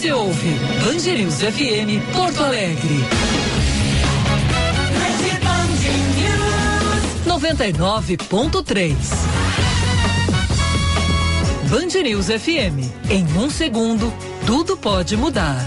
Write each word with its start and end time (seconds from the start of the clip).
Você 0.00 0.12
ouve 0.12 0.48
News 1.12 1.40
FM 1.42 2.00
Porto 2.14 2.42
Alegre. 2.42 3.04
99.3 7.26 8.96
Band 11.68 12.02
News 12.02 12.28
FM. 12.28 13.10
Em 13.10 13.26
um 13.36 13.50
segundo, 13.50 14.10
tudo 14.46 14.74
pode 14.74 15.18
mudar. 15.18 15.66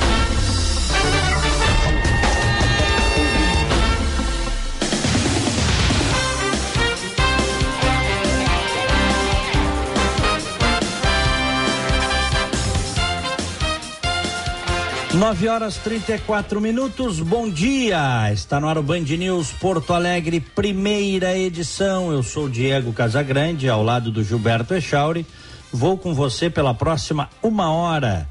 Nove 15.13 15.49
horas 15.49 15.75
34 15.75 16.61
minutos, 16.61 17.19
bom 17.19 17.49
dia! 17.49 18.31
Está 18.31 18.61
no 18.61 18.69
ar 18.69 18.77
o 18.77 18.81
Band 18.81 19.01
News 19.01 19.51
Porto 19.51 19.93
Alegre, 19.93 20.39
primeira 20.39 21.37
edição. 21.37 22.13
Eu 22.13 22.23
sou 22.23 22.47
Diego 22.47 22.93
Casagrande, 22.93 23.67
ao 23.67 23.83
lado 23.83 24.09
do 24.09 24.23
Gilberto 24.23 24.73
Echauri. 24.73 25.25
Vou 25.69 25.97
com 25.97 26.13
você 26.13 26.49
pela 26.49 26.73
próxima 26.73 27.29
uma 27.43 27.69
hora, 27.73 28.29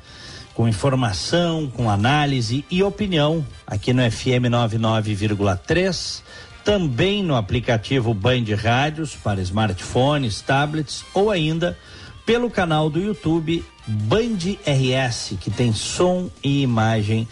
com 0.55 0.67
informação, 0.67 1.71
com 1.71 1.91
análise 1.91 2.65
e 2.71 2.83
opinião, 2.83 3.45
aqui 3.67 3.93
no 3.93 4.03
FM 4.11 4.49
99,3, 4.49 6.23
também 6.65 7.23
no 7.23 7.37
aplicativo 7.37 8.15
Band 8.15 8.45
Rádios 8.57 9.15
para 9.15 9.43
smartphones, 9.43 10.41
tablets 10.41 11.05
ou 11.13 11.31
ainda 11.31 11.77
pelo 12.25 12.49
canal 12.49 12.89
do 12.89 13.01
YouTube 13.01 13.65
Band 13.87 14.39
RS, 14.67 15.35
que 15.41 15.51
tem 15.51 15.73
som 15.73 16.31
e 16.43 16.63
imagem 16.63 17.27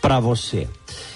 para 0.00 0.20
você. 0.20 0.68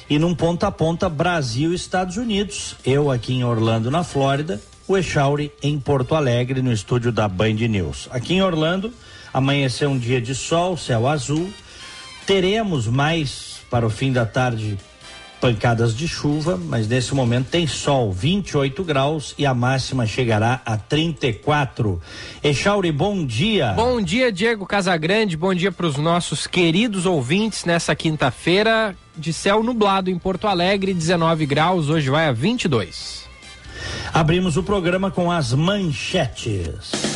E 0.08 0.18
num 0.18 0.34
ponta 0.34 0.68
a 0.68 0.70
ponta, 0.70 1.08
Brasil 1.08 1.74
Estados 1.74 2.16
Unidos. 2.16 2.76
Eu 2.84 3.10
aqui 3.10 3.34
em 3.34 3.44
Orlando, 3.44 3.90
na 3.90 4.02
Flórida, 4.02 4.60
o 4.86 4.96
Echauri 4.96 5.52
em 5.62 5.78
Porto 5.78 6.14
Alegre, 6.14 6.62
no 6.62 6.72
estúdio 6.72 7.12
da 7.12 7.28
Band 7.28 7.54
News. 7.54 8.08
Aqui 8.10 8.34
em 8.34 8.42
Orlando, 8.42 8.92
amanheceu 9.32 9.90
um 9.90 9.98
dia 9.98 10.20
de 10.20 10.34
sol, 10.34 10.76
céu 10.76 11.06
azul. 11.06 11.52
Teremos 12.26 12.86
mais 12.86 13.60
para 13.70 13.86
o 13.86 13.90
fim 13.90 14.12
da 14.12 14.24
tarde 14.24 14.78
pancadas 15.40 15.96
de 15.96 16.06
chuva, 16.06 16.56
mas 16.56 16.88
nesse 16.88 17.14
momento 17.14 17.48
tem 17.48 17.66
sol, 17.66 18.12
28 18.12 18.82
graus 18.84 19.34
e 19.38 19.46
a 19.46 19.54
máxima 19.54 20.06
chegará 20.06 20.60
a 20.64 20.76
34. 20.76 22.00
Echauri, 22.42 22.92
bom 22.92 23.24
dia. 23.24 23.72
Bom 23.72 24.00
dia, 24.00 24.32
Diego 24.32 24.66
Casagrande. 24.66 25.36
Bom 25.36 25.54
dia 25.54 25.72
para 25.72 25.86
os 25.86 25.96
nossos 25.96 26.46
queridos 26.46 27.06
ouvintes 27.06 27.64
nessa 27.64 27.94
quinta-feira 27.94 28.96
de 29.16 29.32
céu 29.32 29.62
nublado 29.62 30.10
em 30.10 30.18
Porto 30.18 30.46
Alegre, 30.46 30.92
19 30.92 31.46
graus. 31.46 31.88
Hoje 31.88 32.10
vai 32.10 32.26
a 32.26 32.32
22. 32.32 33.26
Abrimos 34.12 34.56
o 34.56 34.62
programa 34.62 35.10
com 35.10 35.30
as 35.30 35.52
manchetes. 35.52 37.07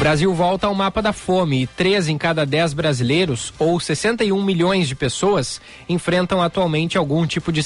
Brasil 0.00 0.32
volta 0.32 0.66
ao 0.66 0.74
mapa 0.74 1.02
da 1.02 1.12
fome 1.12 1.62
e 1.62 1.66
três 1.66 2.08
em 2.08 2.16
cada 2.16 2.46
dez 2.46 2.72
brasileiros, 2.72 3.52
ou 3.58 3.78
61 3.78 4.42
milhões 4.42 4.88
de 4.88 4.94
pessoas, 4.94 5.60
enfrentam 5.90 6.40
atualmente 6.40 6.96
algum 6.96 7.26
tipo 7.26 7.52
de 7.52 7.62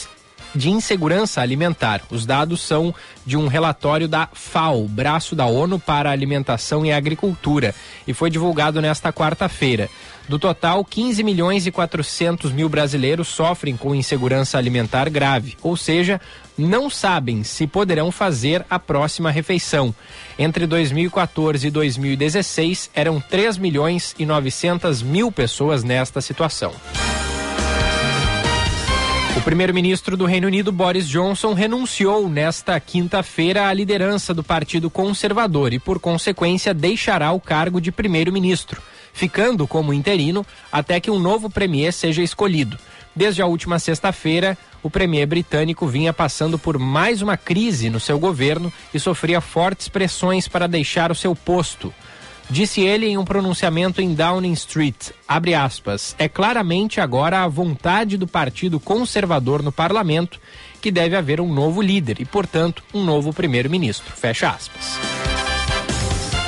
de 0.55 0.71
insegurança 0.71 1.41
alimentar. 1.41 2.01
Os 2.11 2.25
dados 2.25 2.61
são 2.61 2.95
de 3.27 3.37
um 3.37 3.49
relatório 3.49 4.07
da 4.07 4.29
FAO, 4.33 4.87
Braço 4.87 5.35
da 5.35 5.47
ONU 5.47 5.79
para 5.81 6.11
Alimentação 6.11 6.87
e 6.87 6.93
Agricultura, 6.93 7.75
e 8.07 8.15
foi 8.15 8.31
divulgado 8.31 8.81
nesta 8.81 9.13
quarta-feira. 9.13 9.91
Do 10.29 10.39
total, 10.39 10.85
15 10.85 11.23
milhões 11.23 11.67
e 11.67 11.73
400 11.73 12.53
mil 12.53 12.69
brasileiros 12.69 13.29
sofrem 13.29 13.77
com 13.77 13.95
insegurança 13.95 14.57
alimentar 14.57 15.11
grave, 15.11 15.57
ou 15.61 15.77
seja, 15.77 16.21
não 16.57 16.89
sabem 16.89 17.43
se 17.43 17.67
poderão 17.67 18.11
fazer 18.11 18.65
a 18.71 18.79
próxima 18.79 19.31
refeição. 19.31 19.95
Entre 20.39 20.67
2014 20.67 21.67
e 21.67 21.71
2016, 21.71 22.91
eram 22.95 23.21
3 23.21 23.59
milhões 23.59 24.15
e 24.19 24.25
900 24.25 25.03
mil 25.03 25.31
pessoas 25.31 25.83
nesta 25.83 26.21
situação. 26.21 26.73
O 29.37 29.41
primeiro-ministro 29.41 30.17
do 30.17 30.27
Reino 30.27 30.47
Unido, 30.47 30.71
Boris 30.71 31.09
Johnson, 31.09 31.55
renunciou 31.55 32.29
nesta 32.29 32.79
quinta-feira 32.79 33.67
à 33.67 33.73
liderança 33.73 34.33
do 34.33 34.45
Partido 34.45 34.89
Conservador 34.89 35.73
e, 35.73 35.81
por 35.81 35.99
consequência, 35.99 36.73
deixará 36.73 37.33
o 37.33 37.41
cargo 37.41 37.81
de 37.81 37.91
primeiro-ministro, 37.91 38.81
ficando 39.13 39.67
como 39.67 39.93
interino 39.93 40.47
até 40.71 41.01
que 41.01 41.11
um 41.11 41.19
novo 41.19 41.51
premier 41.51 41.93
seja 41.93 42.23
escolhido. 42.23 42.79
Desde 43.15 43.43
a 43.43 43.47
última 43.47 43.81
sexta-feira, 43.81 44.57
o 44.85 44.91
premier 44.91 45.27
britânico 45.27 45.87
vinha 45.87 46.13
passando 46.13 46.59
por 46.59 46.79
mais 46.79 47.23
uma 47.23 47.39
crise 47.39 47.89
no 47.89 47.99
seu 47.99 48.19
governo 48.19 48.71
e 48.93 49.01
sofria 49.01 49.41
fortes 49.41 49.89
pressões 49.89 50.47
para 50.47 50.69
deixar 50.69 51.11
o 51.11 51.15
seu 51.15 51.35
posto. 51.35 51.93
Disse 52.51 52.83
ele 52.83 53.07
em 53.07 53.17
um 53.17 53.25
pronunciamento 53.25 54.03
em 54.03 54.13
Downing 54.13 54.53
Street, 54.53 55.13
aspas, 55.27 56.15
é 56.19 56.29
claramente 56.29 57.01
agora 57.01 57.43
a 57.43 57.49
vontade 57.49 58.19
do 58.19 58.27
Partido 58.27 58.79
Conservador 58.79 59.63
no 59.63 59.73
parlamento 59.73 60.39
que 60.83 60.91
deve 60.91 61.17
haver 61.17 61.41
um 61.41 61.51
novo 61.51 61.81
líder 61.81 62.21
e, 62.21 62.27
portanto, 62.27 62.85
um 62.93 63.03
novo 63.03 63.33
primeiro-ministro, 63.33 64.15
fecha 64.15 64.51
aspas. 64.51 64.99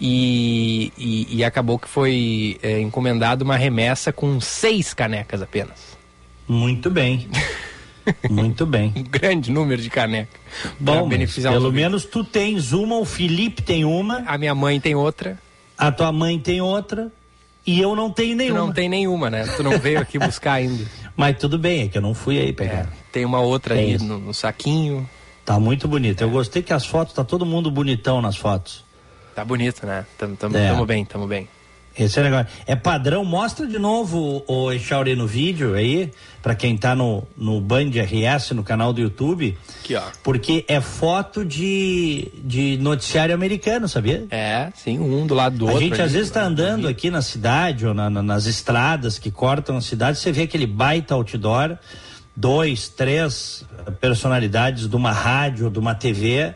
e, 0.00 0.92
e, 0.96 1.36
e 1.36 1.44
acabou 1.44 1.78
que 1.78 1.88
foi 1.88 2.58
é, 2.62 2.80
encomendada 2.80 3.44
uma 3.44 3.56
remessa 3.56 4.12
com 4.12 4.40
seis 4.40 4.94
canecas 4.94 5.42
apenas. 5.42 5.96
Muito 6.48 6.90
bem. 6.90 7.28
Muito 8.28 8.64
bem. 8.66 8.92
Um 8.96 9.02
grande 9.02 9.50
número 9.52 9.80
de 9.80 9.90
canecas. 9.90 10.40
pra 10.62 10.72
Bom, 10.80 11.08
beneficiar 11.08 11.52
pelo 11.52 11.70
menos 11.70 12.04
tu 12.04 12.24
tens 12.24 12.72
uma, 12.72 12.96
o 12.96 13.04
Felipe 13.04 13.62
tem 13.62 13.84
uma, 13.84 14.24
A 14.26 14.36
minha 14.38 14.54
mãe 14.54 14.80
tem 14.80 14.94
outra, 14.94 15.38
a 15.76 15.92
tua 15.92 16.10
mãe 16.10 16.38
tem 16.38 16.60
outra 16.60 17.12
e 17.66 17.78
eu 17.80 17.94
não 17.94 18.10
tenho 18.10 18.34
tu 18.34 18.38
nenhuma. 18.38 18.58
não 18.60 18.72
tem 18.72 18.88
nenhuma, 18.88 19.30
né? 19.30 19.44
Tu 19.56 19.62
não 19.62 19.78
veio 19.78 20.00
aqui 20.00 20.18
buscar 20.18 20.54
ainda. 20.54 20.84
Mas 21.16 21.36
tudo 21.38 21.58
bem, 21.58 21.82
é 21.82 21.88
que 21.88 21.98
eu 21.98 22.02
não 22.02 22.14
fui 22.14 22.38
aí 22.38 22.48
É, 22.48 22.52
pegar. 22.52 22.88
tem 23.12 23.24
uma 23.24 23.40
outra 23.40 23.74
Tem 23.74 23.94
ali 23.94 24.04
no, 24.04 24.18
no 24.18 24.34
saquinho. 24.34 25.08
Tá 25.44 25.60
muito 25.60 25.86
bonito. 25.86 26.22
Eu 26.22 26.30
gostei 26.30 26.62
que 26.62 26.72
as 26.72 26.86
fotos, 26.86 27.14
tá 27.14 27.22
todo 27.22 27.44
mundo 27.44 27.70
bonitão 27.70 28.22
nas 28.22 28.36
fotos. 28.36 28.82
Tá 29.40 29.44
bonito, 29.46 29.86
né? 29.86 30.04
Tamo, 30.18 30.36
tamo, 30.36 30.54
É. 30.54 30.68
tamo 30.68 30.84
bem, 30.84 31.02
tamo 31.02 31.26
bem. 31.26 31.48
Esse 31.98 32.20
é 32.20 32.22
legal. 32.22 32.44
É 32.66 32.76
padrão, 32.76 33.24
mostra 33.24 33.66
de 33.66 33.78
novo 33.78 34.44
o 34.46 34.70
Echauri 34.70 35.16
no 35.16 35.26
vídeo 35.26 35.74
aí, 35.74 36.12
pra 36.42 36.54
quem 36.54 36.76
tá 36.76 36.94
no, 36.94 37.26
no 37.38 37.58
Band 37.58 37.88
RS, 37.94 38.50
no 38.50 38.62
canal 38.62 38.92
do 38.92 39.00
YouTube, 39.00 39.56
Aqui, 39.82 39.94
ó. 39.96 40.02
porque 40.22 40.62
é 40.68 40.78
foto 40.78 41.42
de, 41.42 42.30
de 42.44 42.76
noticiário 42.82 43.34
americano, 43.34 43.88
sabia? 43.88 44.26
É, 44.30 44.70
sim, 44.76 44.98
um 44.98 45.26
do 45.26 45.34
lado 45.34 45.56
do 45.56 45.64
A 45.68 45.72
outro. 45.72 45.84
gente 45.86 45.94
ali, 45.94 46.02
às 46.02 46.12
vezes 46.12 46.30
tá 46.30 46.42
no 46.42 46.48
andando 46.48 46.80
Rio. 46.82 46.90
aqui 46.90 47.10
na 47.10 47.22
cidade 47.22 47.86
ou 47.86 47.94
na- 47.94 48.10
na- 48.10 48.22
nas 48.22 48.44
estradas 48.44 49.18
que 49.18 49.30
cortam 49.30 49.78
a 49.78 49.80
cidade, 49.80 50.18
você 50.18 50.30
vê 50.30 50.42
aquele 50.42 50.66
baita 50.66 51.14
outdoor, 51.14 51.78
dois, 52.36 52.90
três 52.90 53.64
personalidades 54.02 54.86
de 54.86 54.94
uma 54.96 55.12
rádio, 55.12 55.70
de 55.70 55.78
uma 55.78 55.94
TV, 55.94 56.54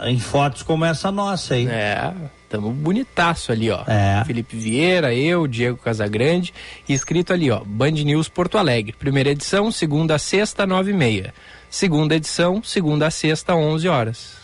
em 0.00 0.18
fotos 0.18 0.62
como 0.62 0.84
essa 0.84 1.10
nossa 1.10 1.54
aí. 1.54 1.66
É, 1.66 2.12
tamo 2.48 2.70
bonitaço 2.70 3.52
ali, 3.52 3.70
ó. 3.70 3.82
É. 3.86 4.22
Felipe 4.24 4.56
Vieira, 4.56 5.14
eu, 5.14 5.46
Diego 5.46 5.78
Casagrande, 5.78 6.52
e 6.88 6.92
escrito 6.92 7.32
ali, 7.32 7.50
ó, 7.50 7.62
Band 7.64 7.92
News 7.92 8.28
Porto 8.28 8.58
Alegre. 8.58 8.92
Primeira 8.98 9.30
edição, 9.30 9.70
segunda 9.70 10.14
a 10.16 10.18
sexta, 10.18 10.66
nove 10.66 10.90
e 10.90 10.94
meia. 10.94 11.32
Segunda 11.70 12.14
edição, 12.14 12.62
segunda 12.62 13.06
a 13.06 13.10
sexta, 13.10 13.54
onze 13.54 13.88
horas. 13.88 14.36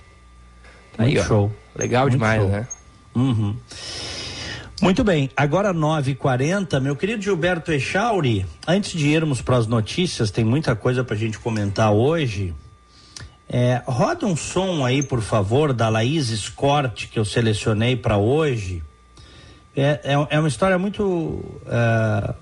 Tá 0.97 1.05
aí, 1.05 1.12
Muito 1.15 1.25
ó. 1.25 1.27
show. 1.29 1.53
Legal 1.75 2.03
Muito 2.03 2.12
demais, 2.15 2.41
show. 2.41 2.50
né? 2.50 2.69
Uhum. 3.15 3.56
Muito 4.81 5.05
bem, 5.05 5.31
agora 5.37 5.73
9h40, 5.73 6.81
meu 6.81 6.97
querido 6.97 7.23
Gilberto 7.23 7.71
Echauri, 7.71 8.44
antes 8.67 8.91
de 8.99 9.06
irmos 9.06 9.41
para 9.41 9.56
as 9.56 9.69
notícias, 9.69 10.33
tem 10.33 10.44
muita 10.44 10.75
coisa 10.75 11.05
para 11.05 11.15
a 11.15 11.19
gente 11.19 11.39
comentar 11.39 11.93
hoje. 11.93 12.53
É, 13.49 13.83
roda 13.87 14.27
um 14.27 14.37
som 14.37 14.85
aí, 14.85 15.03
por 15.03 15.21
favor, 15.21 15.73
da 15.73 15.89
Laís 15.89 16.29
Scott, 16.29 17.09
que 17.09 17.19
eu 17.19 17.25
selecionei 17.25 17.97
para 17.97 18.17
hoje. 18.17 18.83
É, 19.77 20.00
é, 20.05 20.27
é 20.31 20.39
uma 20.39 20.49
história 20.49 20.79
muito, 20.79 21.44
é, 21.67 22.35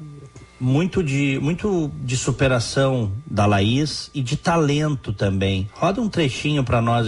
muito, 0.59 1.03
de, 1.03 1.39
muito 1.41 1.91
de 2.03 2.17
superação 2.17 3.13
da 3.27 3.47
Laís 3.47 4.11
e 4.15 4.23
de 4.23 4.37
talento 4.37 5.13
também. 5.13 5.69
Roda 5.73 6.01
um 6.01 6.09
trechinho 6.09 6.63
para 6.65 6.81
nós, 6.81 7.07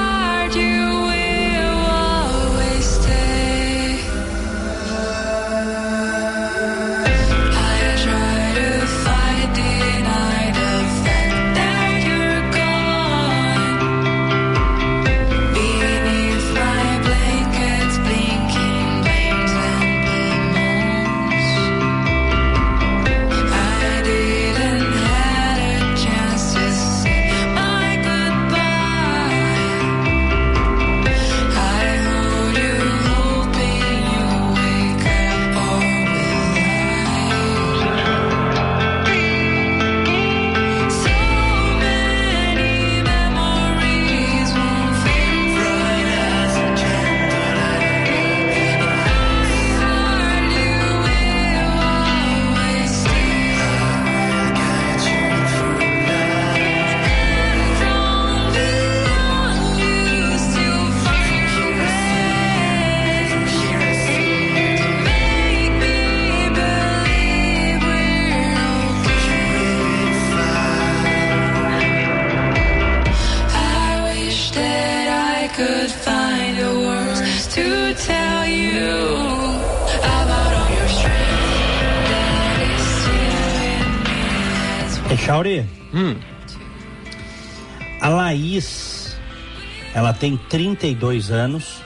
tem 90.24 90.38
32 90.38 91.30
anos, 91.30 91.82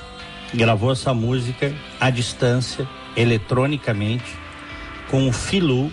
gravou 0.55 0.93
essa 0.93 1.13
música 1.13 1.75
à 1.99 2.09
distância, 2.09 2.89
eletronicamente, 3.17 4.33
com 5.11 5.29
o 5.29 5.33
Filu, 5.33 5.91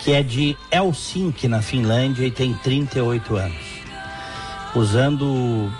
que 0.00 0.10
é 0.10 0.20
de 0.20 0.56
Helsinki, 0.68 1.46
na 1.46 1.62
Finlândia, 1.62 2.26
e 2.26 2.30
tem 2.32 2.52
38 2.54 3.36
anos. 3.36 3.64
Usando. 4.74 5.72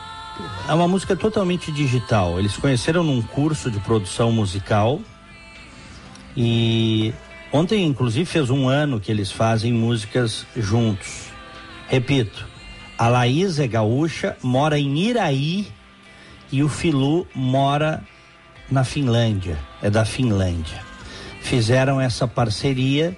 É 0.69 0.75
uma 0.75 0.87
música 0.87 1.17
totalmente 1.17 1.73
digital. 1.73 2.39
Eles 2.39 2.57
conheceram 2.57 3.03
num 3.03 3.21
curso 3.21 3.69
de 3.69 3.81
produção 3.81 4.31
musical 4.31 5.01
e 6.37 7.13
ontem, 7.53 7.85
inclusive, 7.85 8.25
fez 8.25 8.49
um 8.49 8.69
ano 8.69 9.01
que 9.01 9.11
eles 9.11 9.33
fazem 9.33 9.73
músicas 9.73 10.47
juntos. 10.57 11.31
Repito, 11.89 12.54
a 12.97 13.09
Laís 13.09 13.59
é 13.59 13.67
gaúcha, 13.67 14.37
mora 14.43 14.79
em 14.79 14.99
Iraí 14.99 15.67
e 16.51 16.63
o 16.63 16.69
Filu 16.69 17.27
mora 17.35 18.03
na 18.71 18.85
Finlândia, 18.85 19.59
é 19.83 19.91
da 19.91 20.05
Finlândia. 20.05 20.83
fizeram 21.41 22.01
essa 22.01 22.27
parceria 22.27 23.17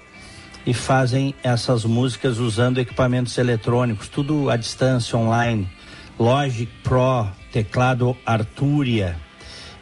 e 0.65 0.73
fazem 0.73 1.33
essas 1.41 1.85
músicas 1.85 2.39
usando 2.39 2.77
equipamentos 2.77 3.37
eletrônicos, 3.37 4.09
tudo 4.09 4.49
à 4.49 4.57
distância, 4.57 5.17
online. 5.17 5.69
Logic 6.19 6.69
Pro, 6.83 7.27
teclado 7.53 8.17
Arturia. 8.25 9.15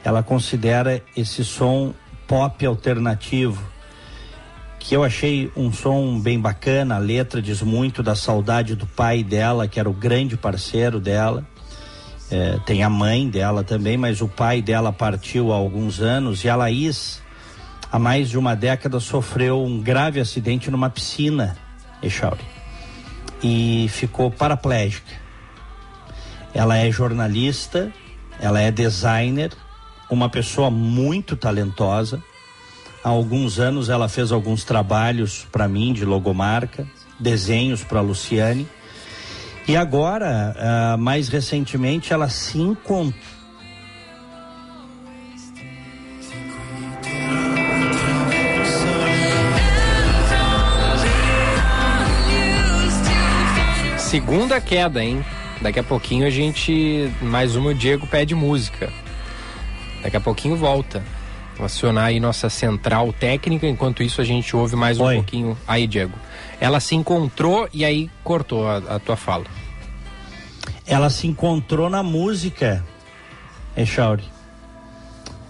Ela 0.04 0.22
considera 0.22 1.02
esse 1.18 1.44
som 1.44 1.92
pop 2.28 2.64
alternativo, 2.64 3.64
que 4.88 4.96
eu 4.96 5.04
achei 5.04 5.52
um 5.56 5.74
som 5.74 6.20
bem 6.20 6.40
bacana. 6.40 6.96
A 6.96 7.00
letra 7.00 7.42
diz 7.42 7.64
muito 7.64 8.04
da 8.04 8.14
saudade 8.14 8.76
do 8.76 8.86
pai 8.86 9.24
dela, 9.24 9.68
que 9.68 9.80
era 9.80 9.90
o 9.90 9.94
grande 9.94 10.38
parceiro 10.38 11.00
dela. 11.00 11.44
É, 12.30 12.60
tem 12.68 12.84
a 12.84 12.90
mãe 12.90 13.28
dela 13.28 13.64
também, 13.64 13.98
mas 13.98 14.22
o 14.22 14.28
pai 14.28 14.62
dela 14.62 14.94
partiu 14.94 15.52
há 15.52 15.56
alguns 15.56 16.00
anos 16.02 16.44
e 16.44 16.50
a 16.50 16.56
Laís, 16.56 17.20
há 17.92 17.98
mais 17.98 18.30
de 18.30 18.38
uma 18.38 18.56
década, 18.56 19.00
sofreu 19.00 19.64
um 19.64 19.82
grave 19.82 20.20
acidente 20.20 20.70
numa 20.70 20.90
piscina, 20.90 21.58
Echauri, 22.02 22.46
e 23.44 23.88
ficou 23.90 24.30
paraplégica. 24.30 25.14
Ela 26.54 26.78
é 26.78 26.92
jornalista, 26.92 27.92
ela 28.40 28.62
é 28.62 28.72
designer, 28.72 29.52
uma 30.12 30.30
pessoa 30.30 30.70
muito 30.70 31.36
talentosa. 31.36 32.22
Há 33.06 33.10
alguns 33.10 33.60
anos 33.60 33.88
ela 33.88 34.10
fez 34.10 34.32
alguns 34.32 34.64
trabalhos 34.64 35.46
para 35.52 35.68
mim 35.68 35.94
de 35.94 36.04
logomarca, 36.04 36.88
desenhos 37.20 37.84
para 37.84 38.02
Luciane. 38.02 38.68
E 39.68 39.78
agora, 39.78 40.56
uh, 40.58 40.98
mais 40.98 41.30
recentemente, 41.30 42.12
ela 42.12 42.28
se 42.30 42.58
encontrou. 42.58 43.14
Segunda 54.00 54.60
queda, 54.60 55.04
hein? 55.04 55.24
Daqui 55.62 55.80
a 55.80 55.84
pouquinho 55.84 56.26
a 56.26 56.32
gente. 56.32 57.12
Mais 57.22 57.56
uma, 57.56 57.70
o 57.70 57.76
Diego 57.76 58.08
pede 58.08 58.34
música. 58.34 58.92
Daqui 60.02 60.18
a 60.18 60.22
pouquinho 60.22 60.58
volta. 60.58 61.04
Acionar 61.60 62.06
aí 62.06 62.20
nossa 62.20 62.50
central 62.50 63.14
técnica. 63.14 63.66
Enquanto 63.68 64.04
isso, 64.04 64.20
a 64.22 64.24
gente 64.26 64.56
ouve 64.56 64.76
mais 64.76 65.00
um 65.00 65.04
Oi. 65.06 65.16
pouquinho. 65.16 65.58
Aí, 65.68 65.88
Diego. 65.88 66.14
Ela 66.60 66.80
se 66.80 66.96
encontrou 66.96 67.68
e 67.74 67.84
aí 67.86 68.10
cortou 68.24 68.68
a, 68.68 68.78
a 68.78 69.00
tua 69.00 69.16
fala. 69.16 69.46
Ela 70.86 71.10
se 71.10 71.28
encontrou 71.28 71.90
na 71.90 72.04
música, 72.04 72.84
Echauri. 73.76 74.24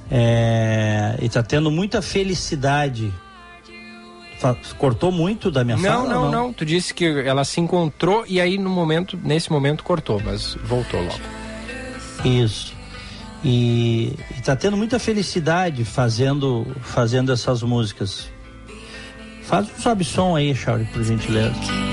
É, 0.10 1.18
e 1.22 1.28
tá 1.30 1.42
tendo 1.42 1.72
muita 1.72 2.02
felicidade. 2.02 3.12
Cortou 4.78 5.12
muito 5.12 5.50
da 5.50 5.64
minha 5.64 5.78
Não, 5.78 6.06
fala? 6.06 6.10
não, 6.10 6.32
não. 6.32 6.54
Tu 6.54 6.66
disse 6.66 6.94
que 6.94 7.06
ela 7.06 7.44
se 7.44 7.60
encontrou 7.60 8.24
e 8.28 8.40
aí 8.40 8.58
no 8.60 8.70
momento, 8.70 9.18
nesse 9.24 9.52
momento 9.52 9.84
cortou, 9.84 10.22
mas 10.24 10.56
voltou 10.64 11.02
logo. 11.02 11.20
Isso. 12.24 12.75
E, 13.48 14.12
e 14.36 14.42
tá 14.42 14.56
tendo 14.56 14.76
muita 14.76 14.98
felicidade 14.98 15.86
fazendo, 15.86 16.66
fazendo 16.82 17.32
essas 17.32 17.62
músicas. 17.62 18.28
Faz 19.44 19.68
um 19.70 19.80
sobe 19.80 20.04
som 20.04 20.36
aí, 20.36 20.56
Chauri, 20.56 20.86
por 20.86 21.04
gentileza. 21.04 21.85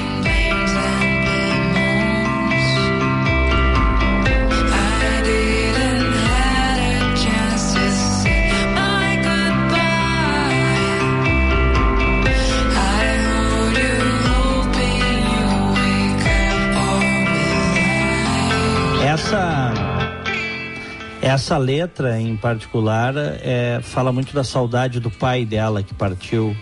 Essa 21.33 21.57
letra 21.57 22.21
em 22.21 22.37
particular 22.37 23.15
é, 23.17 23.81
fala 23.83 24.13
muito 24.13 24.35
da 24.35 24.45
saudade 24.45 25.01
do 25.01 25.11
pai 25.11 25.45
dela 25.45 25.83
que 25.83 25.95
partiu 25.95 26.57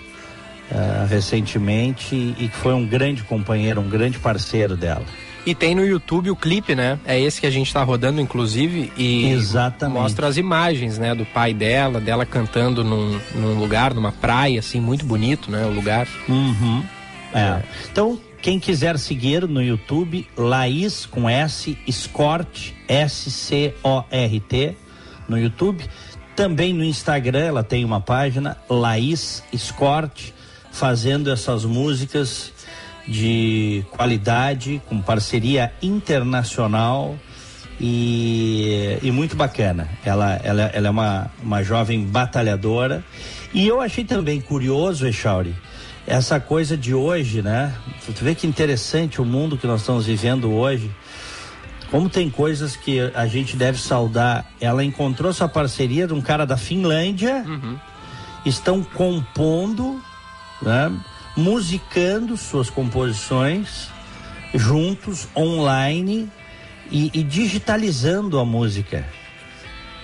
eh, 0.73 1.07
recentemente 1.09 2.15
e 2.15 2.47
que 2.47 2.57
foi 2.57 2.73
um 2.73 2.87
grande 2.87 3.25
companheiro, 3.25 3.81
um 3.81 3.89
grande 3.89 4.21
parceiro 4.21 4.77
dela. 4.77 5.05
E 5.45 5.53
tem 5.53 5.75
no 5.75 5.85
YouTube 5.85 6.31
o 6.31 6.37
clipe, 6.37 6.77
né? 6.77 6.97
É 7.05 7.19
esse 7.19 7.41
que 7.41 7.47
a 7.47 7.51
gente 7.51 7.73
tá 7.73 7.83
rodando, 7.83 8.21
inclusive, 8.21 8.93
e 8.97 9.31
Exatamente. 9.31 9.99
mostra 9.99 10.29
as 10.29 10.37
imagens, 10.37 10.97
né? 10.97 11.13
Do 11.13 11.27
pai 11.27 11.53
dela, 11.53 11.99
dela 11.99 12.25
cantando 12.25 12.85
num, 12.85 13.19
num 13.35 13.59
lugar, 13.59 13.93
numa 13.95 14.13
praia, 14.13 14.61
assim, 14.61 14.81
muito 14.81 15.05
bonito, 15.05 15.51
né? 15.51 15.65
O 15.67 15.71
lugar. 15.71 16.07
Uhum. 16.29 16.85
É. 17.35 17.63
Então, 17.91 18.21
quem 18.43 18.59
quiser 18.59 18.99
seguir 18.99 19.47
no 19.47 19.63
YouTube, 19.63 20.27
Laís 20.37 21.05
com 21.05 21.29
S, 21.29 21.77
Scort, 21.91 22.73
S-C-O-R-T, 22.89 24.77
no 25.29 25.39
YouTube. 25.39 25.85
Também 26.35 26.73
no 26.73 26.83
Instagram, 26.83 27.41
ela 27.45 27.63
tem 27.63 27.85
uma 27.85 28.01
página, 28.01 28.57
Laís 28.69 29.43
Scort, 29.55 30.33
fazendo 30.73 31.31
essas 31.31 31.65
músicas 31.65 32.53
de 33.07 33.85
qualidade, 33.91 34.81
com 34.89 35.03
parceria 35.03 35.73
internacional 35.83 37.19
e, 37.79 38.99
e 39.03 39.11
muito 39.11 39.37
bacana. 39.37 39.89
Ela, 40.05 40.41
ela, 40.43 40.63
ela 40.63 40.87
é 40.87 40.91
uma, 40.91 41.31
uma 41.43 41.63
jovem 41.63 42.05
batalhadora. 42.05 43.05
E 43.53 43.67
eu 43.67 43.81
achei 43.81 44.05
também 44.05 44.41
curioso, 44.41 45.07
Echauri, 45.07 45.55
essa 46.11 46.41
coisa 46.41 46.77
de 46.77 46.93
hoje, 46.93 47.41
né? 47.41 47.73
Tu 48.05 48.25
vê 48.25 48.35
que 48.35 48.45
interessante 48.45 49.21
o 49.21 49.25
mundo 49.25 49.57
que 49.57 49.65
nós 49.65 49.81
estamos 49.81 50.07
vivendo 50.07 50.53
hoje. 50.53 50.91
Como 51.89 52.11
tem 52.11 52.29
coisas 52.29 52.75
que 52.75 53.01
a 53.15 53.27
gente 53.29 53.57
deve 53.57 53.79
saudar. 53.79 54.45
Ela 54.61 54.85
encontrou 54.85 55.31
essa 55.31 55.49
parceria 55.49 56.09
de 56.09 56.13
um 56.13 56.21
cara 56.21 56.45
da 56.45 56.57
Finlândia, 56.57 57.45
estão 58.45 58.83
compondo, 58.83 60.03
né? 60.61 60.93
musicando 61.37 62.37
suas 62.37 62.69
composições 62.69 63.89
juntos, 64.53 65.29
online 65.37 66.29
e, 66.91 67.09
e 67.15 67.23
digitalizando 67.23 68.41
a 68.41 68.45
música. 68.45 69.07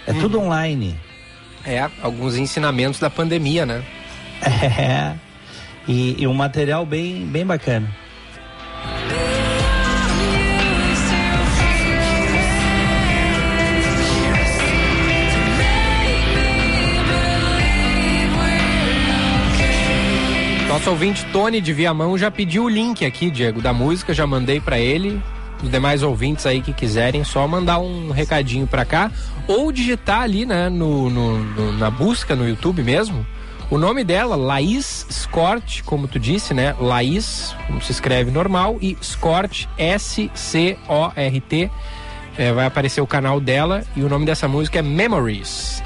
É 0.07 0.13
tudo 0.13 0.39
online. 0.39 0.97
É, 1.65 1.91
alguns 2.01 2.37
ensinamentos 2.37 3.01
da 3.01 3.11
pandemia, 3.11 3.67
né? 3.67 3.83
É. 4.47 5.26
E, 5.89 6.17
e 6.23 6.27
um 6.27 6.35
material 6.35 6.85
bem, 6.85 7.25
bem 7.27 7.47
bacana. 7.47 7.89
Nosso 20.69 20.91
ouvinte 20.91 21.25
Tony 21.33 21.61
de 21.61 21.73
Viamão 21.73 22.19
já 22.19 22.31
pediu 22.31 22.65
o 22.65 22.69
link 22.69 23.05
aqui, 23.05 23.31
Diego, 23.31 23.63
da 23.63 23.73
música, 23.73 24.13
já 24.13 24.27
mandei 24.27 24.61
pra 24.61 24.79
ele. 24.79 25.21
Os 25.63 25.71
demais 25.71 26.03
ouvintes 26.03 26.45
aí 26.45 26.61
que 26.61 26.73
quiserem, 26.73 27.25
só 27.25 27.47
mandar 27.49 27.79
um 27.79 28.11
recadinho 28.11 28.67
pra 28.67 28.85
cá 28.85 29.11
ou 29.49 29.73
digitar 29.73 30.21
ali, 30.23 30.45
né, 30.45 30.69
no, 30.69 31.09
no- 31.09 31.39
no- 31.39 31.73
na 31.73 31.89
busca 31.91 32.35
no 32.37 32.47
YouTube 32.47 32.83
mesmo. 32.83 33.25
O 33.69 33.79
nome 33.79 34.05
dela, 34.05 34.37
Laís 34.37 35.07
Scort, 35.11 35.83
como 35.83 36.07
tu 36.07 36.21
disse, 36.21 36.55
né? 36.55 36.77
Laís, 36.79 37.53
como 37.67 37.83
se 37.83 37.91
escreve 37.91 38.31
normal, 38.31 38.79
e 38.81 38.97
Scort, 39.03 39.67
S-C-O-R-T. 39.77 41.71
É, 42.39 42.53
vai 42.53 42.67
aparecer 42.67 43.01
o 43.01 43.07
canal 43.07 43.41
dela 43.41 43.83
e 43.97 44.03
o 44.03 44.09
nome 44.09 44.27
dessa 44.27 44.47
música 44.47 44.79
é 44.79 44.83
Memories. 44.83 45.83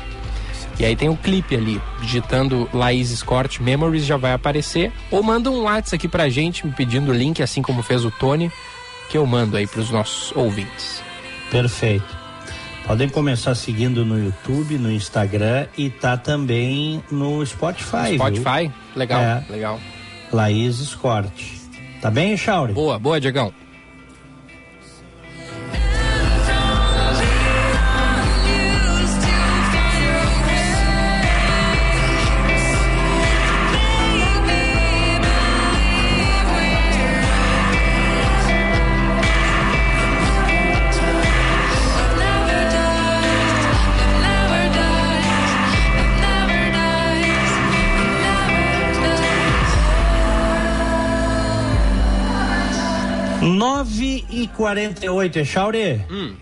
E 0.78 0.84
aí 0.84 0.96
tem 0.96 1.08
o 1.08 1.16
clipe 1.16 1.54
ali, 1.54 1.80
digitando 2.00 2.68
Laís 2.72 3.08
Scott 3.10 3.62
Memories 3.62 4.04
já 4.04 4.16
vai 4.16 4.32
aparecer. 4.32 4.92
Ou 5.10 5.22
manda 5.22 5.50
um 5.50 5.62
WhatsApp 5.62 5.96
aqui 5.96 6.08
pra 6.08 6.28
gente, 6.28 6.66
me 6.66 6.72
pedindo 6.72 7.12
o 7.12 7.14
link, 7.14 7.42
assim 7.42 7.62
como 7.62 7.82
fez 7.82 8.04
o 8.04 8.10
Tony, 8.10 8.50
que 9.08 9.16
eu 9.16 9.25
mando 9.25 9.56
aí 9.56 9.66
pros 9.66 9.90
nossos 9.90 10.34
ouvintes. 10.37 11.02
Perfeito. 11.50 12.20
Podem 12.90 13.09
começar 13.09 13.54
seguindo 13.54 14.04
no 14.04 14.18
YouTube, 14.18 14.76
no 14.76 14.90
Instagram 14.90 15.68
e 15.78 15.88
tá 15.88 16.16
também 16.16 17.00
no 17.09 17.47
Spotify. 17.47 18.09
viu? 18.09 18.14
Spotify? 18.16 18.73
Legal, 18.97 19.20
É. 19.23 19.44
legal. 19.49 19.80
Laís 20.32 20.75
Scort. 20.78 21.30
Tá 22.02 22.11
bem, 22.11 22.37
Chauri? 22.37 22.73
Boa, 22.73 22.99
boa, 22.99 23.20
Diegão. 23.20 23.52
9 53.50 54.25
e 54.30 54.49
48 54.49 55.38
Echauri. 55.38 56.00
Hum. 56.11 56.35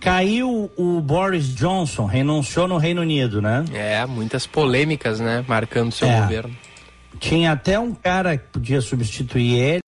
Caiu 0.00 0.70
o 0.76 1.00
Boris 1.00 1.54
Johnson, 1.54 2.04
renunciou 2.06 2.68
no 2.68 2.76
Reino 2.76 3.00
Unido, 3.00 3.40
né? 3.42 3.64
É, 3.72 4.04
muitas 4.06 4.46
polêmicas, 4.46 5.18
né? 5.20 5.44
Marcando 5.48 5.90
seu 5.92 6.06
É. 6.08 6.20
governo. 6.20 6.56
Tinha 7.18 7.52
até 7.52 7.78
um 7.78 7.94
cara 7.94 8.36
que 8.36 8.44
podia 8.52 8.80
substituir 8.80 9.54
ele 9.58 9.80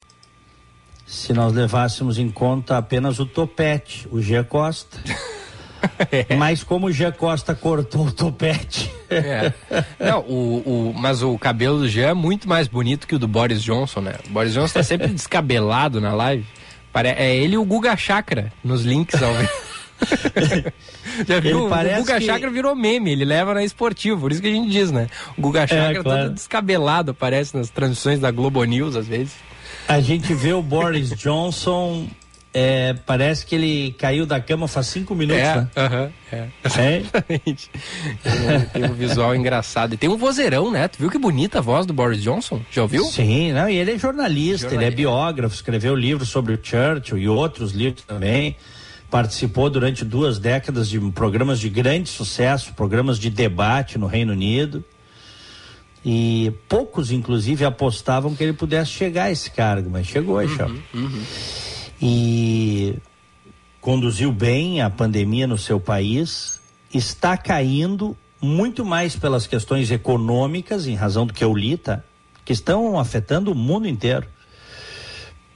se 1.06 1.32
nós 1.32 1.52
levássemos 1.52 2.18
em 2.18 2.30
conta 2.30 2.76
apenas 2.78 3.18
o 3.18 3.26
topete, 3.26 4.08
o 4.10 4.20
G 4.20 4.42
Costa. 4.44 4.98
Mas 6.36 6.64
como 6.64 6.86
o 6.88 6.92
G 6.92 7.12
Costa 7.12 7.54
cortou 7.54 8.06
o 8.08 8.12
topete, 8.12 8.90
É. 9.08 9.52
Não, 10.00 10.20
o, 10.20 10.90
o, 10.90 10.94
mas 10.96 11.22
o 11.22 11.38
cabelo 11.38 11.78
do 11.78 11.88
Jean 11.88 12.08
é 12.08 12.14
muito 12.14 12.48
mais 12.48 12.66
bonito 12.66 13.06
que 13.06 13.14
o 13.14 13.18
do 13.18 13.28
Boris 13.28 13.62
Johnson, 13.62 14.00
né? 14.00 14.16
O 14.28 14.30
Boris 14.30 14.52
Johnson 14.52 14.74
tá 14.74 14.82
sempre 14.82 15.06
descabelado 15.08 16.00
na 16.00 16.12
live. 16.12 16.44
É 16.94 17.36
ele 17.36 17.54
e 17.54 17.58
o 17.58 17.64
Guga 17.64 17.96
Chakra 17.96 18.52
nos 18.64 18.82
links 18.84 19.22
ao 19.22 19.32
vivo. 19.34 19.52
Já 21.26 21.40
viu? 21.40 21.60
Ele 21.60 21.68
parece 21.68 21.96
o 21.96 22.04
Guga 22.04 22.18
que- 22.20 22.26
Chakra 22.26 22.50
virou 22.50 22.74
meme, 22.74 23.12
ele 23.12 23.24
leva 23.24 23.54
na 23.54 23.64
esportivo, 23.64 24.20
por 24.20 24.32
isso 24.32 24.40
que 24.40 24.48
a 24.48 24.52
gente 24.52 24.70
diz, 24.70 24.90
né? 24.90 25.08
O 25.36 25.40
Guga 25.42 25.66
Chakra 25.66 25.98
É, 25.98 26.02
claro. 26.02 26.22
todo 26.24 26.34
descabelado, 26.34 27.10
aparece 27.10 27.56
nas 27.56 27.68
transmissões 27.70 28.20
da 28.20 28.30
Globo 28.30 28.62
News 28.64 28.94
às 28.96 29.06
vezes. 29.06 29.32
a 29.88 30.00
gente 30.00 30.32
vê 30.34 30.52
o 30.52 30.62
Boris 30.62 31.10
Johnson, 31.10 32.06
é, 32.60 32.92
parece 33.06 33.46
que 33.46 33.54
ele 33.54 33.94
caiu 33.98 34.26
da 34.26 34.40
cama 34.40 34.66
faz 34.66 34.86
cinco 34.88 35.14
minutos, 35.14 35.40
É, 35.42 35.56
né? 35.56 35.68
aham, 35.76 36.10
é. 36.32 36.36
É? 36.36 36.48
Exatamente. 36.98 37.70
Ele 38.24 38.64
tem 38.72 38.84
um 38.84 38.94
visual 38.94 39.34
engraçado. 39.36 39.94
E 39.94 39.96
tem 39.96 40.08
um 40.10 40.16
vozeirão, 40.16 40.70
né? 40.70 40.88
Tu 40.88 40.98
viu 40.98 41.08
que 41.10 41.18
bonita 41.18 41.58
a 41.58 41.60
voz 41.60 41.86
do 41.86 41.92
Boris 41.92 42.20
Johnson? 42.22 42.60
Já 42.70 42.82
ouviu? 42.82 43.04
Sim, 43.04 43.52
não, 43.52 43.68
e 43.68 43.76
ele 43.76 43.92
é 43.92 43.98
jornalista, 43.98 44.66
ele 44.66 44.74
é 44.76 44.90
Jornalista. 44.90 44.96
biógrafo, 44.96 45.54
escreveu 45.54 45.94
livros 45.94 46.28
sobre 46.28 46.52
o 46.54 46.58
Churchill 46.60 47.18
e 47.18 47.28
outros 47.28 47.72
livros 47.72 48.02
também. 48.04 48.56
Participou 49.10 49.70
durante 49.70 50.04
duas 50.04 50.38
décadas 50.38 50.88
de 50.88 50.98
programas 51.12 51.60
de 51.60 51.68
grande 51.68 52.08
sucesso, 52.10 52.74
programas 52.74 53.18
de 53.18 53.30
debate 53.30 53.96
no 53.98 54.06
Reino 54.06 54.32
Unido. 54.32 54.84
E 56.04 56.52
poucos, 56.68 57.10
inclusive, 57.10 57.64
apostavam 57.64 58.34
que 58.34 58.42
ele 58.42 58.52
pudesse 58.52 58.90
chegar 58.90 59.24
a 59.24 59.30
esse 59.30 59.50
cargo, 59.50 59.90
mas 59.90 60.06
chegou, 60.06 60.36
uhum, 60.36 61.22
E 62.00 62.96
conduziu 63.80 64.30
bem 64.32 64.80
a 64.80 64.90
pandemia 64.90 65.46
no 65.46 65.58
seu 65.58 65.80
país, 65.80 66.60
está 66.92 67.36
caindo 67.36 68.16
muito 68.40 68.84
mais 68.84 69.16
pelas 69.16 69.46
questões 69.46 69.90
econômicas, 69.90 70.86
em 70.86 70.94
razão 70.94 71.26
do 71.26 71.32
que 71.32 71.42
eu 71.42 71.54
li, 71.54 71.76
tá? 71.76 72.02
Que 72.44 72.52
estão 72.52 72.98
afetando 72.98 73.52
o 73.52 73.54
mundo 73.54 73.88
inteiro, 73.88 74.26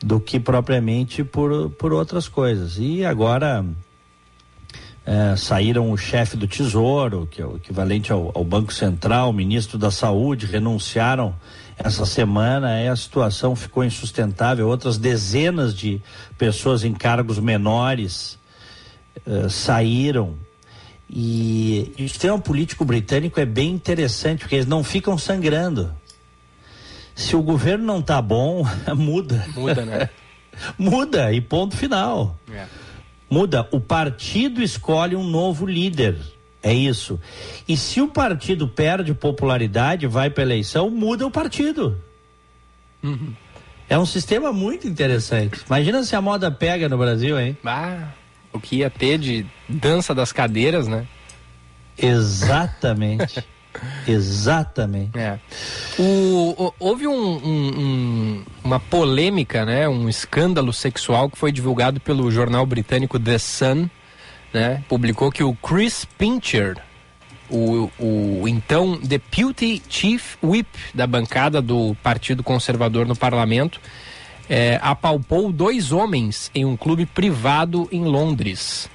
do 0.02 0.18
que 0.18 0.40
propriamente 0.40 1.22
por, 1.22 1.70
por 1.70 1.92
outras 1.92 2.28
coisas. 2.28 2.76
E 2.78 3.04
agora 3.04 3.64
eh, 5.04 5.35
saíram 5.37 5.90
o 5.90 5.97
chefe 5.97 6.37
do 6.37 6.47
Tesouro, 6.47 7.28
que 7.30 7.42
é 7.42 7.47
o 7.47 7.56
equivalente 7.56 8.12
ao, 8.12 8.30
ao 8.35 8.44
Banco 8.44 8.73
Central, 8.73 9.30
o 9.30 9.32
ministro 9.32 9.76
da 9.76 9.90
Saúde, 9.90 10.47
renunciaram 10.47 11.35
essa 11.76 12.06
semana, 12.06 12.75
aí 12.75 12.88
a 12.88 12.94
situação 12.94 13.56
ficou 13.56 13.82
insustentável. 13.82 14.68
Outras 14.68 14.99
dezenas 14.99 15.75
de 15.75 16.00
pessoas 16.38 16.85
em 16.85 16.92
cargos 16.92 17.38
menores 17.38 18.38
eh, 19.26 19.49
saíram. 19.49 20.35
E, 21.11 21.92
e 21.99 22.04
o 22.04 22.09
sistema 22.09 22.38
político 22.38 22.85
britânico 22.85 23.40
é 23.40 23.44
bem 23.44 23.71
interessante, 23.71 24.40
porque 24.40 24.54
eles 24.54 24.66
não 24.66 24.85
ficam 24.85 25.18
sangrando. 25.18 25.92
Se 27.14 27.37
o 27.37 27.42
governo 27.42 27.85
não 27.85 28.00
tá 28.00 28.23
bom, 28.23 28.64
muda. 28.97 29.44
Muda, 29.54 29.85
né? 29.85 30.09
Muda 30.79 31.33
e 31.33 31.40
ponto 31.40 31.77
final. 31.77 32.38
É. 32.50 32.66
Muda. 33.33 33.66
O 33.71 33.81
partido 33.81 34.62
escolhe 34.62 35.16
um 35.16 35.25
novo 35.25 35.64
líder. 35.64 36.18
É 36.62 36.73
isso. 36.75 37.18
E 37.66 37.79
se 37.79 37.99
o 37.99 38.07
partido 38.07 38.68
perde 38.68 39.14
popularidade, 39.14 40.07
vai 40.07 40.29
para 40.29 40.42
eleição, 40.42 40.90
muda 40.90 41.27
o 41.27 41.31
partido. 41.31 41.99
É 43.88 43.99
um 43.99 44.05
sistema 44.05 44.53
muito 44.53 44.87
interessante. 44.87 45.62
Imagina 45.66 46.05
se 46.05 46.14
a 46.14 46.21
moda 46.21 46.51
pega 46.51 46.90
no 46.90 46.99
Brasil, 46.99 47.40
hein? 47.40 47.57
Ah, 47.64 48.09
o 48.53 48.61
que 48.61 48.77
ia 48.77 48.90
ter 48.90 49.16
de 49.16 49.47
dança 49.66 50.14
das 50.14 50.31
cadeiras, 50.31 50.87
né? 50.87 51.07
Exatamente. 51.97 53.42
Exatamente. 54.06 55.18
É. 55.18 55.38
O, 55.98 56.72
houve 56.78 57.06
um- 57.06 57.12
um- 57.44 58.44
uma 58.64 58.78
polêmica, 58.80 59.64
né? 59.64 59.88
Um 59.88 60.08
escândalo 60.08 60.72
sexual 60.72 61.28
que 61.30 61.38
foi 61.38 61.52
divulgado 61.52 62.00
pelo 62.00 62.30
jornal 62.30 62.64
britânico 62.66 63.18
The 63.18 63.38
Sun, 63.38 63.88
né? 64.52 64.82
Publicou 64.88 65.30
que 65.30 65.42
o 65.42 65.54
Chris 65.54 66.04
Pincher, 66.18 66.76
o, 67.50 67.90
o 67.98 68.48
então 68.48 68.98
Deputy 69.02 69.82
Chief 69.88 70.37
Whip 70.42 70.68
da 70.94 71.06
bancada 71.06 71.61
do 71.62 71.96
Partido 72.02 72.42
Conservador 72.42 73.06
no 73.06 73.16
parlamento, 73.16 73.80
é, 74.48 74.78
apalpou 74.82 75.52
dois 75.52 75.92
homens 75.92 76.50
em 76.54 76.64
um 76.64 76.76
clube 76.76 77.06
privado 77.06 77.88
em 77.92 78.04
Londres. 78.04 78.90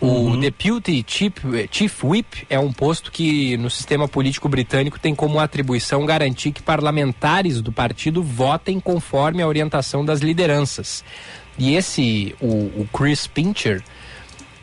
O 0.00 0.36
Deputy 0.36 1.04
Chief, 1.06 1.32
Chief 1.70 2.04
Whip 2.04 2.46
é 2.50 2.58
um 2.58 2.72
posto 2.72 3.10
que 3.10 3.56
no 3.56 3.70
sistema 3.70 4.06
político 4.06 4.48
britânico 4.48 4.98
tem 4.98 5.14
como 5.14 5.38
atribuição 5.38 6.04
garantir 6.04 6.52
que 6.52 6.62
parlamentares 6.62 7.62
do 7.62 7.72
partido 7.72 8.22
votem 8.22 8.78
conforme 8.80 9.42
a 9.42 9.48
orientação 9.48 10.04
das 10.04 10.20
lideranças. 10.20 11.02
E 11.58 11.74
esse, 11.74 12.34
o, 12.40 12.46
o 12.82 12.88
Chris 12.92 13.26
Pincher, 13.26 13.82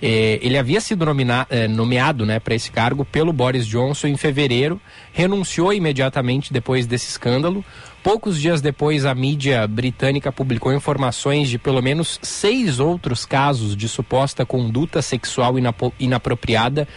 eh, 0.02 0.38
ele 0.44 0.58
havia 0.58 0.82
sido 0.82 1.06
nomina- 1.06 1.48
eh, 1.50 1.67
nomeado 1.67 2.26
né, 2.26 2.39
para 2.39 2.54
esse 2.54 2.70
cargo 2.70 3.04
pelo 3.06 3.32
Boris 3.34 3.65
Johnson 3.65 4.08
em 4.08 4.17
fevereiro, 4.17 4.80
renunciou 5.13 5.74
imediatamente 5.74 6.52
depois 6.54 6.86
desse 6.86 7.10
escândalo. 7.10 7.63
Poucos 8.03 8.41
dias 8.41 8.61
depois, 8.61 9.05
a 9.05 9.13
mídia 9.13 9.67
britânica 9.67 10.31
publicou 10.31 10.73
informações 10.73 11.47
de 11.49 11.59
pelo 11.59 11.83
menos 11.83 12.19
seis 12.23 12.79
outros 12.79 13.25
casos 13.25 13.75
de 13.75 13.87
suposta 13.87 14.43
conduta 14.43 15.03
sexual 15.03 15.53
inapropriada 15.99 16.87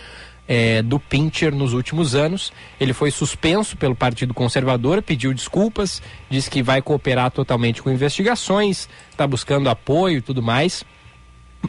eh, 0.48 0.80
do 0.80 0.98
Pincher 0.98 1.54
nos 1.54 1.74
últimos 1.74 2.14
anos. 2.14 2.52
Ele 2.80 2.94
foi 2.94 3.10
suspenso 3.10 3.76
pelo 3.76 3.94
Partido 3.94 4.32
Conservador, 4.32 5.02
pediu 5.02 5.34
desculpas, 5.34 6.00
disse 6.30 6.48
que 6.48 6.62
vai 6.62 6.80
cooperar 6.80 7.30
totalmente 7.30 7.82
com 7.82 7.90
investigações, 7.90 8.88
está 9.10 9.26
buscando 9.26 9.68
apoio 9.68 10.18
e 10.18 10.22
tudo 10.22 10.42
mais. 10.42 10.84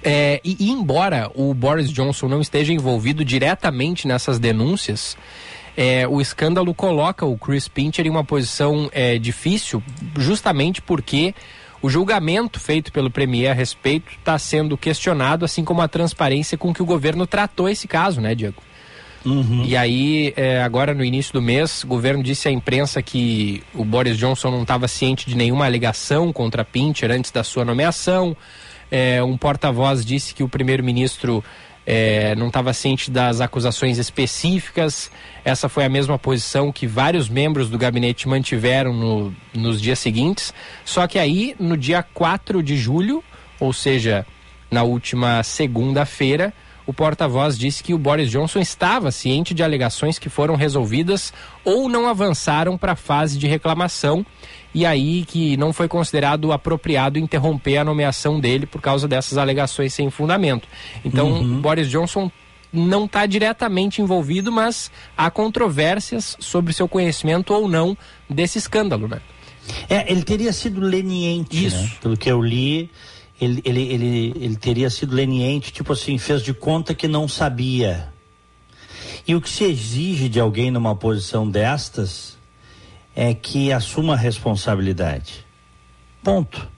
É, 0.04 0.42
e, 0.44 0.56
e 0.60 0.70
embora 0.72 1.30
o 1.36 1.54
Boris 1.54 1.90
Johnson 1.90 2.28
não 2.28 2.42
esteja 2.42 2.74
envolvido 2.74 3.24
diretamente 3.24 4.08
nessas 4.08 4.40
denúncias, 4.40 5.18
é, 5.78 6.08
o 6.08 6.22
escândalo 6.22 6.74
coloca 6.74 7.26
o 7.26 7.38
Chris 7.38 7.68
Pincher 7.68 8.06
em 8.06 8.10
uma 8.10 8.24
posição 8.24 8.90
é, 8.94 9.18
difícil, 9.18 9.84
justamente 10.18 10.82
porque 10.82 11.34
o 11.82 11.90
julgamento 11.90 12.60
feito 12.60 12.92
pelo 12.92 13.12
Premier 13.12 13.52
a 13.52 13.54
respeito 13.54 14.12
está 14.12 14.40
sendo 14.40 14.78
questionado, 14.78 15.46
assim 15.46 15.64
como 15.64 15.82
a 15.82 15.88
transparência 15.88 16.58
com 16.58 16.74
que 16.74 16.82
o 16.82 16.86
governo 16.86 17.28
tratou 17.28 17.70
esse 17.70 17.88
caso, 17.88 18.22
né, 18.22 18.34
Diego? 18.34 18.62
E 19.66 19.76
aí, 19.76 20.34
é, 20.38 20.62
agora 20.62 20.94
no 20.94 21.04
início 21.04 21.34
do 21.34 21.42
mês, 21.42 21.84
o 21.84 21.88
governo 21.88 22.24
disse 22.24 22.48
à 22.48 22.52
imprensa 22.52 23.02
que 23.02 23.64
o 23.74 23.84
Boris 23.84 24.18
Johnson 24.18 24.52
não 24.52 24.62
estava 24.62 24.88
ciente 24.88 25.28
de 25.28 25.36
nenhuma 25.36 25.66
alegação 25.66 26.32
contra 26.32 26.64
Pincher 26.64 27.12
antes 27.12 27.32
da 27.32 27.44
sua 27.44 27.66
nomeação. 27.66 28.38
É, 28.92 29.24
um 29.24 29.36
porta-voz 29.36 30.06
disse 30.06 30.34
que 30.34 30.44
o 30.44 30.50
primeiro-ministro 30.50 31.44
é, 31.86 32.34
não 32.36 32.48
estava 32.48 32.74
ciente 32.74 33.12
das 33.12 33.42
acusações 33.42 33.98
específicas. 33.98 35.12
Essa 35.44 35.70
foi 35.70 35.86
a 35.86 35.90
mesma 35.90 36.18
posição 36.18 36.72
que 36.72 36.88
vários 36.88 37.30
membros 37.30 37.70
do 37.70 37.78
gabinete 37.78 38.28
mantiveram 38.28 38.94
no- 38.94 39.36
nos 39.54 39.80
dias 39.82 40.00
seguintes. 40.00 40.54
Só 40.84 41.06
que 41.08 41.20
aí, 41.20 41.56
no 41.60 41.78
dia 41.78 42.02
4 42.02 42.64
de 42.64 42.76
julho, 42.78 43.24
ou 43.60 43.72
seja, 43.72 44.26
na 44.72 44.84
última 44.84 45.44
segunda-feira, 45.44 46.52
o 46.86 46.94
porta-voz 46.94 47.58
disse 47.58 47.84
que 47.84 47.94
o 47.94 47.98
Boris 47.98 48.30
Johnson 48.30 48.60
estava 48.60 49.12
ciente 49.12 49.54
de 49.54 49.64
alegações 49.64 50.20
que 50.20 50.30
foram 50.30 50.56
resolvidas 50.56 51.34
ou 51.64 51.90
não 51.90 52.08
avançaram 52.08 52.78
para 52.78 52.92
a 52.94 52.96
fase 52.96 53.38
de 53.38 53.48
reclamação 53.48 54.26
e 54.74 54.86
aí 54.86 55.24
que 55.26 55.56
não 55.58 55.72
foi 55.72 55.88
considerado 55.88 56.52
apropriado 56.52 57.18
interromper 57.18 57.78
a 57.78 57.84
nomeação 57.84 58.40
dele 58.40 58.66
por 58.66 58.82
causa 58.82 59.08
dessas 59.08 59.38
alegações 59.38 59.94
sem 59.94 60.10
fundamento. 60.10 60.68
Então, 61.04 61.44
Boris 61.62 61.90
Johnson 61.90 62.30
não 62.74 63.06
está 63.06 63.26
diretamente 63.26 64.02
envolvido, 64.02 64.52
mas 64.52 64.92
há 65.18 65.32
controvérsias 65.32 66.36
sobre 66.40 66.74
seu 66.74 66.90
conhecimento 66.90 67.54
ou 67.54 67.70
não 67.70 67.98
desse 68.30 68.58
escândalo, 68.58 69.08
né? 69.08 69.22
É, 69.90 70.12
ele 70.12 70.24
teria 70.24 70.54
sido 70.54 70.82
leniente, 70.82 71.66
Isso. 71.66 71.78
né? 71.78 71.92
Pelo 72.02 72.18
que 72.18 72.30
eu 72.30 72.42
li, 72.42 72.90
ele, 73.40 73.62
ele, 73.66 73.82
ele, 73.82 74.34
ele 74.40 74.56
teria 74.56 74.90
sido 74.90 75.14
leniente, 75.14 75.72
tipo 75.72 75.94
assim, 75.94 76.18
fez 76.18 76.42
de 76.42 76.54
conta 76.54 76.94
que 76.94 77.08
não 77.08 77.28
sabia. 77.28 78.14
E 79.28 79.36
o 79.36 79.42
que 79.42 79.50
se 79.50 79.64
exige 79.64 80.30
de 80.30 80.40
alguém 80.40 80.72
numa 80.72 80.96
posição 80.96 81.50
destas 81.50 82.38
é 83.16 83.34
que 83.34 83.72
assuma 83.72 84.14
a 84.14 84.18
responsabilidade. 84.18 85.46
Ponto. 86.24 86.70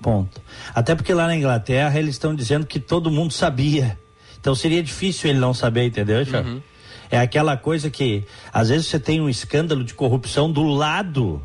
Ponto. 0.00 0.40
Até 0.74 0.94
porque 0.94 1.14
lá 1.14 1.26
na 1.26 1.36
Inglaterra 1.36 1.98
eles 1.98 2.14
estão 2.14 2.34
dizendo 2.34 2.66
que 2.66 2.80
todo 2.80 3.10
mundo 3.10 3.32
sabia. 3.32 3.98
Então 4.40 4.54
seria 4.54 4.82
difícil 4.82 5.30
ele 5.30 5.38
não 5.38 5.54
saber, 5.54 5.86
entendeu? 5.86 6.18
Uhum. 6.18 6.60
É 7.10 7.18
aquela 7.18 7.56
coisa 7.56 7.88
que 7.88 8.24
às 8.52 8.68
vezes 8.68 8.86
você 8.86 8.98
tem 8.98 9.20
um 9.20 9.28
escândalo 9.28 9.84
de 9.84 9.94
corrupção 9.94 10.50
do 10.50 10.64
lado 10.64 11.42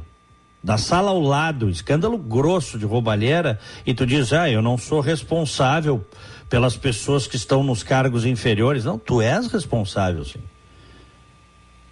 da 0.68 0.78
sala 0.78 1.12
ao 1.12 1.22
lado, 1.22 1.70
escândalo 1.70 2.18
grosso 2.18 2.78
de 2.78 2.84
roubalheira, 2.84 3.58
e 3.86 3.94
tu 3.94 4.06
diz, 4.06 4.34
ah, 4.34 4.50
eu 4.50 4.62
não 4.62 4.78
sou 4.78 5.00
responsável 5.00 6.06
pelas 6.50 6.76
pessoas 6.76 7.26
que 7.26 7.38
estão 7.38 7.64
nos 7.64 7.84
cargos 7.84 8.26
inferiores. 8.26 8.84
Não, 8.84 9.00
tu 9.00 9.22
és 9.22 9.48
responsável, 9.48 10.26
sim. 10.26 10.42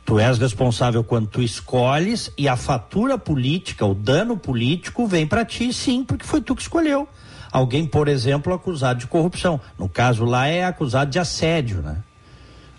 Tu 0.04 0.20
és 0.20 0.38
responsável 0.38 1.06
quando 1.06 1.26
tu 1.26 1.42
escolhes 1.42 2.30
e 2.38 2.50
a 2.50 2.58
fatura 2.58 3.18
política, 3.18 3.86
o 3.86 3.96
dano 3.96 4.36
político 4.36 5.08
vem 5.08 5.26
para 5.26 5.46
ti, 5.46 5.72
sim, 5.72 6.04
porque 6.04 6.26
foi 6.26 6.42
tu 6.42 6.54
que 6.54 6.62
escolheu. 6.62 7.08
Alguém, 7.54 7.86
por 7.86 8.10
exemplo, 8.10 8.54
acusado 8.54 9.00
de 9.00 9.08
corrupção. 9.08 9.58
No 9.80 9.88
caso 9.88 10.26
lá 10.26 10.48
é 10.48 10.66
acusado 10.66 11.10
de 11.10 11.18
assédio, 11.18 11.82
né? 11.82 12.04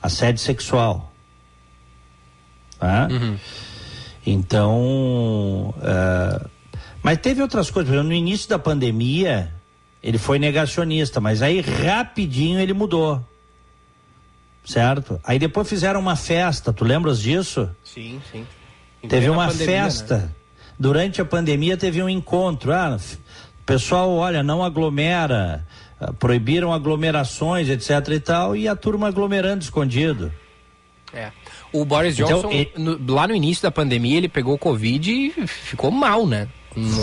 Assédio 0.02 0.42
sexual. 0.42 1.10
Tá? 2.78 3.08
Uhum. 3.10 3.38
Então, 4.26 5.72
uh, 5.78 6.50
mas 7.02 7.18
teve 7.18 7.40
outras 7.40 7.70
coisas. 7.70 7.88
Por 7.88 7.94
exemplo, 7.94 8.08
no 8.08 8.14
início 8.14 8.48
da 8.48 8.58
pandemia, 8.58 9.54
ele 10.02 10.18
foi 10.18 10.40
negacionista, 10.40 11.20
mas 11.20 11.40
aí 11.40 11.60
rapidinho 11.60 12.58
ele 12.58 12.72
mudou. 12.72 13.24
Certo? 14.64 15.20
Aí 15.22 15.38
depois 15.38 15.68
fizeram 15.68 16.00
uma 16.00 16.16
festa, 16.16 16.72
tu 16.72 16.84
lembras 16.84 17.20
disso? 17.20 17.70
Sim, 17.84 18.20
sim. 18.32 18.44
Teve 19.08 19.30
uma 19.30 19.46
pandemia, 19.46 19.84
festa. 19.84 20.18
Né? 20.18 20.30
Durante 20.76 21.20
a 21.20 21.24
pandemia 21.24 21.76
teve 21.76 22.02
um 22.02 22.08
encontro. 22.08 22.72
Ah, 22.72 22.98
pessoal, 23.64 24.12
olha, 24.12 24.42
não 24.42 24.64
aglomera, 24.64 25.64
ah, 26.00 26.12
proibiram 26.12 26.72
aglomerações, 26.72 27.68
etc 27.68 28.08
e 28.08 28.20
tal, 28.20 28.56
e 28.56 28.66
a 28.66 28.74
turma 28.74 29.06
aglomerando 29.06 29.62
escondido. 29.62 30.32
É. 31.12 31.30
O 31.80 31.84
Boris 31.84 32.14
Então, 32.18 32.28
Johnson, 32.42 32.50
ele- 32.50 32.70
no- 32.76 33.14
lá 33.14 33.26
no 33.28 33.34
início 33.34 33.62
da 33.62 33.70
pandemia, 33.70 34.16
ele 34.16 34.28
pegou 34.28 34.56
Covid 34.58 35.10
e 35.10 35.46
ficou 35.46 35.90
mal, 35.90 36.26
né? 36.26 36.48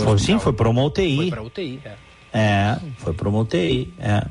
Foi, 0.04 0.18
sim, 0.18 0.38
foi 0.38 0.52
para 0.52 0.68
uma 0.68 0.82
UTI. 0.84 1.16
Foi 1.16 1.30
pra 1.30 1.42
UTI, 1.42 1.80
é. 1.84 1.92
É, 2.32 2.76
foi 2.98 3.12
para 3.12 3.28
uma 3.28 3.40
UTI, 3.40 3.92
é. 3.98 4.24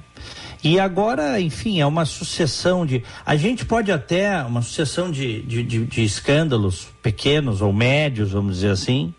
E 0.63 0.79
agora, 0.79 1.39
enfim, 1.41 1.81
é 1.81 1.85
uma 1.85 2.05
sucessão 2.05 2.85
de. 2.85 3.03
A 3.25 3.35
gente 3.35 3.65
pode 3.65 3.91
até, 3.91 4.41
uma 4.43 4.61
sucessão 4.61 5.11
de, 5.11 5.41
de, 5.41 5.61
de- 5.63 5.85
de 5.85 6.03
escândalos 6.03 6.87
pequenos 7.01 7.61
ou 7.61 7.73
médios, 7.73 8.31
vamos 8.31 8.55
dizer 8.55 8.69
assim, 8.71 9.13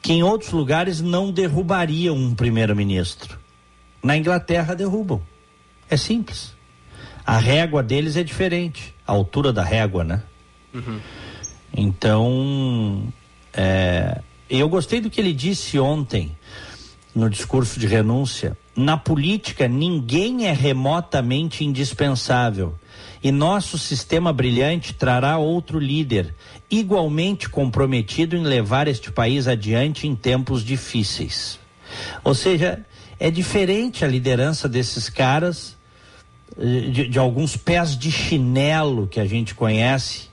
que 0.00 0.12
em 0.14 0.22
outros 0.22 0.52
lugares 0.52 1.00
não 1.02 1.30
derrubariam 1.30 2.16
um 2.16 2.34
primeiro-ministro. 2.34 3.38
Na 4.02 4.16
Inglaterra 4.16 4.74
derrubam. 4.74 5.20
É 5.90 5.96
simples. 5.98 6.54
A 7.26 7.38
régua 7.38 7.82
deles 7.82 8.16
é 8.16 8.22
diferente. 8.22 8.94
A 9.06 9.12
altura 9.12 9.52
da 9.52 9.62
régua, 9.62 10.02
né? 10.04 10.22
Então, 11.76 13.12
é, 13.52 14.20
eu 14.48 14.68
gostei 14.68 15.00
do 15.00 15.10
que 15.10 15.20
ele 15.20 15.32
disse 15.32 15.78
ontem 15.78 16.36
no 17.14 17.30
discurso 17.30 17.78
de 17.78 17.86
renúncia. 17.86 18.56
Na 18.74 18.96
política, 18.96 19.68
ninguém 19.68 20.46
é 20.46 20.52
remotamente 20.52 21.64
indispensável. 21.64 22.74
E 23.22 23.30
nosso 23.30 23.78
sistema 23.78 24.32
brilhante 24.32 24.92
trará 24.92 25.38
outro 25.38 25.78
líder, 25.78 26.34
igualmente 26.70 27.48
comprometido 27.48 28.36
em 28.36 28.42
levar 28.42 28.88
este 28.88 29.10
país 29.10 29.46
adiante 29.46 30.06
em 30.06 30.14
tempos 30.14 30.62
difíceis. 30.64 31.58
Ou 32.22 32.34
seja, 32.34 32.84
é 33.18 33.30
diferente 33.30 34.04
a 34.04 34.08
liderança 34.08 34.68
desses 34.68 35.08
caras, 35.08 35.76
eh, 36.58 36.90
de, 36.90 37.08
de 37.08 37.18
alguns 37.18 37.56
pés 37.56 37.96
de 37.96 38.10
chinelo 38.10 39.06
que 39.06 39.20
a 39.20 39.24
gente 39.24 39.54
conhece, 39.54 40.28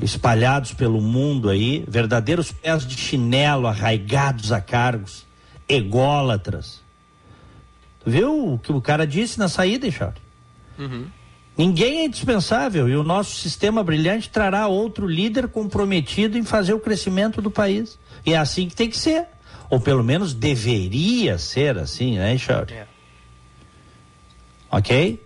espalhados 0.00 0.72
pelo 0.72 1.00
mundo 1.00 1.50
aí, 1.50 1.84
verdadeiros 1.86 2.50
pés 2.52 2.86
de 2.86 2.96
chinelo 2.96 3.66
arraigados 3.66 4.52
a 4.52 4.60
cargos, 4.60 5.26
ególatras. 5.68 6.80
Viu 8.04 8.54
o 8.54 8.58
que 8.58 8.72
o 8.72 8.80
cara 8.80 9.06
disse 9.06 9.38
na 9.38 9.48
saída, 9.48 9.90
Charles? 9.90 10.20
Ninguém 11.56 11.98
é 11.98 12.04
indispensável 12.06 12.88
e 12.88 12.96
o 12.96 13.04
nosso 13.04 13.36
sistema 13.36 13.84
brilhante 13.84 14.30
trará 14.30 14.66
outro 14.66 15.06
líder 15.06 15.48
comprometido 15.48 16.38
em 16.38 16.42
fazer 16.42 16.72
o 16.72 16.80
crescimento 16.80 17.42
do 17.42 17.50
país. 17.50 17.98
E 18.24 18.32
é 18.32 18.38
assim 18.38 18.68
que 18.68 18.74
tem 18.74 18.88
que 18.88 18.96
ser. 18.96 19.26
Ou 19.68 19.78
pelo 19.80 20.02
menos 20.02 20.34
deveria 20.34 21.38
ser 21.38 21.78
assim, 21.78 22.16
né, 22.16 22.36
Charles? 22.38 22.72
É. 22.72 22.86
Ok? 24.70 25.22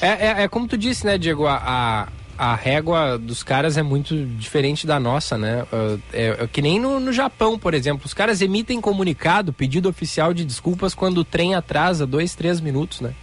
É, 0.00 0.08
é, 0.08 0.42
é 0.42 0.48
como 0.48 0.66
tu 0.66 0.76
disse, 0.76 1.06
né, 1.06 1.16
Diego? 1.16 1.46
A, 1.46 1.56
a, 1.56 2.08
a 2.44 2.56
régua 2.56 3.16
dos 3.18 3.44
caras 3.44 3.76
é 3.76 3.82
muito 3.84 4.26
diferente 4.26 4.84
da 4.84 4.98
nossa, 4.98 5.38
né? 5.38 5.62
Uh, 5.72 6.00
É, 6.12 6.36
é 6.40 6.46
que 6.48 6.60
nem 6.60 6.80
no, 6.80 6.98
no 6.98 7.12
Japão, 7.12 7.56
por 7.56 7.72
exemplo. 7.72 8.04
Os 8.04 8.12
caras 8.12 8.40
emitem 8.42 8.80
comunicado, 8.80 9.52
pedido 9.52 9.88
oficial 9.88 10.34
de 10.34 10.44
desculpas 10.44 10.92
quando 10.92 11.18
o 11.18 11.24
trem 11.24 11.54
atrasa 11.54 12.04
dois, 12.04 12.34
três 12.34 12.60
minutos, 12.60 13.00
né? 13.00 13.14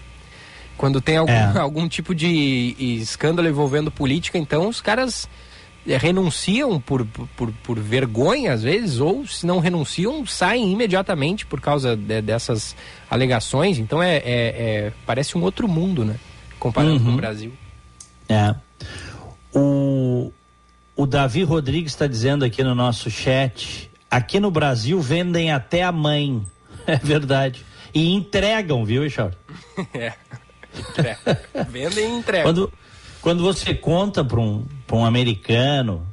Quando 0.78 1.02
tem 1.02 1.18
algum, 1.18 1.34
É. 1.34 1.52
algum 1.60 1.86
tipo 1.90 2.16
de 2.16 2.76
escândalo 2.80 3.50
envolvendo 3.50 3.92
política, 3.92 4.38
então 4.38 4.70
os 4.70 4.80
caras 4.80 5.28
é, 5.86 5.98
renunciam 5.98 6.80
por, 6.80 7.06
por, 7.36 7.52
por 7.62 7.78
vergonha, 7.78 8.54
às 8.54 8.64
vezes, 8.64 9.02
ou 9.02 9.28
se 9.28 9.46
não 9.46 9.60
renunciam, 9.60 10.26
saem 10.26 10.72
imediatamente 10.72 11.46
por 11.46 11.60
causa 11.60 11.94
de- 11.98 12.22
dessas 12.22 12.74
alegações. 13.12 13.80
Então 13.80 14.02
é, 14.02 14.16
é- 14.16 14.22
é- 14.24 14.94
parece 15.06 15.38
um 15.38 15.42
outro 15.42 15.68
mundo, 15.68 16.06
né? 16.06 16.16
Comparando 16.58 17.04
com 17.04 17.10
o 17.12 17.18
Brasil. 17.18 17.52
É. 18.30 18.56
O, 19.54 20.32
o 20.96 21.06
Davi 21.06 21.44
Rodrigues 21.44 21.94
está 21.94 22.08
dizendo 22.08 22.46
aqui 22.46 22.64
no 22.64 22.76
nosso 22.76 23.10
chat: 23.10 23.90
aqui 24.10 24.40
no 24.40 24.52
Brasil 24.52 25.00
vendem 25.02 25.52
até 25.52 25.84
a 25.84 25.92
mãe. 25.92 26.46
É 26.88 26.96
verdade. 26.96 27.64
E 27.94 28.12
entregam, 28.12 28.84
viu, 28.84 29.04
Richard? 29.04 29.38
É. 29.94 30.14
É. 30.98 31.64
Vendem 31.70 32.16
e 32.16 32.18
entregam. 32.18 32.44
Quando, 32.46 32.74
quando 33.22 33.44
você 33.44 33.76
conta 33.76 34.24
para 34.24 34.40
um, 34.40 34.66
pra 34.88 34.98
um 34.98 35.06
americano, 35.06 36.08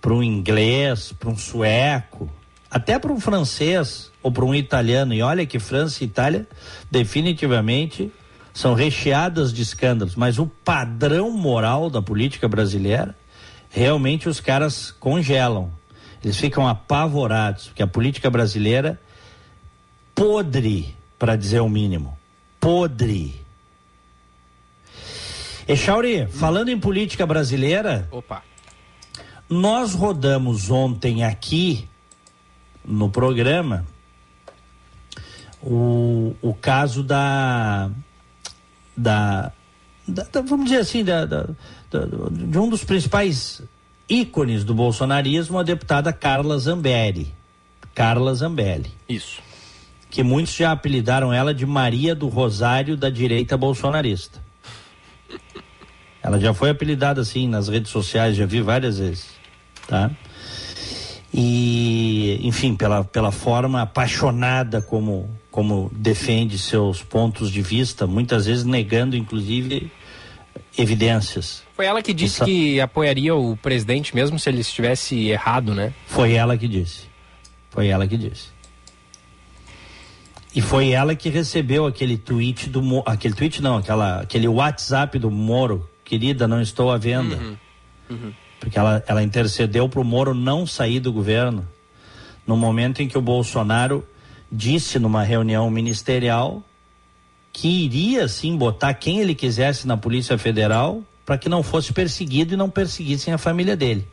para 0.00 0.12
um 0.12 0.22
inglês, 0.22 1.12
para 1.12 1.28
um 1.28 1.36
sueco, 1.36 2.30
até 2.70 2.98
para 2.98 3.12
um 3.12 3.20
francês 3.20 4.10
ou 4.22 4.30
para 4.30 4.44
um 4.44 4.54
italiano, 4.54 5.14
e 5.14 5.22
olha 5.22 5.46
que 5.46 5.58
França 5.58 6.02
e 6.02 6.06
Itália 6.06 6.46
definitivamente 6.90 8.12
são 8.56 8.72
recheadas 8.72 9.52
de 9.52 9.60
escândalos, 9.60 10.14
mas 10.14 10.38
o 10.38 10.46
padrão 10.46 11.30
moral 11.30 11.90
da 11.90 12.00
política 12.00 12.48
brasileira, 12.48 13.14
realmente 13.68 14.30
os 14.30 14.40
caras 14.40 14.90
congelam. 14.92 15.70
Eles 16.24 16.38
ficam 16.38 16.66
apavorados, 16.66 17.66
porque 17.66 17.82
a 17.82 17.86
política 17.86 18.30
brasileira 18.30 18.98
podre, 20.14 20.96
para 21.18 21.36
dizer 21.36 21.60
o 21.60 21.68
mínimo. 21.68 22.18
Podre. 22.58 23.38
Echauri, 25.68 26.26
falando 26.26 26.70
em 26.70 26.80
política 26.80 27.26
brasileira, 27.26 28.08
Opa. 28.10 28.42
nós 29.50 29.92
rodamos 29.92 30.70
ontem 30.70 31.24
aqui 31.24 31.86
no 32.82 33.10
programa 33.10 33.84
o, 35.62 36.34
o 36.40 36.54
caso 36.54 37.02
da, 37.02 37.90
da, 38.96 39.52
da- 40.06 40.26
da- 40.32 40.40
vamos 40.40 40.66
dizer 40.66 40.80
assim, 40.80 41.04
da, 41.04 41.24
da- 41.24 41.48
de 42.30 42.58
um 42.58 42.68
dos 42.68 42.84
principais 42.84 43.62
ícones 44.08 44.64
do 44.64 44.74
bolsonarismo, 44.74 45.58
a 45.58 45.62
deputada 45.62 46.12
Carla 46.12 46.58
Zambelli. 46.58 47.32
Carla 47.94 48.34
Zambelli 48.34 48.90
Isso. 49.08 49.40
que 50.10 50.22
muitos 50.22 50.54
já 50.54 50.70
apelidaram 50.72 51.32
ela 51.32 51.54
de 51.54 51.64
Maria 51.64 52.14
do 52.14 52.28
Rosário 52.28 52.96
da 52.96 53.08
direita 53.08 53.56
bolsonarista. 53.56 54.38
Ela 56.22 56.38
já 56.40 56.52
foi 56.52 56.70
apelidada 56.70 57.20
assim 57.20 57.48
nas 57.48 57.68
redes 57.68 57.90
sociais, 57.90 58.36
já 58.36 58.44
vi 58.46 58.60
várias 58.60 58.98
vezes, 58.98 59.28
tá? 59.86 60.10
E, 61.32 62.40
enfim, 62.42 62.74
pela, 62.74 63.04
pela 63.04 63.30
forma 63.30 63.82
apaixonada 63.82 64.80
como, 64.82 65.28
como 65.56 65.90
defende 65.90 66.58
seus 66.58 67.02
pontos 67.02 67.50
de 67.50 67.62
vista, 67.62 68.06
muitas 68.06 68.44
vezes 68.44 68.66
negando, 68.66 69.16
inclusive, 69.16 69.90
evidências. 70.76 71.62
Foi 71.74 71.86
ela 71.86 72.02
que 72.02 72.12
disse 72.12 72.34
Isso. 72.34 72.44
que 72.44 72.78
apoiaria 72.78 73.34
o 73.34 73.56
presidente 73.56 74.14
mesmo 74.14 74.38
se 74.38 74.50
ele 74.50 74.60
estivesse 74.60 75.28
errado, 75.28 75.74
né? 75.74 75.94
Foi 76.08 76.34
ela 76.34 76.58
que 76.58 76.68
disse. 76.68 77.04
Foi 77.70 77.88
ela 77.88 78.06
que 78.06 78.18
disse. 78.18 78.48
E 80.54 80.60
foi 80.60 80.90
ela 80.90 81.14
que 81.14 81.30
recebeu 81.30 81.86
aquele 81.86 82.18
tweet 82.18 82.68
do 82.68 82.82
aquele 83.06 83.32
tweet 83.32 83.62
não, 83.62 83.78
aquela 83.78 84.20
aquele 84.20 84.48
WhatsApp 84.48 85.18
do 85.18 85.30
Moro, 85.30 85.88
querida, 86.04 86.46
não 86.46 86.60
estou 86.60 86.90
à 86.90 86.98
venda. 86.98 87.38
Porque 88.60 88.78
ela 88.78 89.02
ela 89.08 89.22
intercedeu 89.22 89.88
para 89.88 90.02
o 90.02 90.04
Moro 90.04 90.34
não 90.34 90.66
sair 90.66 91.00
do 91.00 91.10
governo 91.10 91.66
no 92.46 92.58
momento 92.58 93.00
em 93.00 93.08
que 93.08 93.16
o 93.16 93.22
Bolsonaro 93.22 94.06
disse 94.56 94.98
numa 94.98 95.22
reunião 95.22 95.70
ministerial 95.70 96.62
que 97.52 97.68
iria 97.68 98.26
sim 98.26 98.56
botar 98.56 98.94
quem 98.94 99.20
ele 99.20 99.34
quisesse 99.34 99.86
na 99.86 99.96
Polícia 99.96 100.38
Federal 100.38 101.02
para 101.24 101.36
que 101.36 101.48
não 101.48 101.62
fosse 101.62 101.92
perseguido 101.92 102.54
e 102.54 102.56
não 102.56 102.70
perseguissem 102.70 103.34
a 103.34 103.38
família 103.38 103.76
dele. 103.76 104.06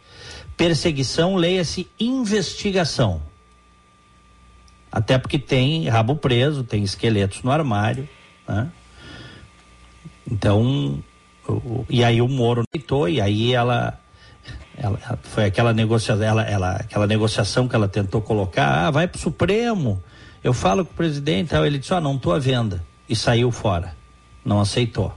Perseguição, 0.58 1.36
leia-se 1.36 1.88
investigação. 2.00 3.22
Até 4.92 5.18
porque 5.18 5.40
tem 5.40 5.88
rabo 5.88 6.16
preso, 6.16 6.64
tem 6.64 6.84
esqueletos 6.84 7.42
no 7.42 7.52
armário, 7.52 8.08
né? 8.48 8.70
Então, 10.30 11.04
o- 11.48 11.86
e 11.90 12.04
aí 12.04 12.22
o 12.22 12.28
Moro 12.28 12.64
aceitou 12.68 13.10
e 13.10 13.20
aí 13.20 13.54
ela, 13.54 14.00
ela 14.78 15.20
foi 15.24 15.46
aquela 15.46 15.74
negociação, 15.74 16.24
ela, 16.24 16.44
ela, 16.44 16.76
aquela 16.76 17.08
negociação 17.08 17.68
que 17.68 17.76
ela 17.76 17.88
tentou 17.88 18.22
colocar, 18.22 18.88
ah, 18.88 18.92
vai 18.92 19.08
pro 19.08 19.20
Supremo. 19.20 20.02
Eu 20.44 20.54
falo 20.54 20.84
com 20.84 20.92
o 20.92 20.96
presidente, 20.96 21.56
ele 21.56 21.80
disse, 21.80 21.94
ó, 21.94 22.02
não 22.02 22.18
tô 22.18 22.32
à 22.32 22.40
venda 22.40 22.84
e 23.08 23.16
saiu 23.16 23.52
fora. 23.52 23.96
Não 24.44 24.60
aceitou. 24.60 25.14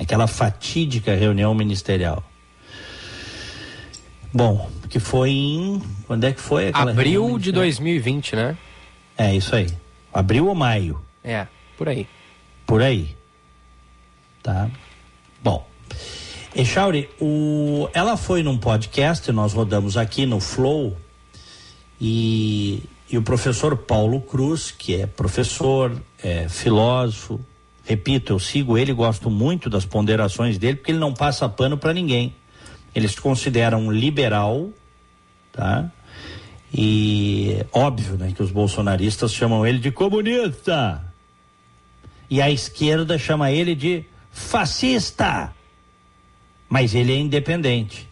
Aquela 0.00 0.26
fatídica 0.26 1.14
reunião 1.14 1.54
ministerial. 1.54 2.22
Bom, 4.32 4.70
que 4.88 4.98
foi 4.98 5.30
em. 5.30 5.82
Quando 6.06 6.24
é 6.24 6.32
que 6.32 6.40
foi 6.40 6.70
Abril 6.72 7.38
de 7.38 7.52
ministerial? 7.52 7.62
2020, 7.62 8.36
né? 8.36 8.56
É, 9.18 9.34
isso 9.34 9.54
aí. 9.54 9.66
Abril 10.12 10.46
ou 10.46 10.54
maio? 10.54 11.02
É, 11.22 11.46
por 11.76 11.88
aí. 11.88 12.06
Por 12.66 12.80
aí. 12.80 13.14
Tá? 14.42 14.70
Bom. 15.42 15.66
Echauri, 16.54 17.08
o... 17.20 17.88
ela 17.94 18.16
foi 18.16 18.42
num 18.42 18.58
podcast, 18.58 19.30
nós 19.32 19.52
rodamos 19.52 19.96
aqui 19.96 20.26
no 20.26 20.38
Flow, 20.38 20.96
e, 22.00 22.82
e 23.12 23.18
o 23.18 23.22
professor 23.22 23.76
Paulo 23.76 24.22
Cruz, 24.22 24.70
que 24.70 24.96
é 24.96 25.06
professor, 25.06 25.94
é 26.24 26.48
filósofo, 26.48 27.38
repito, 27.84 28.32
eu 28.32 28.38
sigo 28.38 28.78
ele, 28.78 28.90
gosto 28.90 29.28
muito 29.28 29.68
das 29.68 29.84
ponderações 29.84 30.56
dele, 30.56 30.76
porque 30.76 30.92
ele 30.92 30.98
não 30.98 31.12
passa 31.12 31.46
pano 31.46 31.76
para 31.76 31.92
ninguém. 31.92 32.34
Ele 32.94 33.06
se 33.06 33.20
considera 33.20 33.76
um 33.76 33.92
liberal, 33.92 34.70
tá? 35.52 35.92
E 36.72 37.58
óbvio, 37.70 38.16
né, 38.16 38.32
que 38.34 38.42
os 38.42 38.50
bolsonaristas 38.50 39.34
chamam 39.34 39.66
ele 39.66 39.78
de 39.78 39.90
comunista. 39.90 41.04
E 42.30 42.40
a 42.40 42.50
esquerda 42.50 43.18
chama 43.18 43.50
ele 43.50 43.74
de 43.74 44.06
fascista. 44.30 45.52
Mas 46.66 46.94
ele 46.94 47.12
é 47.12 47.18
independente 47.18 48.08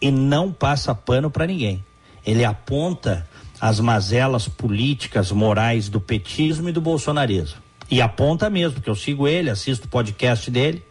e 0.00 0.10
não 0.10 0.50
passa 0.50 0.94
pano 0.94 1.30
para 1.30 1.46
ninguém. 1.46 1.84
Ele 2.24 2.42
aponta 2.42 3.28
as 3.60 3.78
mazelas 3.80 4.48
políticas, 4.48 5.30
morais 5.30 5.88
do 5.88 6.00
petismo 6.00 6.68
e 6.68 6.72
do 6.72 6.80
bolsonarismo. 6.80 7.58
E 7.90 8.00
aponta 8.00 8.48
mesmo, 8.48 8.74
porque 8.74 8.88
eu 8.90 8.94
sigo 8.94 9.26
ele, 9.28 9.50
assisto 9.50 9.86
o 9.86 9.90
podcast 9.90 10.50
dele. 10.50 10.82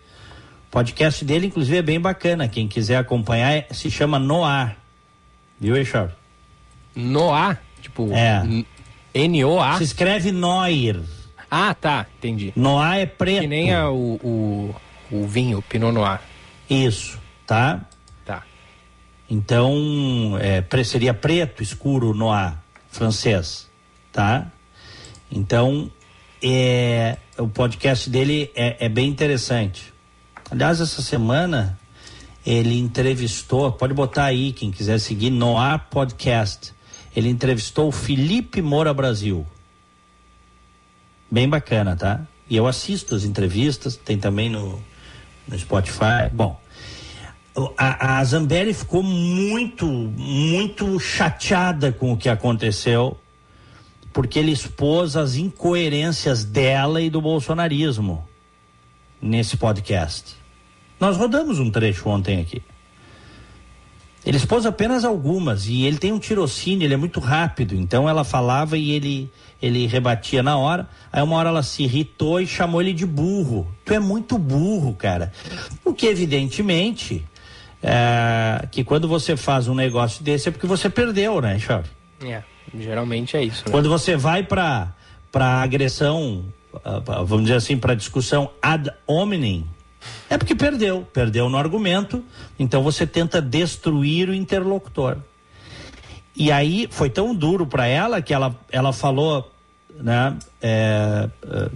O 0.67 0.71
podcast 0.71 1.23
dele, 1.25 1.47
inclusive, 1.47 1.77
é 1.77 1.81
bem 1.81 1.99
bacana. 1.99 2.47
Quem 2.47 2.67
quiser 2.67 2.97
acompanhar, 2.97 3.51
é- 3.53 3.67
se 3.71 3.89
chama 3.89 4.19
Noar. 4.19 4.75
Viu, 5.59 5.75
Eixar? 5.75 6.11
Noa, 6.95 7.57
tipo, 7.81 8.11
É. 8.13 8.43
N-O-A. 9.13 9.77
Se 9.77 9.83
escreve 9.85 10.31
Noir. 10.31 10.99
Ah, 11.49 11.73
tá, 11.73 12.05
entendi. 12.17 12.53
Noir 12.55 12.99
é 12.99 13.05
preto. 13.07 13.41
Que 13.41 13.47
nem 13.47 13.73
a- 13.73 13.89
o, 13.89 14.19
o, 14.23 14.75
o 15.11 15.25
vinho, 15.27 15.61
Pinot 15.63 15.91
Noir. 15.91 16.19
Isso? 16.69 17.17
Tá. 17.47 17.81
Então, 19.29 20.37
é, 20.39 20.83
seria 20.83 21.13
preto, 21.13 21.61
escuro, 21.61 22.13
noir, 22.15 22.57
francês, 22.89 23.69
tá? 24.11 24.51
Então, 25.31 25.91
é, 26.41 27.17
o 27.37 27.47
podcast 27.47 28.09
dele 28.09 28.51
é, 28.55 28.85
é 28.85 28.89
bem 28.89 29.07
interessante. 29.07 29.93
Aliás, 30.49 30.81
essa 30.81 31.01
semana 31.01 31.77
ele 32.45 32.79
entrevistou, 32.79 33.71
pode 33.71 33.93
botar 33.93 34.25
aí 34.25 34.51
quem 34.51 34.71
quiser 34.71 34.99
seguir, 34.99 35.29
Noir 35.29 35.79
Podcast. 35.91 36.73
Ele 37.15 37.29
entrevistou 37.29 37.89
o 37.89 37.91
Felipe 37.91 38.61
Moura 38.61 38.93
Brasil. 38.93 39.45
Bem 41.29 41.47
bacana, 41.47 41.95
tá? 41.95 42.25
E 42.49 42.55
eu 42.55 42.65
assisto 42.65 43.13
as 43.13 43.23
entrevistas, 43.23 43.95
tem 43.95 44.17
também 44.17 44.49
no, 44.49 44.81
no 45.47 45.59
Spotify. 45.59 46.29
Bom, 46.33 46.59
a, 47.77 48.19
a 48.19 48.23
Zambelli 48.23 48.73
ficou 48.73 49.01
muito, 49.03 49.85
muito 49.85 50.99
chateada 50.99 51.91
com 51.91 52.13
o 52.13 52.17
que 52.17 52.29
aconteceu, 52.29 53.17
porque 54.11 54.39
ele 54.39 54.51
expôs 54.51 55.15
as 55.15 55.35
incoerências 55.35 56.43
dela 56.43 57.01
e 57.01 57.09
do 57.09 57.21
bolsonarismo 57.21 58.27
nesse 59.21 59.57
podcast. 59.57 60.35
Nós 60.99 61.17
rodamos 61.17 61.59
um 61.59 61.69
trecho 61.71 62.09
ontem 62.09 62.41
aqui. 62.41 62.61
Ele 64.25 64.35
expôs 64.35 64.65
apenas 64.65 65.05
algumas 65.05 65.67
e 65.67 65.85
ele 65.85 65.97
tem 65.97 66.11
um 66.11 66.19
tirocínio, 66.19 66.85
ele 66.85 66.93
é 66.93 66.97
muito 66.97 67.21
rápido, 67.21 67.73
então 67.73 68.07
ela 68.07 68.23
falava 68.25 68.77
e 68.77 68.91
ele 68.91 69.31
ele 69.61 69.87
rebatia 69.87 70.41
na 70.41 70.57
hora. 70.57 70.89
Aí 71.11 71.21
uma 71.21 71.35
hora 71.35 71.49
ela 71.49 71.63
se 71.63 71.83
irritou 71.83 72.39
e 72.39 72.47
chamou 72.47 72.81
ele 72.81 72.93
de 72.93 73.05
burro. 73.05 73.67
Tu 73.83 73.93
é 73.93 73.99
muito 73.99 74.37
burro, 74.37 74.93
cara. 74.93 75.31
O 75.83 75.93
que 75.93 76.07
evidentemente 76.07 77.25
é, 77.81 78.67
que 78.71 78.83
quando 78.83 79.07
você 79.07 79.37
faz 79.37 79.67
um 79.67 79.75
negócio 79.75 80.23
desse 80.23 80.49
é 80.49 80.51
porque 80.51 80.67
você 80.67 80.89
perdeu, 80.89 81.41
né, 81.41 81.57
Charles? 81.59 81.89
É, 82.23 82.43
geralmente 82.77 83.37
é 83.37 83.43
isso. 83.43 83.63
Né? 83.65 83.71
Quando 83.71 83.89
você 83.89 84.15
vai 84.15 84.43
para 84.43 84.93
para 85.31 85.61
agressão, 85.61 86.45
ah, 86.83 86.99
vamos 87.23 87.43
dizer 87.43 87.55
assim, 87.55 87.77
para 87.77 87.93
discussão 87.93 88.49
ad 88.61 88.91
hominem, 89.05 89.63
é 90.29 90.37
porque 90.37 90.55
perdeu, 90.55 91.07
perdeu 91.13 91.49
no 91.49 91.57
argumento, 91.57 92.23
então 92.57 92.81
você 92.81 93.05
tenta 93.05 93.41
destruir 93.41 94.29
o 94.29 94.33
interlocutor. 94.33 95.17
E 96.35 96.51
aí 96.51 96.87
foi 96.89 97.09
tão 97.09 97.35
duro 97.35 97.67
para 97.67 97.85
ela 97.85 98.21
que 98.21 98.33
ela, 98.33 98.55
ela 98.71 98.93
falou, 98.93 99.51
né? 99.93 100.37
é, 100.61 101.29
é, 101.43 101.69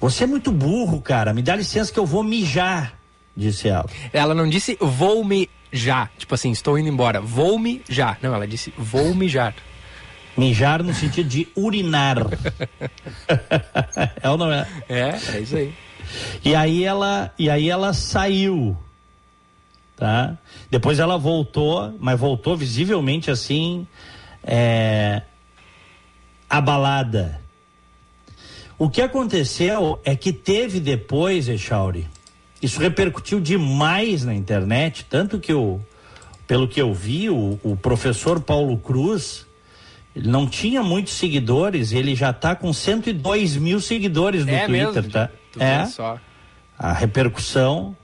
você 0.00 0.24
é 0.24 0.26
muito 0.26 0.50
burro, 0.50 1.00
cara. 1.00 1.34
Me 1.34 1.42
dá 1.42 1.54
licença 1.56 1.92
que 1.92 1.98
eu 1.98 2.06
vou 2.06 2.22
mijar, 2.22 2.94
disse 3.36 3.68
ela. 3.68 3.86
Ela 4.12 4.34
não 4.34 4.48
disse 4.48 4.76
vou-me 4.80 5.50
já, 5.72 6.08
tipo 6.16 6.34
assim, 6.34 6.50
estou 6.50 6.78
indo 6.78 6.88
embora, 6.88 7.20
vou-me 7.20 7.82
já. 7.88 8.16
Não, 8.22 8.34
ela 8.34 8.46
disse 8.46 8.72
vou 8.76 9.14
mijar. 9.14 9.54
Mijar 10.36 10.82
no 10.82 10.94
sentido 10.94 11.28
de 11.28 11.48
urinar. 11.56 12.18
é 14.22 14.30
ou 14.30 14.36
não 14.36 14.52
é? 14.52 14.66
É, 14.88 15.18
é 15.34 15.40
isso 15.40 15.56
aí. 15.56 15.74
E 16.44 16.54
aí 16.54 16.84
ela, 16.84 17.32
e 17.38 17.50
aí 17.50 17.68
ela 17.68 17.92
saiu, 17.92 18.76
tá? 19.96 20.36
Depois 20.70 20.98
ela 20.98 21.16
voltou, 21.16 21.94
mas 21.98 22.18
voltou 22.18 22.56
visivelmente 22.56 23.30
assim, 23.30 23.86
é, 24.42 25.22
abalada. 26.48 27.40
O 28.78 28.90
que 28.90 29.00
aconteceu 29.00 29.98
é 30.04 30.14
que 30.14 30.32
teve 30.32 30.80
depois, 30.80 31.48
Echauri, 31.48 32.06
isso 32.66 32.80
repercutiu 32.80 33.40
demais 33.40 34.24
na 34.24 34.34
internet, 34.34 35.06
tanto 35.08 35.38
que 35.38 35.52
o, 35.52 35.80
pelo 36.46 36.66
que 36.68 36.80
eu 36.80 36.92
vi, 36.92 37.28
o, 37.30 37.58
o 37.62 37.76
professor 37.76 38.40
Paulo 38.40 38.76
Cruz, 38.78 39.46
ele 40.14 40.28
não 40.28 40.46
tinha 40.46 40.82
muitos 40.82 41.14
seguidores, 41.14 41.92
ele 41.92 42.14
já 42.14 42.30
está 42.30 42.54
com 42.54 42.72
102 42.72 43.56
mil 43.56 43.80
seguidores 43.80 44.44
no 44.44 44.52
é 44.52 44.66
Twitter, 44.66 44.92
mesmo. 44.94 45.10
tá? 45.10 45.30
Tu 45.52 45.62
É 45.62 45.86
só. 45.86 46.18
a 46.78 46.92
repercussão, 46.92 47.96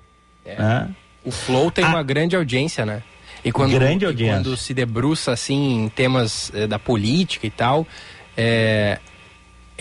É. 0.44 0.56
né? 0.58 0.90
O 1.24 1.30
Flow 1.30 1.70
tem 1.70 1.84
Ah. 1.84 1.88
uma 1.88 2.02
grande 2.02 2.34
audiência, 2.34 2.84
né? 2.84 3.02
E 3.44 3.50
quando, 3.52 3.72
Grande 3.72 4.04
e 4.04 4.06
audiência. 4.06 4.36
quando 4.38 4.56
se 4.56 4.72
debruça 4.74 5.32
assim 5.32 5.84
em 5.84 5.88
temas 5.88 6.50
eh, 6.54 6.66
da 6.66 6.78
política 6.78 7.46
e 7.46 7.50
tal, 7.50 7.86
é, 8.36 8.98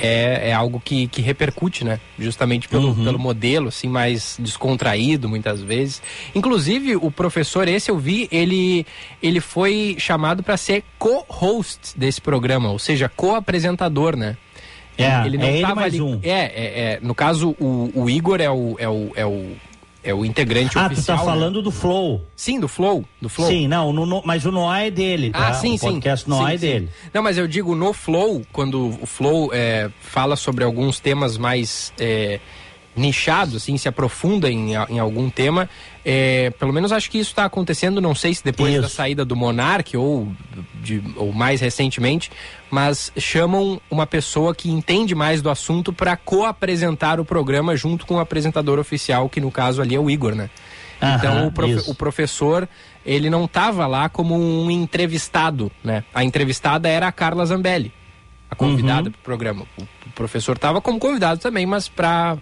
é, 0.01 0.49
é 0.49 0.53
algo 0.53 0.81
que, 0.83 1.07
que 1.07 1.21
repercute, 1.21 1.83
né? 1.85 1.99
Justamente 2.19 2.67
pelo, 2.67 2.89
Uhum. 2.89 3.03
pelo 3.03 3.19
modelo, 3.19 3.67
assim, 3.69 3.87
mais 3.87 4.35
descontraído 4.39 5.29
muitas 5.29 5.61
vezes. 5.61 6.01
Inclusive, 6.33 6.95
o 6.95 7.11
professor, 7.11 7.67
esse 7.67 7.91
eu 7.91 7.97
vi, 7.97 8.27
ele, 8.31 8.85
ele 9.21 9.39
foi 9.39 9.95
chamado 9.99 10.41
para 10.41 10.57
ser 10.57 10.83
co-host 10.97 11.97
desse 11.97 12.19
programa, 12.19 12.71
ou 12.71 12.79
seja, 12.79 13.07
co-apresentador, 13.07 14.15
né? 14.17 14.35
É, 14.97 15.25
ele 15.25 15.37
não 15.37 15.45
é 15.45 15.57
ele 15.57 15.73
mais 15.73 15.93
ali. 15.93 16.01
um. 16.01 16.19
É, 16.21 16.29
é, 16.29 16.49
é, 16.93 16.99
no 17.01 17.15
caso, 17.15 17.55
o, 17.59 17.91
o 17.95 18.09
Igor 18.09 18.41
é 18.41 18.49
o, 18.49 18.75
é 18.77 18.89
o, 18.89 19.11
é 19.15 19.25
o, 19.25 19.51
é 20.03 20.13
o 20.13 20.25
integrante 20.25 20.77
Ah, 20.77 20.87
tu 20.89 20.93
oficial. 20.93 21.17
tá 21.17 21.23
né? 21.25 21.29
falando 21.31 21.61
do 21.61 21.71
Flow. 21.71 22.21
Sim, 22.35 22.59
do 22.59 22.67
Flow. 22.67 23.05
Do 23.21 23.29
Flow. 23.29 23.47
Sim, 23.47 23.67
não, 23.67 23.93
no, 23.93 24.05
no- 24.05 24.21
mas 24.25 24.45
o 24.45 24.51
Noah 24.51 24.81
é 24.85 24.89
dele, 24.91 25.29
tá? 25.31 25.49
Ah, 25.49 25.53
sim, 25.53 25.75
o 25.75 25.77
sim. 25.77 25.85
podcast 25.93 26.27
Noah 26.29 26.47
Sim, 26.49 26.53
é 26.55 26.57
sim. 26.57 26.65
dele. 26.67 26.89
Não, 27.13 27.21
mas 27.21 27.37
eu 27.37 27.47
digo 27.47 27.75
no 27.75 27.93
Flow, 27.93 28.41
quando 28.51 28.97
o 29.01 29.05
Flow 29.05 29.49
é, 29.53 29.89
fala 30.01 30.35
sobre 30.35 30.63
alguns 30.63 30.99
temas 30.99 31.37
mais 31.37 31.93
é, 31.99 32.39
nichado, 32.95 33.57
assim, 33.57 33.77
se 33.77 33.87
aprofunda 33.87 34.49
em, 34.51 34.73
em 34.89 34.99
algum 34.99 35.29
tema. 35.29 35.69
É, 36.03 36.49
pelo 36.57 36.73
menos 36.73 36.91
acho 36.91 37.11
que 37.11 37.19
isso 37.19 37.29
está 37.29 37.45
acontecendo, 37.45 38.01
não 38.01 38.15
sei 38.15 38.33
se 38.33 38.43
depois 38.43 38.73
Isso. 38.73 38.81
da 38.81 38.89
saída 38.89 39.23
do 39.23 39.35
Monark 39.35 39.95
ou, 39.95 40.31
de, 40.81 40.99
ou 41.15 41.31
mais 41.31 41.61
recentemente, 41.61 42.31
mas 42.71 43.11
chamam 43.15 43.79
uma 43.89 44.07
pessoa 44.07 44.55
que 44.55 44.67
entende 44.69 45.13
mais 45.13 45.43
do 45.43 45.49
assunto 45.49 45.93
para 45.93 46.17
co-apresentar 46.17 47.19
o 47.19 47.25
programa 47.25 47.75
junto 47.75 48.07
com 48.07 48.15
o 48.15 48.19
apresentador 48.19 48.79
oficial, 48.79 49.29
que 49.29 49.39
no 49.39 49.51
caso 49.51 49.79
ali 49.79 49.93
é 49.93 49.99
o 49.99 50.09
Igor, 50.09 50.33
né? 50.33 50.49
Então 50.97 51.37
Aham, 51.37 51.47
o, 51.47 51.51
profe- 51.51 51.73
isso. 51.73 51.91
o 51.91 51.95
professor, 51.95 52.67
ele 53.05 53.29
não 53.29 53.45
estava 53.45 53.85
lá 53.85 54.09
como 54.09 54.35
um 54.35 54.71
entrevistado, 54.71 55.71
né? 55.83 56.03
A 56.13 56.23
entrevistada 56.23 56.89
era 56.89 57.07
a 57.07 57.11
Carla 57.11 57.45
Zambelli, 57.45 57.93
a 58.49 58.55
convidada 58.55 59.03
Uhum. 59.09 59.11
para 59.11 59.19
o 59.19 59.23
programa. 59.23 59.65
O, 59.77 59.83
o 59.83 60.11
professor 60.15 60.55
estava 60.55 60.81
como 60.81 60.97
convidado 60.99 61.39
também, 61.39 61.67
mas 61.67 61.87
para 61.87 62.37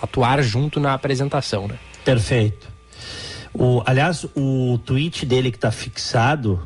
atuar 0.00 0.42
junto 0.42 0.80
na 0.80 0.94
apresentação, 0.94 1.68
né? 1.68 1.76
Perfeito. 2.06 2.68
O, 3.52 3.82
aliás, 3.84 4.24
o 4.36 4.78
tweet 4.84 5.26
dele 5.26 5.50
que 5.50 5.56
está 5.56 5.72
fixado 5.72 6.64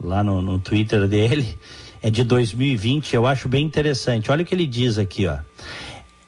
lá 0.00 0.22
no, 0.22 0.40
no 0.40 0.60
Twitter 0.60 1.08
dele 1.08 1.58
é 2.00 2.08
de 2.08 2.22
2020, 2.22 3.12
eu 3.12 3.26
acho 3.26 3.48
bem 3.48 3.66
interessante. 3.66 4.30
Olha 4.30 4.44
o 4.44 4.46
que 4.46 4.54
ele 4.54 4.64
diz 4.64 4.96
aqui, 4.96 5.26
ó. 5.26 5.38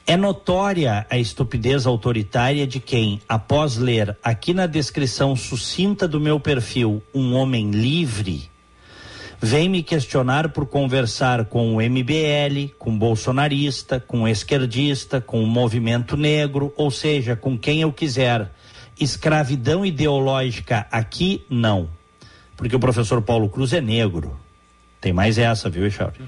É 0.05 0.17
notória 0.17 1.07
a 1.09 1.17
estupidez 1.17 1.85
autoritária 1.85 2.67
de 2.67 2.81
quem, 2.81 3.21
após 3.29 3.77
ler 3.77 4.17
aqui 4.21 4.53
na 4.53 4.67
descrição 4.67 5.37
sucinta 5.37 6.05
do 6.05 6.19
meu 6.19 6.37
perfil 6.37 7.01
um 7.13 7.35
homem 7.35 7.71
livre, 7.71 8.51
vem 9.41 9.69
me 9.69 9.81
questionar 9.81 10.49
por 10.49 10.65
conversar 10.65 11.45
com 11.45 11.75
o 11.75 11.81
MBL, 11.81 12.73
com 12.77 12.97
bolsonarista, 12.97 13.99
com 13.99 14.27
esquerdista, 14.27 15.21
com 15.21 15.41
o 15.43 15.47
movimento 15.47 16.17
negro, 16.17 16.73
ou 16.75 16.91
seja, 16.91 17.35
com 17.35 17.57
quem 17.57 17.81
eu 17.81 17.91
quiser. 17.91 18.51
Escravidão 18.99 19.85
ideológica 19.85 20.85
aqui, 20.91 21.45
não. 21.49 21.89
Porque 22.57 22.75
o 22.75 22.79
professor 22.79 23.21
Paulo 23.21 23.47
Cruz 23.47 23.71
é 23.71 23.79
negro. 23.79 24.37
Tem 24.99 25.13
mais 25.13 25.37
essa, 25.37 25.69
viu, 25.69 25.85
Echauri? 25.85 26.19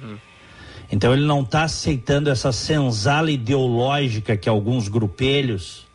Então 0.90 1.12
ele 1.12 1.26
não 1.26 1.42
está 1.42 1.64
aceitando 1.64 2.30
essa 2.30 2.54
senzala 2.54 3.30
ideológica 3.30 4.38
que 4.38 4.48
alguns 4.48 4.88
grupelhos 4.88 5.86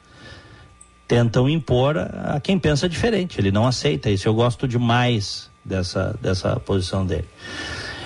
tentam 1.09 1.49
impor 1.49 1.97
a 1.97 2.41
quem 2.41 2.59
pensa 2.59 2.89
diferente. 2.89 3.41
Ele 3.41 3.51
não 3.51 3.67
aceita 3.67 4.11
isso. 4.11 4.29
Eu 4.29 4.35
gosto 4.35 4.69
demais 4.69 5.51
dessa, 5.67 6.17
dessa 6.23 6.59
posição 6.61 7.05
dele. 7.05 7.29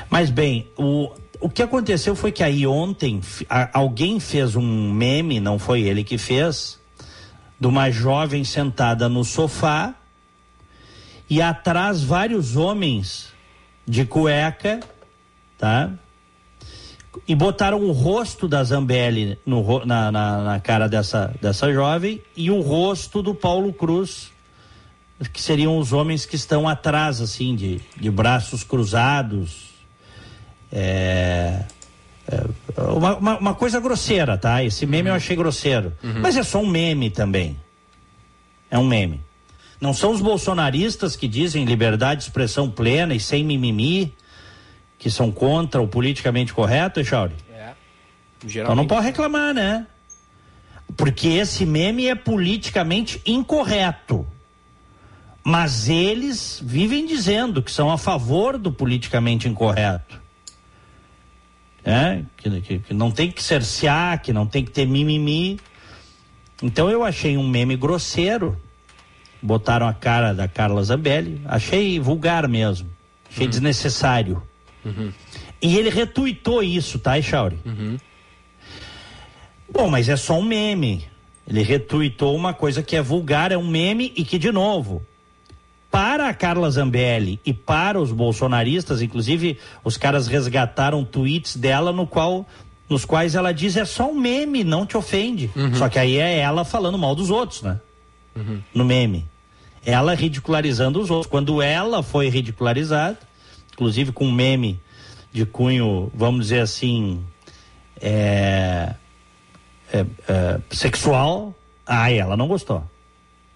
Mas 0.09 0.31
bem, 0.31 0.67
o, 0.77 1.11
o 1.41 1.49
que 1.49 1.63
aconteceu 1.63 2.17
foi 2.17 2.33
que 2.33 2.43
aí 2.43 2.67
ontem 2.67 3.21
a- 3.49 3.71
alguém 3.73 4.19
fez 4.19 4.57
um 4.57 4.93
meme, 4.93 5.39
não 5.39 5.59
foi 5.59 5.83
ele 5.83 6.03
que 6.03 6.19
fez, 6.19 6.79
de 7.59 7.67
uma 7.67 7.91
jovem 7.91 8.43
sentada 8.43 9.09
no 9.09 9.25
sofá 9.25 9.95
e 11.29 11.41
atrás 11.41 12.03
vários 12.03 12.57
homens 12.57 13.29
de 13.87 14.05
cueca, 14.05 14.81
tá? 15.59 15.91
E 17.27 17.35
botaram 17.35 17.81
o 17.81 17.93
rosto 17.93 18.49
da 18.49 18.63
Zambelli 18.65 19.39
no, 19.45 19.85
na, 19.85 20.11
na, 20.11 20.43
na 20.43 20.61
cara 20.61 20.89
dessa, 20.89 21.35
dessa 21.41 21.73
jovem 21.73 22.23
e 22.37 22.51
o 22.51 22.61
rosto 22.61 23.21
do 23.23 23.35
Paulo 23.35 23.73
Cruz, 23.73 24.31
que 25.29 25.43
seriam 25.43 25.77
os 25.79 25.93
homens 25.93 26.25
que 26.25 26.37
estão 26.37 26.69
atrás, 26.69 27.21
assim, 27.21 27.55
de, 27.55 27.81
de 27.97 28.11
braços 28.11 28.65
cruzados. 28.65 29.71
É, 30.73 31.65
é, 32.27 32.83
uma, 32.83 33.17
uma, 33.17 33.39
uma 33.39 33.55
coisa 33.55 33.81
grosseira, 33.81 34.39
tá? 34.39 34.65
Esse 34.65 34.87
meme 34.87 35.11
eu 35.11 35.15
achei 35.15 35.37
grosseiro. 35.37 35.93
Mas 36.21 36.37
é 36.37 36.43
só 36.43 36.61
um 36.61 36.67
meme 36.67 37.11
também. 37.11 37.59
É 38.71 38.79
um 38.79 38.87
meme. 38.87 39.21
Não 39.81 39.93
são 39.93 40.13
os 40.13 40.21
bolsonaristas 40.21 41.17
que 41.17 41.27
dizem 41.27 41.65
liberdade 41.65 42.21
de 42.21 42.27
expressão 42.27 42.71
plena 42.71 43.15
e 43.15 43.21
sem 43.21 43.43
mimimi, 43.43 44.15
que 44.99 45.11
são 45.11 45.33
contra 45.33 45.81
o 45.81 45.89
politicamente 45.89 46.53
correto, 46.53 47.01
Echauri? 47.01 47.35
É. 47.53 47.73
Então 48.45 48.75
não 48.75 48.87
pode 48.87 49.07
reclamar, 49.07 49.55
né? 49.55 49.87
Porque 50.97 51.29
esse 51.29 51.65
meme 51.65 52.09
é 52.09 52.15
politicamente 52.15 53.21
incorreto. 53.25 54.27
Mas 55.43 55.89
eles 55.89 56.61
vivem 56.63 57.07
dizendo 57.07 57.63
que 57.63 57.71
são 57.73 57.91
a 57.91 57.97
favor 57.97 58.59
do 58.59 58.71
politicamente 58.71 59.49
incorreto. 59.49 60.21
É? 61.85 62.23
Que, 62.37 62.61
que- 62.61 62.79
que 62.81 62.95
não 62.95 63.11
tem 63.11 63.31
que 63.31 63.43
cercear, 63.43 64.21
que 64.21 64.33
não 64.33 64.47
tem 64.47 64.65
que 64.65 64.71
ter 64.71 64.87
mimimi. 64.87 65.59
Então 66.63 66.91
eu 66.91 67.03
achei 67.03 67.37
um 67.39 67.49
meme 67.49 67.75
grosseiro. 67.77 68.61
Botaram 69.43 69.89
a 69.89 69.95
cara 69.95 70.35
da 70.35 70.47
Carla 70.47 70.83
Zambelli. 70.85 71.41
Achei 71.47 71.99
vulgar 71.99 72.47
mesmo. 72.47 72.91
Achei 73.31 73.47
desnecessário. 73.49 74.43
E 75.63 75.77
ele 75.79 75.89
retuitou 75.89 76.63
isso, 76.63 76.99
tá, 76.99 77.19
Echauri? 77.19 77.59
Bom, 79.73 79.89
mas 79.89 80.09
é 80.11 80.17
só 80.17 80.39
um 80.39 80.43
meme. 80.43 81.07
Ele 81.49 81.63
retuitou 81.63 82.37
uma 82.37 82.53
coisa 82.53 82.83
que 82.83 82.95
é 82.95 83.01
vulgar, 83.03 83.53
é 83.53 83.57
um 83.57 83.67
meme 83.67 84.13
e 84.15 84.25
que, 84.25 84.39
de 84.39 84.53
novo, 84.53 85.03
para 85.91 86.29
a 86.29 86.35
Carla 86.35 86.71
Zambelli 86.71 87.41
e 87.45 87.53
para 87.53 88.01
os 88.01 88.13
bolsonaristas, 88.13 89.03
inclusive, 89.03 89.59
os 89.83 89.97
caras 89.97 90.27
resgataram 90.29 91.05
tweets 91.05 91.57
dela 91.57 91.93
no 91.93 92.07
qual, 92.07 92.47
nos 92.89 93.05
quais 93.05 93.35
ela 93.35 93.53
diz 93.53 93.77
é 93.77 93.85
só 93.85 94.11
um 94.11 94.15
meme, 94.15 94.63
não 94.63 94.87
te 94.87 94.97
ofende. 94.97 95.51
Só 95.77 95.89
que 95.89 95.99
aí 95.99 96.17
é 96.17 96.39
ela 96.39 96.65
falando 96.65 96.97
mal 96.97 97.15
dos 97.15 97.31
outros, 97.31 97.63
né? 97.63 97.81
No 98.73 98.85
meme. 98.85 99.27
Ela 99.85 100.15
ridicularizando 100.15 101.01
os 101.01 101.11
outros. 101.11 101.31
Quando 101.31 101.61
ela 101.61 102.03
foi 102.03 102.29
ridicularizada, 102.29 103.19
inclusive 103.73 104.13
com 104.13 104.27
um 104.27 104.33
meme 104.33 104.81
de 105.33 105.45
cunho, 105.45 106.11
vamos 106.15 106.47
dizer 106.47 106.61
assim, 106.61 107.25
é, 108.01 108.95
é, 109.93 110.07
é, 110.29 110.61
sexual, 110.71 111.55
aí 111.87 112.19
ela 112.19 112.37
não 112.37 112.47
gostou. 112.47 112.85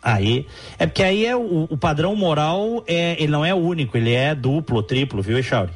Aí, 0.04 0.46
é 0.78 0.86
porque 0.86 1.02
aí 1.02 1.24
é 1.24 1.34
o, 1.34 1.66
o 1.70 1.78
padrão 1.78 2.14
moral, 2.14 2.84
é, 2.86 3.16
ele 3.18 3.32
não 3.32 3.42
é 3.42 3.54
único, 3.54 3.96
ele 3.96 4.12
é 4.12 4.34
duplo, 4.34 4.82
triplo, 4.82 5.22
viu, 5.22 5.38
Echauri? 5.38 5.72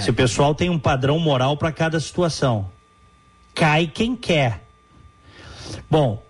Se 0.00 0.10
o 0.10 0.14
pessoal 0.14 0.52
tem 0.52 0.68
um 0.68 0.78
padrão 0.80 1.16
moral 1.20 1.56
para 1.56 1.70
cada 1.70 2.00
situação. 2.00 2.68
Cai 3.54 3.86
quem 3.86 4.16
quer. 4.16 4.64
Bom, 5.88 6.20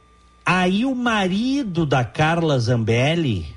aí 0.44 0.84
o 0.84 0.94
marido 0.94 1.86
da 1.86 2.04
Carla 2.04 2.58
Zambelli 2.58 3.54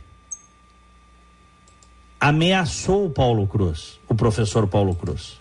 ameaçou 2.18 3.06
o 3.06 3.10
Paulo 3.10 3.46
Cruz, 3.46 4.00
o 4.08 4.16
professor 4.16 4.68
Paulo 4.68 4.96
Cruz. 4.96 5.38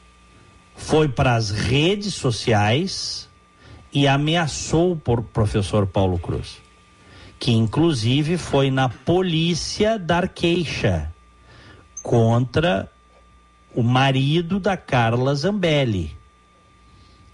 Foi 0.75 1.09
para 1.09 1.37
as 1.37 1.51
redes 1.51 2.15
sociais 2.15 3.29
e 3.93 4.09
ameaçou 4.09 4.93
o 4.93 5.23
professor 5.23 5.87
Paulo 5.87 6.19
Cruz, 6.19 6.61
que 7.43 7.51
inclusive 7.51 8.39
foi 8.39 8.71
na 8.71 8.89
polícia 8.89 9.99
dar 9.99 10.29
queixa 10.29 11.13
contra 12.01 12.89
o 13.75 13.83
marido 13.83 14.61
da 14.61 14.77
Carla 14.77 15.35
Zambelli, 15.35 16.17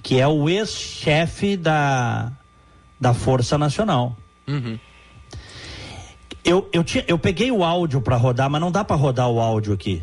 que 0.03 0.19
é 0.19 0.27
o 0.27 0.49
ex-chefe 0.49 1.59
da, 1.59 2.33
da 2.99 3.13
Força 3.13 3.59
Nacional. 3.59 4.17
Eu, 6.43 6.67
eu, 6.73 6.83
tinha, 6.83 7.05
eu 7.07 7.19
peguei 7.19 7.51
o 7.51 7.63
áudio 7.63 8.01
para 8.01 8.17
rodar, 8.17 8.49
mas 8.49 8.63
não 8.63 8.73
dá 8.73 8.83
para 8.83 8.97
rodar 8.97 9.29
o 9.29 9.39
áudio 9.39 9.75
aqui. 9.75 10.03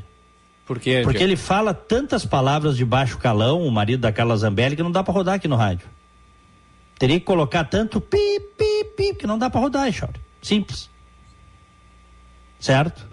Por 0.67 0.79
quê? 0.79 1.01
Porque 1.03 1.23
ele 1.23 1.35
fala 1.35 1.73
tantas 1.73 2.23
palavras 2.27 2.77
de 2.77 2.85
baixo 2.85 3.17
calão, 3.17 3.65
o 3.65 3.71
marido 3.71 4.01
da 4.01 4.11
Carla 4.11 4.37
Zambelli, 4.37 4.75
que 4.75 4.83
não 4.83 4.91
dá 4.91 5.03
para 5.03 5.15
rodar 5.15 5.33
aqui 5.33 5.47
no 5.47 5.55
rádio. 5.55 5.87
Teria 6.97 7.19
que 7.19 7.25
colocar 7.25 7.63
tanto 7.65 8.00
pi, 8.00 8.39
pi, 8.58 8.85
pi, 8.96 9.15
que 9.15 9.27
não 9.27 9.37
dá 9.37 9.50
para 9.50 9.62
rodar, 9.62 9.91
Chauri. 9.91 10.19
Simples. 10.41 10.89
Certo? 12.60 13.06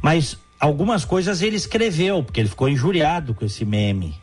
Mas 0.00 0.38
algumas 0.58 1.04
coisas 1.04 1.42
ele 1.42 1.56
escreveu, 1.56 2.22
porque 2.22 2.40
ele 2.40 2.48
ficou 2.48 2.68
injuriado 2.68 3.34
com 3.34 3.44
esse 3.44 3.64
meme. 3.64 4.14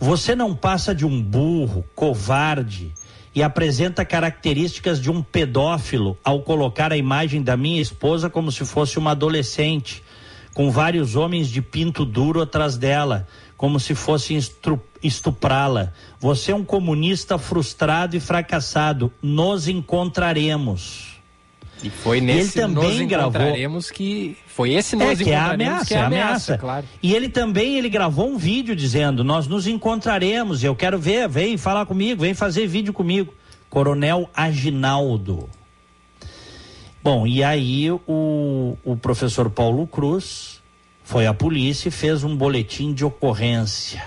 Você 0.00 0.34
não 0.34 0.54
passa 0.54 0.94
de 0.94 1.04
um 1.04 1.22
burro, 1.22 1.84
covarde, 1.94 2.94
e 3.34 3.42
apresenta 3.42 4.04
características 4.04 5.00
de 5.00 5.10
um 5.10 5.22
pedófilo 5.22 6.18
ao 6.24 6.42
colocar 6.42 6.92
a 6.92 6.96
imagem 6.96 7.42
da 7.42 7.56
minha 7.56 7.80
esposa 7.80 8.28
como 8.28 8.50
se 8.50 8.64
fosse 8.64 8.98
uma 8.98 9.12
adolescente, 9.12 10.02
com 10.54 10.70
vários 10.70 11.14
homens 11.14 11.48
de 11.48 11.62
pinto 11.62 12.04
duro 12.04 12.40
atrás 12.40 12.76
dela, 12.76 13.28
como 13.56 13.78
se 13.78 13.94
fosse 13.94 14.36
estuprá-la. 15.02 15.92
Você 16.20 16.50
é 16.52 16.54
um 16.54 16.64
comunista 16.64 17.38
frustrado 17.38 18.16
e 18.16 18.20
fracassado. 18.20 19.12
Nos 19.22 19.68
encontraremos. 19.68 21.16
E 21.82 21.90
foi 21.90 22.20
nesse 22.20 22.58
ele 22.58 22.66
também 22.66 22.98
nos 22.98 23.08
gravou- 23.08 23.28
encontraremos 23.30 23.90
que 23.90 24.36
foi 24.48 24.72
esse 24.74 24.96
nos 24.96 25.20
É 25.20 25.24
que 25.24 25.30
é 25.30 25.36
a 25.36 25.50
ameaça, 25.52 25.84
que 25.86 25.94
é 25.94 25.96
é 25.96 26.00
a 26.00 26.06
ameaça, 26.06 26.32
ameaça. 26.32 26.58
claro. 26.58 26.86
E 27.00 27.14
ele 27.14 27.28
também 27.28 27.76
ele 27.78 27.88
gravou 27.88 28.28
um 28.28 28.36
vídeo 28.36 28.74
dizendo: 28.74 29.22
Nós 29.22 29.46
nos 29.46 29.68
encontraremos, 29.68 30.64
eu 30.64 30.74
quero 30.74 30.98
ver, 30.98 31.28
vem 31.28 31.56
falar 31.56 31.86
comigo, 31.86 32.22
vem 32.22 32.34
fazer 32.34 32.66
vídeo 32.66 32.92
comigo. 32.92 33.32
Coronel 33.70 34.28
Aginaldo. 34.34 35.48
Bom, 37.02 37.26
e 37.28 37.44
aí 37.44 37.88
o, 37.90 38.76
o 38.84 38.96
professor 38.96 39.48
Paulo 39.48 39.86
Cruz 39.86 40.60
foi 41.04 41.26
à 41.28 41.32
polícia 41.32 41.88
e 41.88 41.92
fez 41.92 42.24
um 42.24 42.36
boletim 42.36 42.92
de 42.92 43.04
ocorrência. 43.04 44.02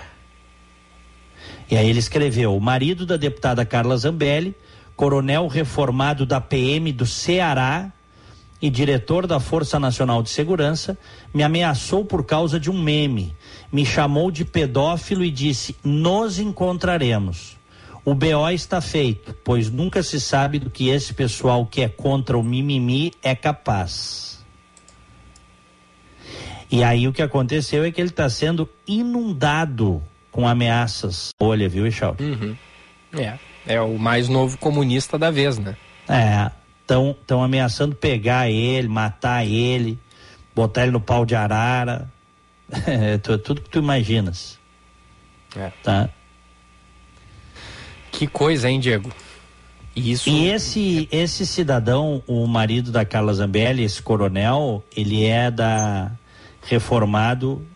E 1.72 1.76
aí 1.78 1.88
ele 1.88 2.00
escreveu: 2.00 2.54
o 2.54 2.60
marido 2.60 3.06
da 3.06 3.16
deputada 3.16 3.64
Carla 3.64 3.96
Zambelli, 3.96 4.54
coronel 4.94 5.46
reformado 5.46 6.26
da 6.26 6.38
PM 6.38 6.92
do 6.92 7.06
Ceará 7.06 7.90
e 8.60 8.68
diretor 8.68 9.26
da 9.26 9.40
Força 9.40 9.80
Nacional 9.80 10.22
de 10.22 10.28
Segurança, 10.28 10.98
me 11.32 11.42
ameaçou 11.42 12.04
por 12.04 12.26
causa 12.26 12.60
de 12.60 12.70
um 12.70 12.78
meme. 12.78 13.34
Me 13.72 13.86
chamou 13.86 14.30
de 14.30 14.44
pedófilo 14.44 15.24
e 15.24 15.30
disse: 15.30 15.74
Nos 15.82 16.38
encontraremos. 16.38 17.56
O 18.04 18.14
BO 18.14 18.50
está 18.50 18.82
feito, 18.82 19.34
pois 19.42 19.70
nunca 19.70 20.02
se 20.02 20.20
sabe 20.20 20.58
do 20.58 20.68
que 20.68 20.90
esse 20.90 21.14
pessoal 21.14 21.64
que 21.64 21.80
é 21.80 21.88
contra 21.88 22.36
o 22.36 22.42
mimimi 22.42 23.14
é 23.22 23.34
capaz. 23.34 24.44
E 26.70 26.84
aí 26.84 27.08
o 27.08 27.14
que 27.14 27.22
aconteceu 27.22 27.82
é 27.82 27.90
que 27.90 27.98
ele 27.98 28.10
está 28.10 28.28
sendo 28.28 28.68
inundado 28.86 30.02
com 30.32 30.48
ameaças. 30.48 31.30
Olha, 31.38 31.68
viu, 31.68 31.86
Echauri? 31.86 32.56
É, 33.16 33.34
é 33.66 33.80
o 33.80 33.96
mais 33.98 34.28
novo 34.28 34.58
comunista 34.58 35.16
da 35.16 35.30
vez, 35.30 35.58
né? 35.58 35.76
É, 36.08 36.50
estão 36.82 37.42
ameaçando 37.44 37.94
pegar 37.94 38.50
ele, 38.50 38.88
matar 38.88 39.46
ele, 39.46 39.96
botar 40.54 40.82
ele 40.82 40.90
no 40.92 41.00
pau 41.00 41.24
de 41.24 41.36
arara. 41.36 42.10
É 42.86 43.18
tu- 43.18 43.36
tudo 43.36 43.60
que 43.60 43.68
tu 43.68 43.78
imaginas, 43.78 44.58
É. 45.54 45.70
tá? 45.82 46.08
Que 48.10 48.26
coisa, 48.26 48.70
hein, 48.70 48.80
Diego? 48.80 49.10
E 49.94 50.12
Isso. 50.12 50.30
E 50.30 50.48
esse, 50.48 51.08
esse 51.12 51.46
cidadão, 51.46 52.22
o 52.26 52.46
marido 52.46 52.90
da 52.90 53.04
Carla 53.04 53.34
Zambelli, 53.34 53.82
esse 53.84 54.00
coronel, 54.02 54.82
ele 54.96 55.24
é 55.26 55.50
da 55.50 56.10
reformado 56.66 57.66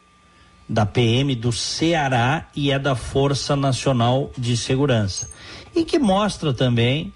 da 0.68 0.84
PM 0.84 1.34
do 1.34 1.52
Ceará 1.52 2.48
e 2.54 2.70
é 2.70 2.78
da 2.78 2.94
Força 2.94 3.54
Nacional 3.54 4.30
de 4.36 4.56
Segurança. 4.56 5.30
E 5.74 5.84
que 5.84 5.98
mostra 5.98 6.52
também 6.52 7.12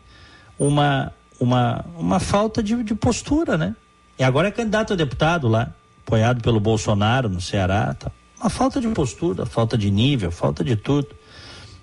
uma, 0.58 1.12
uma, 1.38 1.84
uma 1.96 2.20
falta 2.20 2.62
de, 2.62 2.82
de 2.84 2.94
postura, 2.94 3.56
né? 3.56 3.74
E 4.18 4.22
agora 4.22 4.48
é 4.48 4.50
candidato 4.50 4.92
a 4.92 4.96
deputado 4.96 5.48
lá, 5.48 5.72
apoiado 6.06 6.42
pelo 6.42 6.60
Bolsonaro 6.60 7.28
no 7.28 7.40
Ceará. 7.40 7.94
Tá. 7.94 8.12
Uma 8.38 8.50
falta 8.50 8.80
de 8.80 8.88
postura, 8.88 9.46
falta 9.46 9.76
de 9.76 9.90
nível, 9.90 10.30
falta 10.30 10.62
de 10.62 10.76
tudo. 10.76 11.08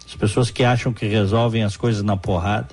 As 0.05 0.15
pessoas 0.15 0.49
que 0.49 0.63
acham 0.63 0.93
que 0.93 1.05
resolvem 1.07 1.63
as 1.63 1.75
coisas 1.75 2.03
na 2.03 2.15
porrada. 2.15 2.69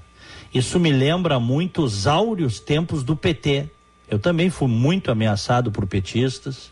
Isso 0.53 0.79
me 0.79 0.93
lembra 0.93 1.41
muito 1.41 1.83
os 1.83 2.07
áureos 2.07 2.61
tempos 2.61 3.03
do 3.03 3.17
PT. 3.17 3.69
Eu 4.09 4.19
também 4.19 4.51
fui 4.51 4.69
muito 4.69 5.11
ameaçado 5.11 5.73
por 5.73 5.87
petistas. 5.87 6.71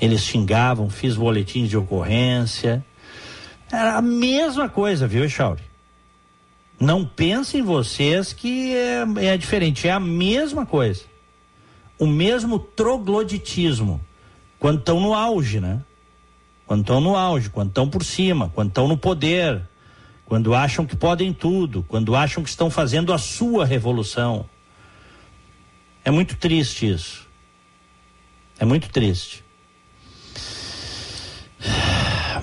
Eles 0.00 0.22
xingavam, 0.22 0.90
fiz 0.90 1.16
boletins 1.16 1.68
de 1.68 1.76
ocorrência. 1.76 2.84
Era 3.70 3.96
a 3.96 4.02
mesma 4.02 4.68
coisa, 4.68 5.06
viu, 5.06 5.24
Echauri? 5.24 5.62
Não 6.78 7.04
pensem 7.04 7.62
vocês 7.62 8.32
que 8.32 8.74
é, 8.74 9.04
é 9.26 9.36
diferente, 9.36 9.86
é 9.86 9.92
a 9.92 10.00
mesma 10.00 10.66
coisa. 10.66 11.04
O 11.98 12.06
mesmo 12.06 12.58
trogloditismo. 12.58 14.00
Quando 14.58 14.80
estão 14.80 15.00
no 15.00 15.14
auge, 15.14 15.60
né? 15.60 15.80
Quando 16.66 16.80
estão 16.80 17.00
no 17.00 17.16
auge, 17.16 17.50
quando 17.50 17.68
estão 17.68 17.88
por 17.88 18.04
cima, 18.04 18.50
quando 18.54 18.68
estão 18.68 18.88
no 18.88 18.96
poder, 18.96 19.62
quando 20.24 20.54
acham 20.54 20.86
que 20.86 20.96
podem 20.96 21.32
tudo, 21.32 21.84
quando 21.86 22.16
acham 22.16 22.42
que 22.42 22.48
estão 22.48 22.70
fazendo 22.70 23.12
a 23.12 23.18
sua 23.18 23.64
revolução. 23.64 24.48
É 26.04 26.10
muito 26.10 26.36
triste 26.36 26.90
isso. 26.90 27.21
É 28.62 28.64
muito 28.64 28.88
triste. 28.90 29.42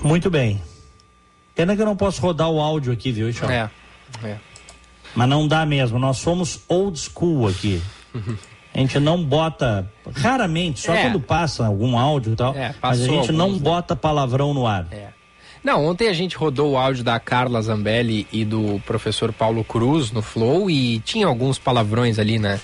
Muito 0.02 0.28
bem. 0.28 0.60
Pena 1.54 1.74
que 1.74 1.80
eu 1.80 1.86
não 1.86 1.96
posso 1.96 2.20
rodar 2.20 2.50
o 2.50 2.60
áudio 2.60 2.92
aqui, 2.92 3.10
viu, 3.10 3.30
Ixão? 3.30 3.48
É, 3.50 3.70
é. 4.22 4.36
Mas 5.14 5.26
não 5.30 5.48
dá 5.48 5.64
mesmo. 5.64 5.98
Nós 5.98 6.18
somos 6.18 6.60
old 6.68 6.98
school 6.98 7.48
aqui. 7.48 7.80
A 8.74 8.78
gente 8.78 9.00
não 9.00 9.24
bota. 9.24 9.90
Raramente, 10.14 10.80
só 10.80 10.94
É. 10.94 11.04
quando 11.04 11.20
passa 11.20 11.66
algum 11.66 11.98
áudio 11.98 12.34
e 12.34 12.36
tal. 12.36 12.54
É, 12.54 12.74
mas 12.82 13.00
a 13.00 13.04
gente 13.06 13.32
não 13.32 13.46
alguns, 13.46 13.62
né? 13.62 13.64
bota 13.64 13.96
palavrão 13.96 14.52
no 14.52 14.66
ar. 14.66 14.86
É. 14.92 15.08
Não, 15.64 15.86
ontem 15.86 16.06
a 16.06 16.12
gente 16.12 16.36
rodou 16.36 16.72
o 16.72 16.76
áudio 16.76 17.02
da 17.02 17.18
Carla 17.18 17.62
Zambelli 17.62 18.26
e 18.30 18.44
do 18.44 18.80
professor 18.86 19.32
Paulo 19.32 19.64
Cruz 19.64 20.12
no 20.12 20.20
Flow 20.22 20.70
e 20.70 21.00
tinha 21.00 21.26
alguns 21.26 21.58
palavrões 21.58 22.18
ali, 22.18 22.38
né? 22.38 22.60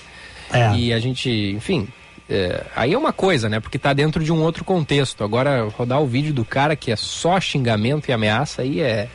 É. 0.53 0.75
E 0.75 0.93
a 0.93 0.99
gente, 0.99 1.29
enfim, 1.55 1.89
é, 2.29 2.65
aí 2.75 2.93
é 2.93 2.97
uma 2.97 3.13
coisa, 3.13 3.47
né? 3.47 3.59
Porque 3.59 3.79
tá 3.79 3.93
dentro 3.93 4.23
de 4.23 4.31
um 4.31 4.41
outro 4.41 4.63
contexto. 4.63 5.23
Agora, 5.23 5.63
rodar 5.69 6.01
o 6.01 6.07
vídeo 6.07 6.33
do 6.33 6.43
cara 6.43 6.75
que 6.75 6.91
é 6.91 6.95
só 6.95 7.39
xingamento 7.39 8.09
e 8.09 8.13
ameaça 8.13 8.61
aí 8.61 8.81
é, 8.81 9.09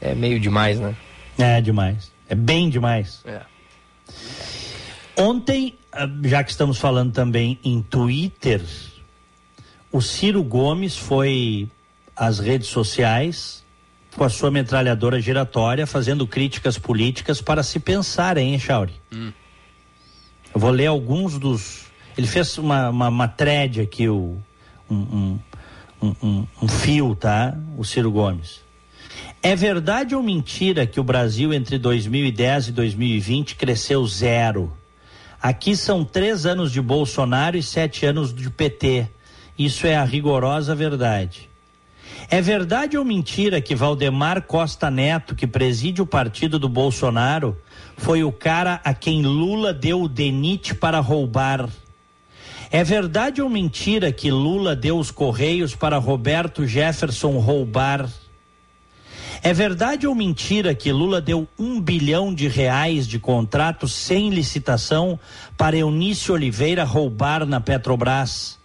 é 0.00 0.14
meio 0.14 0.40
demais, 0.40 0.80
né? 0.80 0.94
É 1.38 1.60
demais. 1.60 2.10
É 2.28 2.34
bem 2.34 2.68
demais. 2.68 3.22
É. 3.24 3.40
Ontem, 5.16 5.74
ah, 5.92 6.08
já 6.24 6.42
que 6.42 6.50
estamos 6.50 6.78
falando 6.78 7.12
também 7.12 7.58
em 7.64 7.80
Twitter, 7.80 8.62
o 9.92 10.00
Ciro 10.02 10.42
Gomes 10.42 10.96
foi 10.96 11.68
às 12.14 12.38
redes 12.38 12.68
sociais 12.68 13.64
com 14.16 14.24
a 14.24 14.28
sua 14.28 14.50
metralhadora 14.50 15.20
giratória 15.20 15.86
fazendo 15.86 16.26
críticas 16.26 16.78
políticas 16.78 17.40
para 17.40 17.62
se 17.62 17.78
pensar, 17.78 18.36
hein, 18.38 18.58
Chauri? 18.58 18.94
Eu 20.54 20.60
vou 20.60 20.70
ler 20.70 20.86
alguns 20.86 21.38
dos. 21.38 21.85
Ele 22.16 22.26
fez 22.26 22.56
uma, 22.58 22.88
uma, 22.90 23.08
uma 23.08 23.28
thread 23.28 23.80
aqui, 23.80 24.08
o, 24.08 24.36
um, 24.90 25.38
um, 26.02 26.12
um, 26.22 26.46
um- 26.62 26.68
fio, 26.68 27.14
tá? 27.14 27.56
O 27.76 27.84
Ciro 27.84 28.10
Gomes. 28.10 28.60
É 29.42 29.54
verdade 29.54 30.14
ou 30.14 30.22
mentira 30.22 30.86
que 30.86 30.98
o 30.98 31.04
Brasil 31.04 31.52
entre 31.52 31.78
2010 31.78 32.68
e 32.68 32.72
2020 32.72 33.54
cresceu 33.54 34.04
zero? 34.06 34.72
Aqui 35.40 35.76
são 35.76 36.04
três 36.04 36.46
anos 36.46 36.72
de 36.72 36.80
Bolsonaro 36.80 37.56
e 37.56 37.62
sete 37.62 38.06
anos 38.06 38.34
de 38.34 38.50
PT. 38.50 39.06
Isso 39.58 39.86
é 39.86 39.96
a 39.96 40.04
rigorosa 40.04 40.74
verdade. 40.74 41.48
É 42.28 42.40
verdade 42.40 42.96
ou 42.96 43.04
mentira 43.04 43.60
que 43.60 43.74
Valdemar 43.74 44.42
Costa 44.42 44.90
Neto, 44.90 45.34
que 45.34 45.46
preside 45.46 46.02
o 46.02 46.06
partido 46.06 46.58
do 46.58 46.68
Bolsonaro, 46.68 47.56
foi 47.96 48.24
o 48.24 48.32
cara 48.32 48.80
a 48.82 48.92
quem 48.92 49.22
Lula 49.22 49.72
deu 49.72 50.02
o 50.02 50.08
DENIT 50.08 50.74
para 50.74 50.98
roubar? 50.98 51.68
É 52.70 52.82
verdade 52.82 53.40
ou 53.40 53.48
mentira 53.48 54.10
que 54.10 54.30
Lula 54.30 54.74
deu 54.74 54.98
os 54.98 55.10
Correios 55.10 55.74
para 55.74 55.98
Roberto 55.98 56.66
Jefferson 56.66 57.38
roubar? 57.38 58.08
É 59.42 59.52
verdade 59.52 60.06
ou 60.06 60.14
mentira 60.14 60.74
que 60.74 60.90
Lula 60.90 61.20
deu 61.20 61.46
um 61.56 61.80
bilhão 61.80 62.34
de 62.34 62.48
reais 62.48 63.06
de 63.06 63.18
contrato 63.20 63.86
sem 63.86 64.30
licitação 64.30 65.18
para 65.56 65.76
Eunício 65.76 66.34
Oliveira 66.34 66.82
roubar 66.82 67.46
na 67.46 67.60
Petrobras? 67.60 68.58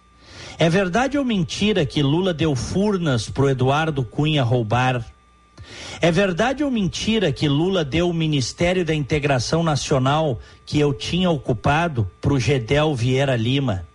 É 0.58 0.68
verdade 0.68 1.18
ou 1.18 1.26
mentira 1.26 1.86
que 1.86 2.02
Lula 2.02 2.34
deu 2.34 2.56
furnas 2.56 3.30
pro 3.30 3.50
Eduardo 3.50 4.04
Cunha 4.04 4.44
roubar? 4.44 5.06
É 6.02 6.12
verdade 6.12 6.64
ou 6.64 6.72
mentira 6.72 7.32
que 7.32 7.48
Lula 7.48 7.86
deu 7.86 8.10
o 8.10 8.14
Ministério 8.14 8.84
da 8.84 8.96
Integração 8.96 9.62
Nacional 9.62 10.40
que 10.66 10.80
eu 10.80 10.92
tinha 10.92 11.30
ocupado 11.30 12.10
pro 12.20 12.40
Gedel 12.40 12.96
Vieira 12.96 13.36
Lima? 13.36 13.91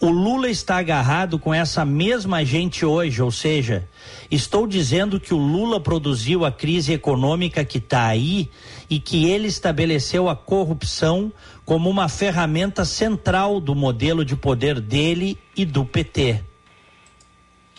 O 0.00 0.10
Lula 0.10 0.48
está 0.48 0.78
agarrado 0.78 1.38
com 1.38 1.52
essa 1.52 1.84
mesma 1.84 2.44
gente 2.44 2.84
hoje, 2.84 3.20
ou 3.20 3.30
seja, 3.30 3.88
estou 4.30 4.66
dizendo 4.66 5.18
que 5.18 5.34
o 5.34 5.38
Lula 5.38 5.80
produziu 5.80 6.44
a 6.44 6.52
crise 6.52 6.92
econômica 6.92 7.64
que 7.64 7.78
está 7.78 8.06
aí 8.06 8.50
e 8.88 9.00
que 9.00 9.28
ele 9.28 9.48
estabeleceu 9.48 10.28
a 10.28 10.36
corrupção 10.36 11.32
como 11.64 11.90
uma 11.90 12.08
ferramenta 12.08 12.84
central 12.84 13.60
do 13.60 13.74
modelo 13.74 14.24
de 14.24 14.36
poder 14.36 14.80
dele 14.80 15.38
e 15.56 15.64
do 15.64 15.84
PT. 15.84 16.42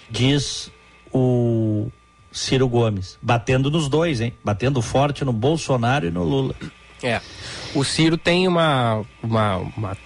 Diz 0.10 0.72
o 1.14 1.90
Ciro 2.32 2.68
Gomes, 2.68 3.18
batendo 3.22 3.72
nos 3.72 3.88
dois, 3.88 4.22
hein? 4.22 4.34
Batendo 4.44 4.82
forte 4.82 5.24
no 5.24 5.34
Bolsonaro 5.34 6.06
e 6.06 6.12
no 6.12 6.24
Lula. 6.24 6.56
É. 7.02 7.22
O 7.74 7.84
Ciro 7.84 8.18
tem 8.18 8.48
uma, 8.48 9.04
uma, 9.22 9.58
uma, 9.58 9.98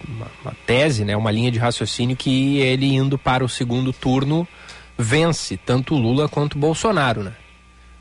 uma- 0.44 0.56
tese, 0.66 1.04
né, 1.04 1.16
uma 1.16 1.30
linha 1.30 1.50
de 1.50 1.58
raciocínio 1.58 2.16
que 2.16 2.58
ele 2.58 2.94
indo 2.94 3.18
para 3.18 3.44
o 3.44 3.48
segundo 3.48 3.92
turno 3.92 4.46
vence 4.96 5.56
tanto 5.56 5.94
Lula 5.96 6.28
quanto 6.28 6.58
Bolsonaro, 6.58 7.22
né? 7.24 7.32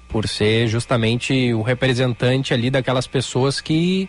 Por 0.08 0.28
ser 0.28 0.68
justamente 0.68 1.54
o 1.54 1.62
representante 1.64 2.54
ali 2.54 2.70
daquelas 2.70 3.08
pessoas 3.08 3.60
que 3.60 4.08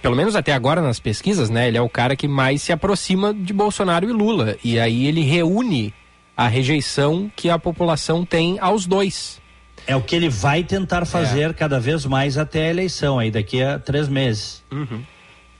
pelo 0.00 0.16
menos 0.16 0.34
até 0.36 0.52
agora 0.52 0.80
nas 0.80 1.00
pesquisas, 1.00 1.50
né? 1.50 1.68
Ele 1.68 1.76
é 1.78 1.82
o 1.82 1.88
cara 1.88 2.14
que 2.16 2.28
mais 2.28 2.62
se 2.62 2.72
aproxima 2.72 3.34
de 3.34 3.52
Bolsonaro 3.52 4.08
e 4.08 4.12
Lula. 4.12 4.56
E 4.62 4.78
aí 4.78 5.06
ele 5.06 5.22
reúne 5.22 5.92
a 6.36 6.46
rejeição 6.48 7.30
que 7.34 7.50
a 7.50 7.58
população 7.58 8.24
tem 8.24 8.58
aos 8.60 8.86
dois. 8.86 9.40
É 9.86 9.94
o 9.94 10.02
que 10.02 10.16
ele 10.16 10.28
vai 10.28 10.64
tentar 10.64 11.04
fazer 11.04 11.54
cada 11.54 11.78
vez 11.78 12.04
mais 12.04 12.36
até 12.36 12.66
a 12.66 12.70
eleição, 12.70 13.18
aí 13.18 13.30
daqui 13.30 13.62
a 13.62 13.78
três 13.78 14.08
meses. 14.08 14.64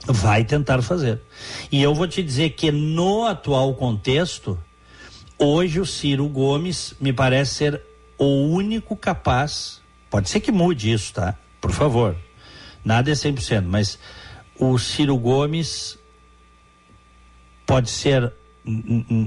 Vai 0.05 0.43
tentar 0.43 0.81
fazer. 0.81 1.21
E 1.71 1.81
eu 1.81 1.93
vou 1.93 2.07
te 2.07 2.21
dizer 2.21 2.51
que 2.51 2.71
no 2.71 3.25
atual 3.25 3.73
contexto, 3.75 4.57
hoje 5.37 5.79
o 5.79 5.85
Ciro 5.85 6.27
Gomes 6.27 6.93
me 6.99 7.13
parece 7.13 7.55
ser 7.55 7.81
o 8.17 8.25
único 8.25 8.95
capaz. 8.95 9.81
Pode 10.09 10.29
ser 10.29 10.39
que 10.39 10.51
mude 10.51 10.91
isso, 10.91 11.13
tá? 11.13 11.35
Por 11.59 11.71
favor. 11.71 12.15
Nada 12.83 13.11
é 13.11 13.13
100%, 13.13 13.63
mas 13.65 13.99
o 14.57 14.77
Ciro 14.77 15.17
Gomes 15.17 15.97
pode 17.65 17.89
ser 17.89 18.31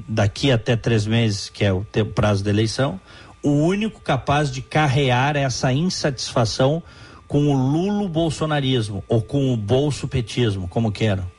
daqui 0.09 0.51
até 0.51 0.76
três 0.76 1.07
meses, 1.07 1.48
que 1.48 1.64
é 1.64 1.72
o 1.72 1.84
prazo 2.14 2.42
da 2.44 2.51
eleição, 2.51 3.01
o 3.43 3.51
único 3.51 4.01
capaz 4.01 4.51
de 4.51 4.61
carrear 4.61 5.36
essa 5.36 5.72
insatisfação 5.72 6.82
com 7.26 7.47
o 7.47 7.53
lulo 7.53 8.09
bolsonarismo 8.09 9.05
ou 9.09 9.22
com 9.22 9.53
o 9.53 9.57
bolso 9.57 10.09
petismo, 10.09 10.68
como 10.68 10.91
queiram. 10.91 11.30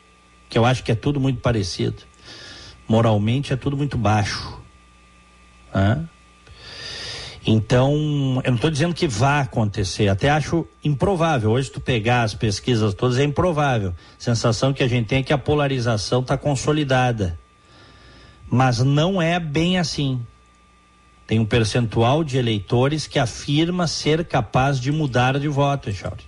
Que 0.50 0.58
eu 0.58 0.66
acho 0.66 0.84
que 0.84 0.92
é 0.92 0.96
tudo 0.96 1.20
muito 1.20 1.42
parecido. 1.42 2.04
Moralmente 2.88 3.54
é 3.54 3.56
tudo 3.56 3.78
muito 3.78 3.98
baixo. 3.98 4.60
Hã? 5.74 6.08
Então, 7.46 7.94
eu 8.44 8.52
não 8.52 8.56
estou 8.56 8.70
dizendo 8.70 8.94
que 8.94 9.08
vá 9.08 9.42
acontecer, 9.42 10.08
até 10.08 10.30
acho 10.30 10.68
improvável. 10.84 11.52
Hoje, 11.52 11.72
tu 11.72 11.82
pegar 11.82 12.22
as 12.22 12.36
pesquisas 12.36 12.94
todas 12.94 13.18
é 13.18 13.24
improvável. 13.24 13.96
Sensação 14.18 14.72
que 14.72 14.84
a 14.84 14.88
gente 14.88 15.08
tem 15.08 15.20
é 15.20 15.24
que 15.24 15.34
a 15.34 15.38
polarização 15.38 16.22
está 16.22 16.38
consolidada. 16.38 17.40
Mas 18.48 18.80
não 18.80 19.22
é 19.22 19.40
bem 19.40 19.80
assim. 19.80 20.22
Tem 21.32 21.40
um 21.40 21.46
percentual 21.46 22.26
de 22.26 22.38
eleitores 22.38 23.08
que 23.08 23.18
afirma 23.18 23.88
ser 23.88 24.26
capaz 24.26 24.78
de 24.78 24.92
mudar 24.92 25.40
de 25.40 25.48
voto, 25.48 25.90
Echauri. 25.90 26.26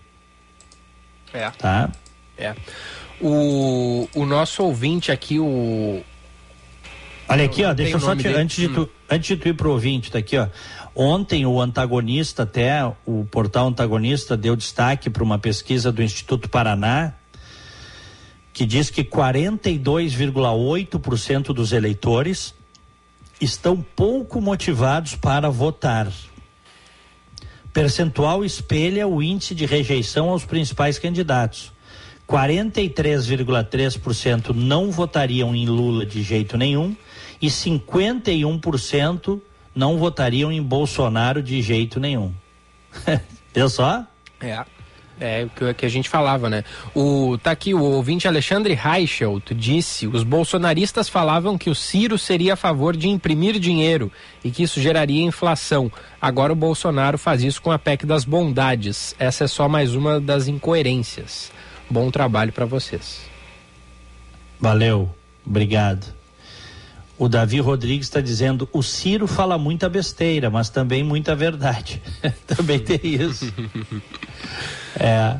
É. 1.33 1.49
Tá? 1.49 1.91
É. 2.37 2.55
O, 3.19 4.07
o 4.15 4.25
nosso 4.25 4.63
ouvinte 4.63 5.11
aqui, 5.11 5.41
o. 5.41 6.01
Olha 7.27 7.43
aqui, 7.43 7.65
ó, 7.65 7.73
deixa 7.73 7.97
eu 7.97 7.99
só 7.99 8.15
te, 8.15 8.29
antes 8.29 8.55
de 8.55 8.69
tu, 8.69 8.89
antes 9.09 9.27
de 9.27 9.35
tu 9.35 9.49
ir 9.49 9.55
pro 9.55 9.71
ouvinte, 9.71 10.09
tá 10.09 10.19
aqui, 10.19 10.37
ó. 10.37 10.47
Ontem 10.95 11.45
o 11.45 11.59
antagonista, 11.59 12.43
até 12.43 12.89
o 13.05 13.25
portal 13.25 13.67
antagonista 13.67 14.37
deu 14.37 14.55
destaque 14.55 15.09
para 15.09 15.21
uma 15.21 15.37
pesquisa 15.37 15.91
do 15.91 16.01
Instituto 16.01 16.47
Paraná 16.47 17.11
que 18.53 18.65
diz 18.65 18.89
que 18.89 19.03
42,8% 19.03 21.47
dos 21.47 21.73
eleitores 21.73 22.55
estão 23.43 23.83
pouco 23.95 24.41
motivados 24.41 25.15
para 25.15 25.49
votar. 25.49 26.11
Percentual 27.71 28.43
espelha 28.45 29.07
o 29.07 29.21
índice 29.21 29.53
de 29.55 29.65
rejeição 29.65 30.29
aos 30.29 30.45
principais 30.45 30.99
candidatos. 30.99 31.73
43,3% 32.27 34.53
não 34.53 34.91
votariam 34.91 35.55
em 35.55 35.65
Lula 35.65 36.05
de 36.05 36.21
jeito 36.23 36.57
nenhum 36.57 36.95
e 37.41 37.47
51% 37.47 39.41
não 39.75 39.97
votariam 39.97 40.51
em 40.51 40.61
Bolsonaro 40.61 41.41
de 41.43 41.61
jeito 41.61 41.99
nenhum. 41.99 42.33
Viu 43.53 43.69
só? 43.69 44.05
É. 44.39 44.65
É 45.25 45.45
o 45.45 45.49
que, 45.49 45.73
que 45.73 45.85
a 45.85 45.89
gente 45.89 46.09
falava, 46.09 46.49
né? 46.49 46.65
O, 46.93 47.37
tá 47.41 47.51
aqui 47.51 47.73
o 47.73 47.81
ouvinte 47.81 48.27
Alexandre 48.27 48.73
Reichelt 48.73 49.53
disse: 49.53 50.05
os 50.05 50.21
bolsonaristas 50.21 51.07
falavam 51.07 51.57
que 51.57 51.69
o 51.69 51.75
Ciro 51.75 52.17
seria 52.17 52.55
a 52.55 52.57
favor 52.57 52.93
de 52.93 53.07
imprimir 53.07 53.57
dinheiro 53.57 54.11
e 54.43 54.51
que 54.51 54.63
isso 54.63 54.81
geraria 54.81 55.23
inflação. 55.23 55.89
Agora 56.21 56.51
o 56.51 56.57
Bolsonaro 56.57 57.17
faz 57.17 57.41
isso 57.41 57.61
com 57.61 57.71
a 57.71 57.79
PEC 57.79 58.05
das 58.05 58.25
bondades. 58.25 59.15
Essa 59.17 59.45
é 59.45 59.47
só 59.47 59.69
mais 59.69 59.95
uma 59.95 60.19
das 60.19 60.49
incoerências. 60.49 61.49
Bom 61.89 62.11
trabalho 62.11 62.51
para 62.51 62.65
vocês. 62.65 63.21
Valeu, 64.59 65.09
obrigado. 65.45 66.13
O 67.17 67.29
Davi 67.29 67.59
Rodrigues 67.59 68.07
está 68.07 68.19
dizendo: 68.19 68.67
o 68.73 68.81
Ciro 68.81 69.27
fala 69.27 69.57
muita 69.57 69.87
besteira, 69.87 70.49
mas 70.49 70.69
também 70.69 71.03
muita 71.03 71.35
verdade. 71.35 72.01
também 72.47 72.79
tem 72.79 72.99
isso. 73.03 73.53
é. 74.99 75.37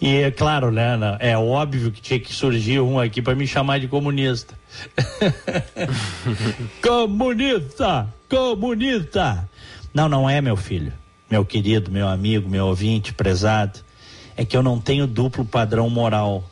E 0.00 0.16
é 0.16 0.30
claro, 0.30 0.70
né? 0.72 0.96
não, 0.96 1.16
É 1.20 1.36
óbvio 1.36 1.92
que 1.92 2.00
tinha 2.00 2.18
que 2.18 2.32
surgir 2.32 2.80
um 2.80 2.98
aqui 2.98 3.20
para 3.20 3.34
me 3.34 3.46
chamar 3.46 3.78
de 3.78 3.86
comunista. 3.86 4.54
comunista! 6.82 8.08
Comunista! 8.28 9.48
Não, 9.92 10.08
não 10.08 10.28
é, 10.28 10.40
meu 10.40 10.56
filho. 10.56 10.92
Meu 11.30 11.44
querido, 11.44 11.90
meu 11.90 12.08
amigo, 12.08 12.48
meu 12.48 12.66
ouvinte, 12.66 13.12
prezado. 13.12 13.80
É 14.36 14.44
que 14.44 14.56
eu 14.56 14.62
não 14.62 14.80
tenho 14.80 15.06
duplo 15.06 15.44
padrão 15.44 15.90
moral. 15.90 16.48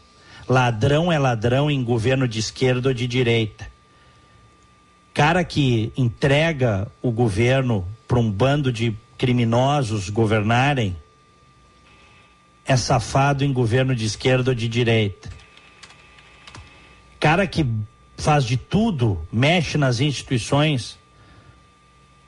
Ladrão 0.48 1.10
é 1.10 1.18
ladrão 1.18 1.70
em 1.70 1.82
governo 1.82 2.28
de 2.28 2.38
esquerda 2.38 2.88
ou 2.88 2.94
de 2.94 3.06
direita. 3.06 3.66
Cara 5.16 5.42
que 5.44 5.94
entrega 5.96 6.92
o 7.00 7.10
governo 7.10 7.88
para 8.06 8.18
um 8.18 8.30
bando 8.30 8.70
de 8.70 8.94
criminosos 9.16 10.10
governarem 10.10 10.94
é 12.66 12.76
safado 12.76 13.42
em 13.42 13.50
governo 13.50 13.96
de 13.96 14.04
esquerda 14.04 14.50
ou 14.50 14.54
de 14.54 14.68
direita. 14.68 15.30
Cara 17.18 17.46
que 17.46 17.66
faz 18.18 18.44
de 18.44 18.58
tudo, 18.58 19.26
mexe 19.32 19.78
nas 19.78 20.00
instituições 20.00 20.98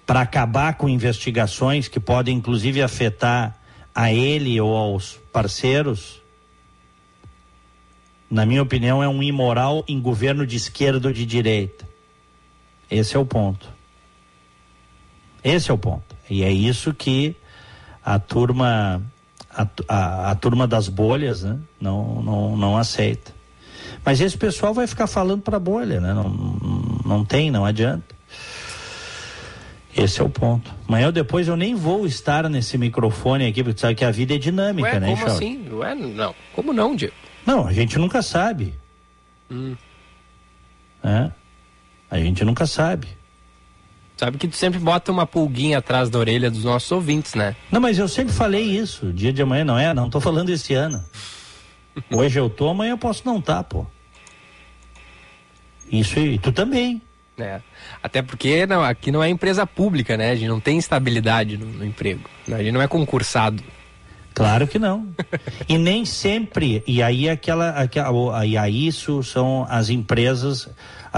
para 0.07 0.23
acabar 0.23 0.79
com 0.79 0.89
investigações 0.89 1.89
que 1.89 2.01
podem 2.01 2.39
inclusive 2.39 2.81
afetar 2.81 3.55
a 3.95 4.11
ele 4.15 4.59
ou 4.63 4.75
aos 4.75 5.21
parceiros, 5.31 6.23
na 8.31 8.47
minha 8.47 8.63
opinião, 8.63 9.03
é 9.03 9.09
um 9.09 9.23
imoral 9.23 9.85
em 9.87 10.01
governo 10.01 10.47
de 10.47 10.57
esquerda 10.57 11.09
ou 11.09 11.13
de 11.13 11.27
direita. 11.27 11.98
Esse 12.91 13.17
é 13.17 13.19
o 13.19 13.25
ponto. 13.25 13.69
Esse 15.43 15.71
é 15.71 15.75
o 15.75 15.79
ponto. 15.79 16.17
E 16.29 16.43
é 16.43 16.51
isso 16.51 16.93
que 16.93 17.37
a 18.05 18.19
turma, 18.19 19.03
a, 19.51 19.67
a, 19.89 20.31
a 20.31 20.35
turma 20.35 20.67
das 20.67 20.89
bolhas, 20.89 21.43
né, 21.43 21.59
não, 21.81 22.23
não, 22.23 22.57
não 22.57 22.77
aceita. 22.77 23.33
Mas 24.05 24.21
esse 24.21 24.37
pessoal 24.37 24.73
vai 24.73 24.87
ficar 24.87 25.07
falando 25.07 25.43
para 25.43 25.59
bolha, 25.59 26.01
né? 26.01 26.13
Não, 26.13 26.29
não 27.05 27.25
tem, 27.25 27.51
não 27.51 27.65
adianta. 27.65 28.17
Esse 29.97 30.21
é 30.21 30.25
o 30.25 30.29
ponto. 30.29 30.73
Amanhã 30.87 31.07
ou 31.07 31.13
depois 31.13 31.49
eu 31.49 31.57
nem 31.57 31.75
vou 31.75 32.07
estar 32.07 32.49
nesse 32.49 32.79
microfone 32.79 33.47
aqui, 33.47 33.65
porque 33.65 33.81
sabe 33.81 33.95
que 33.97 34.05
a 34.05 34.11
vida 34.11 34.35
é 34.35 34.39
dinâmica, 34.39 34.89
Ué, 34.89 35.01
né, 35.01 35.07
como 35.09 35.17
Charles? 35.19 35.37
assim? 35.37 35.69
Ué, 35.73 35.95
não. 35.95 36.35
Como 36.55 36.73
não, 36.73 36.95
Diego? 36.95 37.15
Não, 37.45 37.67
a 37.67 37.73
gente 37.73 37.99
nunca 37.99 38.23
sabe. 38.23 38.75
Hum. 39.51 39.77
É? 41.03 41.31
A 42.11 42.19
gente 42.19 42.45
nunca 42.45 42.67
sabe. 42.67 43.09
Sabe 44.17 44.37
que 44.37 44.49
tu 44.49 44.57
sempre 44.57 44.81
bota 44.81 45.13
uma 45.13 45.27
pulguinha 45.27 45.79
atrás 45.79 46.11
da 46.11 46.19
orelha 46.19 46.51
dos 46.51 46.65
nossos 46.65 46.91
ouvintes, 46.91 47.35
né? 47.35 47.55
Não, 47.71 47.81
mas 47.81 47.99
eu 47.99 48.09
sempre 48.09 48.35
falei 48.35 48.65
isso. 48.65 49.13
Dia 49.13 49.33
de 49.33 49.43
amanhã 49.43 49.65
não 49.65 49.79
é? 49.79 49.95
Não 49.95 50.11
tô 50.11 50.21
falando 50.21 50.51
esse 50.51 50.75
ano. 50.75 51.05
Hoje 52.11 52.39
eu 52.39 52.51
tô, 52.51 52.69
amanhã 52.69 52.93
eu 52.93 52.99
posso 52.99 53.23
não 53.25 53.41
tá, 53.41 53.63
pô. 53.63 53.87
Isso 55.91 56.19
e 56.19 56.39
tu 56.39 56.51
também. 56.51 57.01
É. 57.39 57.61
Até 58.03 58.21
porque 58.21 58.67
não, 58.67 58.83
aqui 58.83 59.13
não 59.13 59.23
é 59.23 59.29
empresa 59.29 59.65
pública, 59.65 60.17
né? 60.17 60.33
A 60.33 60.35
gente 60.35 60.49
não 60.49 60.61
tem 60.61 60.79
estabilidade 60.79 61.57
no, 61.57 61.67
no 61.67 61.85
emprego. 61.85 62.29
A 62.49 62.59
gente 62.59 62.73
não 62.73 62.83
é 62.83 62.89
concursado. 62.89 63.63
Claro 64.35 64.67
que 64.67 64.79
não. 64.79 65.09
e 65.69 65.79
nem 65.79 66.05
sempre. 66.05 66.83
E 66.87 67.03
aí 67.03 67.29
aquela, 67.29 67.71
aquela 67.71 68.45
e 68.45 68.57
aí 68.57 68.87
isso 68.87 69.23
são 69.23 69.67
as 69.69 69.89
empresas. 69.89 70.69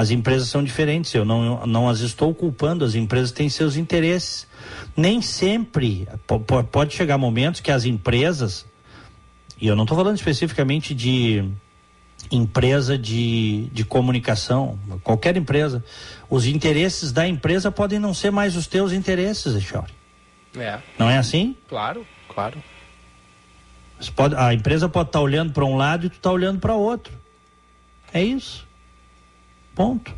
As 0.01 0.11
empresas 0.11 0.49
são 0.49 0.63
diferentes. 0.65 1.13
Eu 1.15 1.25
não, 1.25 1.67
não 1.67 1.89
as 1.89 2.01
estou 2.01 2.35
culpando. 2.35 2.85
As 2.85 2.95
empresas 2.95 3.33
têm 3.33 3.49
seus 3.49 3.77
interesses. 3.77 4.47
Nem 4.97 5.21
sempre 5.21 6.09
po- 6.27 6.41
po- 6.41 6.65
pode 6.65 6.95
chegar 6.95 7.19
momentos 7.19 7.61
que 7.61 7.71
as 7.71 7.85
empresas 7.85 8.65
e 9.61 9.67
eu 9.67 9.77
não 9.77 9.85
estou 9.85 9.97
falando 9.99 10.17
especificamente 10.17 10.95
de 10.95 11.45
empresa 12.31 12.97
de, 12.97 13.69
de 13.73 13.85
comunicação, 13.85 14.79
qualquer 15.05 15.37
empresa. 15.37 15.85
Os 16.31 16.47
interesses 16.47 17.13
da 17.13 17.27
empresa 17.29 17.71
podem 17.71 17.99
não 17.99 18.15
ser 18.15 18.31
mais 18.31 18.57
os 18.57 18.67
teus 18.67 18.93
interesses, 18.93 19.55
Echauri. 19.55 19.93
É, 20.57 20.79
Não 20.99 21.09
é 21.11 21.19
assim? 21.19 21.55
claro, 21.69 22.07
claro. 22.29 22.63
Pode- 24.17 24.35
a 24.35 24.55
empresa 24.55 24.89
pode 24.89 25.11
estar 25.11 25.21
olhando 25.21 25.53
para 25.53 25.65
um 25.65 25.77
lado 25.77 26.07
e 26.07 26.09
tu 26.11 26.17
está 26.17 26.31
olhando 26.33 26.59
para 26.59 26.75
outro. 26.75 27.13
É 28.15 28.23
isso. 28.23 28.67
Ponto. 29.75 30.15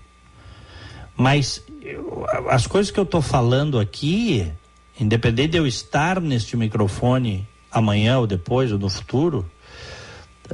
Mas 1.17 1.63
eu- 1.83 2.27
as 2.49 2.67
coisas 2.67 2.91
que 2.91 2.99
eu 2.99 3.05
estou 3.05 3.23
falando 3.23 3.79
aqui, 3.79 4.51
independente 4.99 5.53
de 5.53 5.59
eu 5.59 5.67
estar 5.67 6.21
neste 6.21 6.57
microfone 6.57 7.47
amanhã 7.71 8.19
ou 8.19 8.27
depois 8.27 8.73
ou 8.73 8.79
no 8.79 8.89
futuro, 8.89 9.49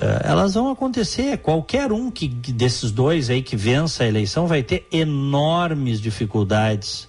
eh, 0.01 0.23
elas 0.25 0.55
vão 0.55 0.71
acontecer. 0.71 1.39
Qualquer 1.39 1.93
um 1.93 2.11
que, 2.11 2.29
que 2.29 2.53
desses 2.53 2.91
dois 2.91 3.31
aí 3.31 3.43
que 3.43 3.57
vença 3.57 4.05
a 4.05 4.07
eleição 4.07 4.47
vai 4.47 4.63
ter 4.63 4.87
enormes 4.93 6.01
dificuldades 6.01 7.09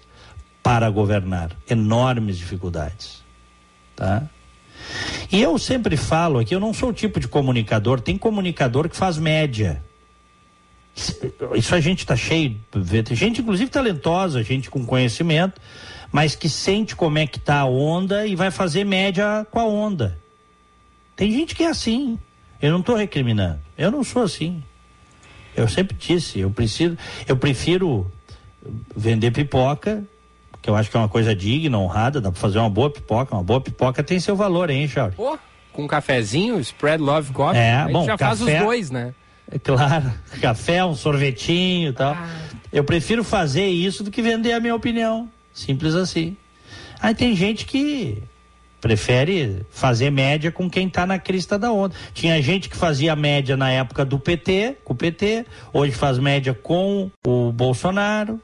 para 0.61 0.89
governar, 0.89 1.51
enormes 1.69 2.37
dificuldades, 2.37 3.23
tá? 3.95 4.23
E 5.31 5.41
eu 5.41 5.57
sempre 5.57 5.95
falo 5.95 6.39
aqui, 6.39 6.53
eu 6.55 6.59
não 6.59 6.73
sou 6.73 6.89
o 6.89 6.93
tipo 6.93 7.19
de 7.19 7.27
comunicador, 7.27 7.99
tem 8.01 8.17
comunicador 8.17 8.89
que 8.89 8.95
faz 8.95 9.17
média. 9.17 9.83
Isso 11.55 11.73
a 11.75 11.79
gente 11.79 11.99
está 11.99 12.15
cheio, 12.15 12.57
gente 13.11 13.41
inclusive 13.41 13.69
talentosa, 13.71 14.43
gente 14.43 14.69
com 14.69 14.85
conhecimento, 14.85 15.59
mas 16.11 16.35
que 16.35 16.49
sente 16.49 16.95
como 16.95 17.17
é 17.17 17.25
que 17.27 17.39
tá 17.39 17.59
a 17.59 17.65
onda 17.65 18.25
e 18.27 18.35
vai 18.35 18.51
fazer 18.51 18.83
média 18.83 19.45
com 19.49 19.59
a 19.59 19.65
onda. 19.65 20.17
Tem 21.15 21.31
gente 21.31 21.55
que 21.55 21.63
é 21.63 21.67
assim. 21.67 22.17
Eu 22.61 22.71
não 22.71 22.79
estou 22.79 22.95
recriminando. 22.95 23.59
Eu 23.77 23.89
não 23.91 24.03
sou 24.03 24.23
assim. 24.23 24.61
Eu 25.55 25.67
sempre 25.67 25.95
disse, 25.97 26.39
eu 26.39 26.49
preciso, 26.51 26.97
eu 27.27 27.37
prefiro 27.37 28.09
vender 28.95 29.31
pipoca, 29.31 30.03
que 30.61 30.69
eu 30.69 30.75
acho 30.75 30.89
que 30.91 30.97
é 30.97 30.99
uma 30.99 31.09
coisa 31.09 31.33
digna, 31.33 31.77
honrada, 31.77 32.19
dá 32.19 32.31
para 32.31 32.39
fazer 32.39 32.59
uma 32.59 32.69
boa 32.69 32.89
pipoca, 32.89 33.33
uma 33.35 33.43
boa 33.43 33.61
pipoca 33.61 34.03
tem 34.03 34.19
seu 34.19 34.35
valor, 34.35 34.69
hein, 34.69 34.87
Charles? 34.87 35.15
Pô, 35.15 35.37
com 35.71 35.83
um 35.83 35.87
cafezinho, 35.87 36.59
spread 36.59 37.01
love 37.01 37.31
coffee, 37.31 37.59
É, 37.59 37.75
a 37.75 37.83
gente 37.83 37.93
bom, 37.93 38.05
já 38.05 38.17
faz 38.17 38.41
os 38.41 38.47
café- 38.47 38.63
dois, 38.63 38.91
né? 38.91 39.13
É 39.51 39.57
claro, 39.57 40.11
café, 40.41 40.83
um 40.83 40.95
sorvetinho 40.95 41.89
e 41.89 41.93
tal. 41.93 42.15
Eu 42.71 42.83
prefiro 42.83 43.23
fazer 43.23 43.65
isso 43.65 44.03
do 44.03 44.11
que 44.11 44.21
vender 44.21 44.53
a 44.53 44.59
minha 44.59 44.75
opinião. 44.75 45.29
Simples 45.53 45.95
assim. 45.95 46.37
Aí 47.01 47.15
tem 47.15 47.35
gente 47.35 47.65
que 47.65 48.21
prefere 48.79 49.65
fazer 49.69 50.09
média 50.09 50.51
com 50.51 50.69
quem 50.69 50.89
tá 50.89 51.05
na 51.05 51.19
crista 51.19 51.57
da 51.57 51.71
onda. 51.71 51.95
Tinha 52.13 52.41
gente 52.41 52.69
que 52.69 52.77
fazia 52.77 53.15
média 53.15 53.57
na 53.57 53.69
época 53.71 54.05
do 54.05 54.19
PT, 54.19 54.77
com 54.83 54.93
o 54.93 54.95
PT, 54.95 55.45
hoje 55.73 55.91
faz 55.91 56.17
média 56.17 56.53
com 56.53 57.11
o 57.25 57.51
Bolsonaro, 57.51 58.39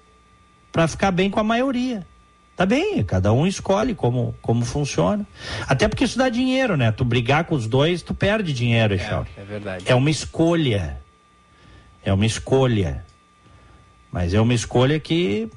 para 0.71 0.87
ficar 0.87 1.11
bem 1.11 1.29
com 1.29 1.39
a 1.39 1.43
maioria. 1.43 2.05
Tá 2.55 2.65
bem, 2.65 3.03
cada 3.03 3.33
um 3.33 3.45
escolhe 3.45 3.93
como, 3.93 4.33
como 4.41 4.63
funciona. 4.63 5.25
Até 5.67 5.89
porque 5.89 6.05
isso 6.05 6.17
dá 6.17 6.29
dinheiro, 6.29 6.77
né? 6.77 6.89
Tu 6.91 7.03
brigar 7.03 7.43
com 7.43 7.53
os 7.53 7.67
dois, 7.67 8.01
tu 8.01 8.13
perde 8.13 8.53
dinheiro, 8.53 8.93
Echauri. 8.93 9.29
É, 9.35 9.41
é 9.41 9.43
verdade. 9.43 9.83
É 9.87 9.93
uma 9.93 10.09
escolha. 10.09 10.97
É 12.03 12.13
uma 12.13 12.25
escolha. 12.25 13.05
Mas 14.09 14.33
é 14.33 14.39
uma 14.39 14.53
escolha 14.53 14.97
que 14.99 15.49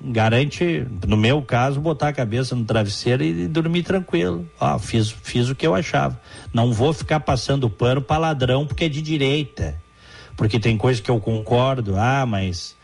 garante, 0.00 0.86
no 1.06 1.16
meu 1.16 1.42
caso, 1.42 1.78
botar 1.78 2.08
a 2.08 2.12
cabeça 2.12 2.56
no 2.56 2.64
travesseiro 2.64 3.22
e 3.22 3.46
dormir 3.46 3.82
tranquilo. 3.82 4.48
Ó, 4.58 4.78
fiz, 4.78 5.10
fiz 5.10 5.50
o 5.50 5.54
que 5.54 5.66
eu 5.66 5.74
achava. 5.74 6.18
Não 6.54 6.72
vou 6.72 6.94
ficar 6.94 7.20
passando 7.20 7.68
pano 7.68 8.00
para 8.00 8.16
ladrão 8.16 8.66
porque 8.66 8.84
é 8.84 8.88
de 8.88 9.02
direita. 9.02 9.78
Porque 10.38 10.58
tem 10.58 10.78
coisa 10.78 11.02
que 11.02 11.10
eu 11.10 11.20
concordo, 11.20 11.96
ah, 11.98 12.24
mas 12.24 12.74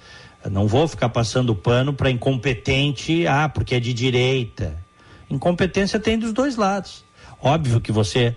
não 0.50 0.66
vou 0.66 0.86
ficar 0.86 1.08
passando 1.08 1.54
pano 1.54 1.92
para 1.92 2.10
incompetente, 2.10 3.26
ah, 3.26 3.48
porque 3.48 3.74
é 3.74 3.80
de 3.80 3.92
direita. 3.92 4.82
Incompetência 5.28 5.98
tem 5.98 6.18
dos 6.18 6.32
dois 6.32 6.56
lados. 6.56 7.04
Óbvio 7.40 7.80
que 7.80 7.92
você 7.92 8.34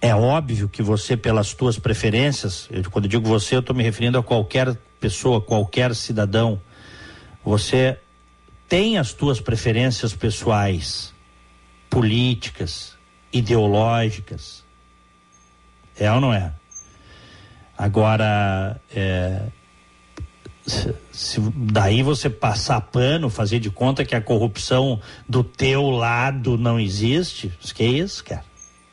é 0.00 0.12
óbvio 0.12 0.68
que 0.68 0.82
você, 0.82 1.16
pelas 1.16 1.54
tuas 1.54 1.78
preferências, 1.78 2.68
eu, 2.72 2.82
quando 2.90 3.04
eu 3.04 3.10
digo 3.10 3.28
você, 3.28 3.54
eu 3.54 3.60
estou 3.60 3.74
me 3.74 3.84
referindo 3.84 4.18
a 4.18 4.22
qualquer 4.22 4.76
pessoa, 4.98 5.40
qualquer 5.40 5.94
cidadão, 5.94 6.60
você 7.44 7.96
tem 8.68 8.98
as 8.98 9.12
tuas 9.12 9.40
preferências 9.40 10.12
pessoais, 10.12 11.14
políticas, 11.88 12.98
ideológicas. 13.32 14.64
É 15.96 16.10
ou 16.12 16.20
não 16.20 16.34
é? 16.34 16.52
Agora, 17.78 18.80
é, 18.92 19.42
se, 20.66 21.40
daí 21.40 22.02
você 22.02 22.30
passar 22.30 22.80
pano, 22.80 23.28
fazer 23.28 23.58
de 23.58 23.70
conta 23.70 24.04
que 24.04 24.14
a 24.14 24.20
corrupção 24.20 25.00
do 25.28 25.42
teu 25.42 25.90
lado 25.90 26.56
não 26.56 26.78
existe, 26.78 27.52
que 27.74 27.84
isso, 27.84 28.24
cara? 28.24 28.44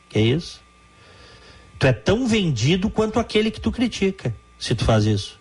Que 0.10 0.20
isso? 0.20 0.62
Tu 1.78 1.88
é 1.88 1.94
tão 1.94 2.28
vendido 2.28 2.90
quanto 2.90 3.20
aquele 3.20 3.52
que 3.52 3.62
tu 3.62 3.72
critica, 3.72 4.36
se 4.58 4.74
tu 4.74 4.84
faz 4.84 5.06
isso. 5.06 5.40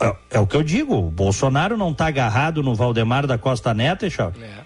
É, 0.00 0.16
é 0.30 0.40
o 0.40 0.46
que 0.46 0.56
eu 0.56 0.62
digo, 0.62 0.96
o 0.96 1.10
Bolsonaro 1.10 1.76
não 1.76 1.94
tá 1.94 2.06
agarrado 2.06 2.62
no 2.62 2.74
Valdemar 2.74 3.26
da 3.26 3.38
Costa 3.38 3.72
Neto, 3.74 4.06
Echauri. 4.06 4.42
É. 4.42 4.64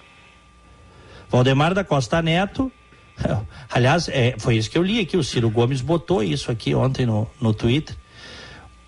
Valdemar 1.28 1.74
da 1.74 1.82
Costa 1.82 2.22
Neto, 2.22 2.70
aliás, 3.68 4.08
é, 4.08 4.36
foi 4.38 4.56
isso 4.56 4.70
que 4.70 4.78
eu 4.78 4.82
li 4.82 5.00
aqui, 5.00 5.16
o 5.16 5.24
Ciro 5.24 5.50
Gomes 5.50 5.80
botou 5.80 6.22
isso 6.22 6.50
aqui 6.50 6.74
ontem 6.74 7.04
no, 7.04 7.28
no 7.40 7.52
Twitter. 7.52 7.96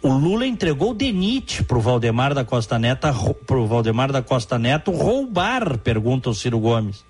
O 0.01 0.13
Lula 0.13 0.47
entregou 0.47 0.93
o 0.93 0.95
DENIT 0.95 1.65
pro 1.65 1.81
Valdemar 1.81 2.33
da 2.33 2.45
Costa 2.45 2.79
Neto, 2.79 3.09
pro 3.47 3.67
Valdemar 3.67 4.13
da 4.13 4.23
Costa 4.23 4.59
Neto 4.59 4.93
roubar, 4.93 5.79
pergunta 5.79 6.31
o 6.31 6.35
Ciro 6.35 6.61
Gomes. 6.61 7.05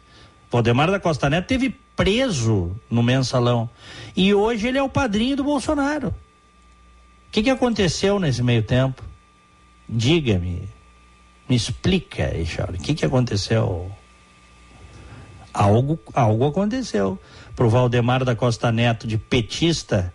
Valdemar 0.51 0.91
da 0.91 0.99
Costa 0.99 1.29
Neto 1.29 1.47
teve 1.47 1.77
preso 1.95 2.75
no 2.89 3.03
mensalão. 3.03 3.69
E 4.17 4.33
hoje 4.33 4.69
ele 4.69 4.79
é 4.79 4.83
o 4.83 4.89
padrinho 4.89 5.37
do 5.37 5.45
Bolsonaro. 5.45 6.09
O 6.09 7.31
que, 7.31 7.43
que 7.43 7.51
aconteceu 7.51 8.19
nesse 8.19 8.43
meio 8.43 8.63
tempo? 8.63 9.03
Diga-me. 9.87 10.67
Me 11.47 11.57
explica, 11.57 12.35
Echauri. 12.35 12.79
O 12.79 12.81
que, 12.81 12.95
que 12.95 13.05
aconteceu? 13.05 13.93
Algo, 15.53 15.99
algo 16.15 16.47
aconteceu. 16.47 17.19
Pro 17.55 17.69
Valdemar 17.69 18.25
da 18.25 18.35
Costa 18.35 18.73
Neto, 18.73 19.07
de 19.07 19.19
petista, 19.19 20.15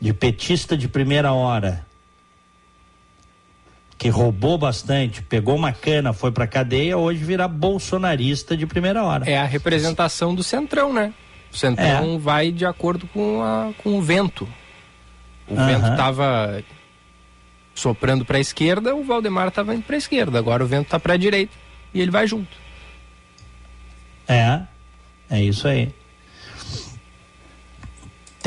de 0.00 0.12
petista 0.12 0.76
de 0.76 0.88
primeira 0.88 1.32
hora, 1.32 1.84
que 3.98 4.08
roubou 4.08 4.58
bastante, 4.58 5.22
pegou 5.22 5.56
uma 5.56 5.72
cana, 5.72 6.12
foi 6.12 6.30
pra 6.30 6.46
cadeia, 6.46 6.98
hoje 6.98 7.24
virar 7.24 7.48
bolsonarista 7.48 8.56
de 8.56 8.66
primeira 8.66 9.02
hora. 9.02 9.28
É 9.28 9.38
a 9.38 9.44
representação 9.44 10.34
do 10.34 10.42
centrão, 10.42 10.92
né? 10.92 11.14
O 11.52 11.56
centrão 11.56 12.16
É. 12.16 12.18
vai 12.18 12.52
de 12.52 12.66
acordo 12.66 13.06
com, 13.08 13.42
a, 13.42 13.72
com 13.78 13.98
o 13.98 14.02
vento. 14.02 14.46
O 15.48 15.54
Aham. 15.54 15.66
vento 15.66 15.88
estava 15.90 16.62
soprando 17.74 18.24
para 18.24 18.36
a 18.36 18.40
esquerda, 18.40 18.94
o 18.94 19.02
Valdemar 19.02 19.48
estava 19.48 19.74
indo 19.74 19.82
para 19.84 19.96
a 19.96 19.98
esquerda. 19.98 20.38
Agora 20.38 20.62
o 20.62 20.66
vento 20.66 20.84
está 20.86 20.98
para 21.00 21.14
a 21.14 21.16
direita 21.16 21.54
e 21.94 22.00
ele 22.00 22.10
vai 22.10 22.26
junto. 22.26 22.54
É, 24.28 24.60
é 25.30 25.42
isso 25.42 25.66
aí. 25.68 25.94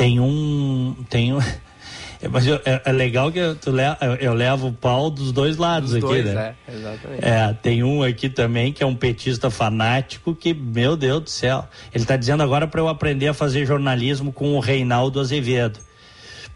Tem 0.00 0.18
um. 0.18 0.96
Tem 1.10 1.34
um. 1.34 1.38
é, 2.22 2.28
Mas 2.28 2.46
eu- 2.46 2.58
é, 2.64 2.80
é 2.86 2.92
legal 2.92 3.30
que 3.30 3.38
eu, 3.38 3.52
le- 3.66 3.96
eu- 4.00 4.14
eu 4.14 4.32
levo 4.32 4.68
o 4.68 4.72
pau 4.72 5.10
dos 5.10 5.30
dois 5.30 5.58
lados 5.58 5.90
Os 5.90 5.96
aqui, 5.96 6.06
dois, 6.06 6.24
né? 6.24 6.54
é, 6.66 6.74
exatamente. 6.74 7.22
É, 7.24 7.52
tem 7.62 7.84
um 7.84 8.02
aqui 8.02 8.30
também 8.30 8.72
que 8.72 8.82
é 8.82 8.86
um 8.86 8.94
petista 8.94 9.50
fanático 9.50 10.34
que, 10.34 10.54
meu 10.54 10.96
Deus 10.96 11.22
do 11.24 11.28
céu, 11.28 11.68
ele 11.92 12.02
está 12.04 12.16
dizendo 12.16 12.42
agora 12.42 12.66
para 12.66 12.80
eu 12.80 12.88
aprender 12.88 13.28
a 13.28 13.34
fazer 13.34 13.66
jornalismo 13.66 14.32
com 14.32 14.54
o 14.56 14.60
Reinaldo 14.60 15.20
Azevedo, 15.20 15.78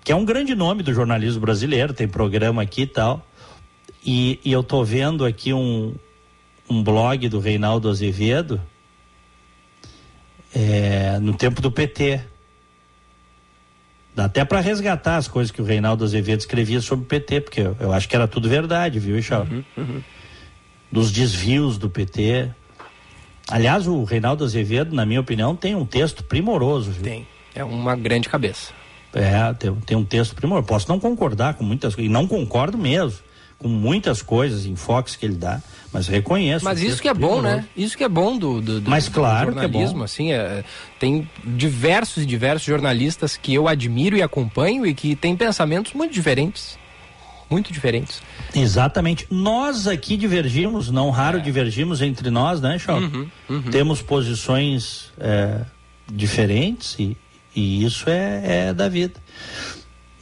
que 0.02 0.10
é 0.10 0.16
um 0.16 0.24
grande 0.24 0.54
nome 0.54 0.82
do 0.82 0.94
jornalismo 0.94 1.42
brasileiro, 1.42 1.92
tem 1.92 2.08
programa 2.08 2.62
aqui 2.62 2.82
e 2.82 2.86
tal. 2.86 3.26
E, 4.06 4.40
e 4.42 4.52
eu 4.52 4.62
tô 4.62 4.82
vendo 4.82 5.22
aqui 5.22 5.52
um, 5.52 5.94
um 6.66 6.82
blog 6.82 7.28
do 7.28 7.40
Reinaldo 7.40 7.90
Azevedo 7.90 8.58
é, 10.54 11.18
no 11.20 11.34
tempo 11.34 11.60
do 11.60 11.70
PT. 11.70 12.20
Dá 14.14 14.26
até 14.26 14.44
para 14.44 14.60
resgatar 14.60 15.16
as 15.16 15.26
coisas 15.26 15.50
que 15.50 15.60
o 15.60 15.64
Reinaldo 15.64 16.04
Azevedo 16.04 16.40
escrevia 16.40 16.80
sobre 16.80 17.04
o 17.04 17.08
PT, 17.08 17.40
porque 17.40 17.60
eu, 17.60 17.76
eu 17.80 17.92
acho 17.92 18.08
que 18.08 18.14
era 18.14 18.28
tudo 18.28 18.48
verdade, 18.48 18.98
viu, 18.98 19.18
Ixau? 19.18 19.46
Dos 20.90 21.10
desvios 21.10 21.78
do 21.78 21.90
PT. 21.90 22.50
Aliás, 23.50 23.88
o 23.88 24.04
Reinaldo 24.04 24.44
Azevedo, 24.44 24.94
na 24.94 25.04
minha 25.04 25.20
opinião, 25.20 25.56
tem 25.56 25.74
um 25.74 25.84
texto 25.84 26.22
primoroso, 26.22 26.92
viu? 26.92 27.02
Tem. 27.02 27.26
É 27.54 27.64
uma 27.64 27.96
grande 27.96 28.28
cabeça. 28.28 28.72
É, 29.12 29.52
tem, 29.54 29.74
tem 29.74 29.96
um 29.96 30.04
texto 30.04 30.34
primoroso. 30.34 30.66
Posso 30.66 30.88
não 30.88 31.00
concordar 31.00 31.54
com 31.54 31.64
muitas 31.64 31.94
coisas, 31.94 32.08
e 32.08 32.12
não 32.12 32.26
concordo 32.26 32.78
mesmo 32.78 33.18
com 33.58 33.68
muitas 33.68 34.20
coisas, 34.20 34.66
enfoques 34.66 35.16
que 35.16 35.24
ele 35.24 35.36
dá, 35.36 35.62
mas 35.94 36.08
reconheço. 36.08 36.64
Mas 36.64 36.82
isso 36.82 37.00
que 37.00 37.08
é 37.08 37.14
bom, 37.14 37.40
né? 37.40 37.64
Isso 37.76 37.96
que 37.96 38.04
é 38.04 38.08
bom 38.08 38.36
do, 38.36 38.60
do, 38.60 38.80
do- 38.80 38.90
Mas 38.90 39.04
do 39.06 39.12
claro 39.12 39.52
que 39.52 39.58
é 39.60 39.62
jornalismo, 39.62 39.98
bom. 39.98 40.04
assim, 40.04 40.32
é, 40.32 40.64
tem 40.98 41.26
diversos 41.44 42.24
e 42.24 42.26
diversos 42.26 42.66
jornalistas 42.66 43.36
que 43.36 43.54
eu 43.54 43.68
admiro 43.68 44.16
e 44.16 44.22
acompanho 44.22 44.84
e 44.84 44.92
que 44.92 45.14
têm 45.16 45.34
pensamentos 45.36 45.92
muito 45.94 46.12
diferentes. 46.12 46.76
Muito 47.48 47.72
diferentes. 47.72 48.20
Exatamente. 48.54 49.26
Nós 49.30 49.86
aqui 49.86 50.16
divergimos, 50.16 50.90
não 50.90 51.10
raro 51.10 51.40
divergimos 51.40 52.00
entre 52.02 52.30
nós, 52.30 52.60
né, 52.60 52.78
Chau? 52.78 52.98
Temos 53.70 54.00
posições 54.02 55.12
é, 55.20 55.60
diferentes 56.10 56.96
e, 56.98 57.16
e 57.54 57.84
isso 57.84 58.08
é, 58.08 58.68
é 58.68 58.74
da 58.74 58.88
vida. 58.88 59.14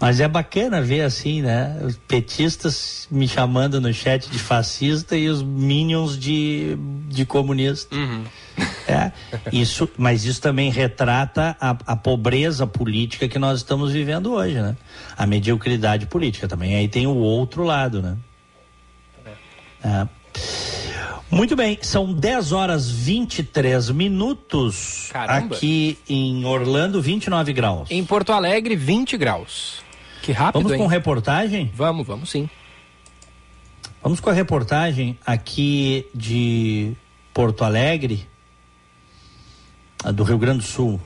Mas 0.03 0.18
é 0.18 0.26
bacana 0.26 0.82
ver 0.82 1.03
assim, 1.03 1.42
né? 1.42 1.78
Os 1.80 1.96
petistas 1.96 3.07
me 3.09 3.28
chamando 3.28 3.80
no 3.80 3.94
chat 3.94 4.28
de 4.28 4.36
fascista 4.36 5.16
e 5.16 5.28
os 5.28 5.44
minions 5.44 6.18
de, 6.18 6.76
de 7.07 7.24
comunista. 7.24 7.94
É, 8.88 9.12
isso, 9.53 9.88
mas 9.96 10.24
isso 10.24 10.40
também 10.40 10.72
retrata 10.72 11.57
a, 11.61 11.70
a, 11.86 11.94
pobreza 11.94 12.66
política 12.66 13.28
que 13.28 13.38
nós 13.38 13.61
estamos 13.61 13.92
vivendo 13.92 14.32
hoje, 14.32 14.61
né? 14.61 14.76
A 15.16 15.24
mediocridade 15.24 16.07
política 16.07 16.48
também. 16.48 16.74
Aí 16.74 16.88
tem 16.88 17.07
o 17.07 17.14
outro 17.14 17.62
lado, 17.62 18.03
né? 18.03 18.16
É. 19.84 20.09
Muito 21.30 21.55
bem, 21.55 21.78
são 21.80 22.12
10 22.12 22.50
horas 22.50 22.90
23 22.90 23.90
minutos 23.90 25.11
Caramba. 25.12 25.55
aqui 25.55 25.96
em 26.09 26.44
Orlando, 26.44 27.00
29 27.00 27.53
graus. 27.53 27.88
Em 27.88 28.05
Porto 28.05 28.32
Alegre, 28.32 28.74
20 28.74 29.16
graus. 29.16 29.91
Que 30.23 30.31
rápido, 30.31 30.62
Vamos 30.62 30.73
hein? 30.73 30.79
com 30.79 30.87
reportagem? 30.87 31.73
Vamos, 31.75 32.07
vamos 32.07 32.31
sim. 32.31 32.49
Vamos 34.01 34.20
com 34.20 34.31
a 34.31 34.33
reportagem 34.33 35.18
aqui 35.27 36.07
de 36.14 36.93
Porto 37.35 37.64
Alegre, 37.64 38.27
do 40.14 40.23
Rio 40.23 40.39
Grande 40.39 40.59
do 40.59 40.64
Sul. 40.64 41.01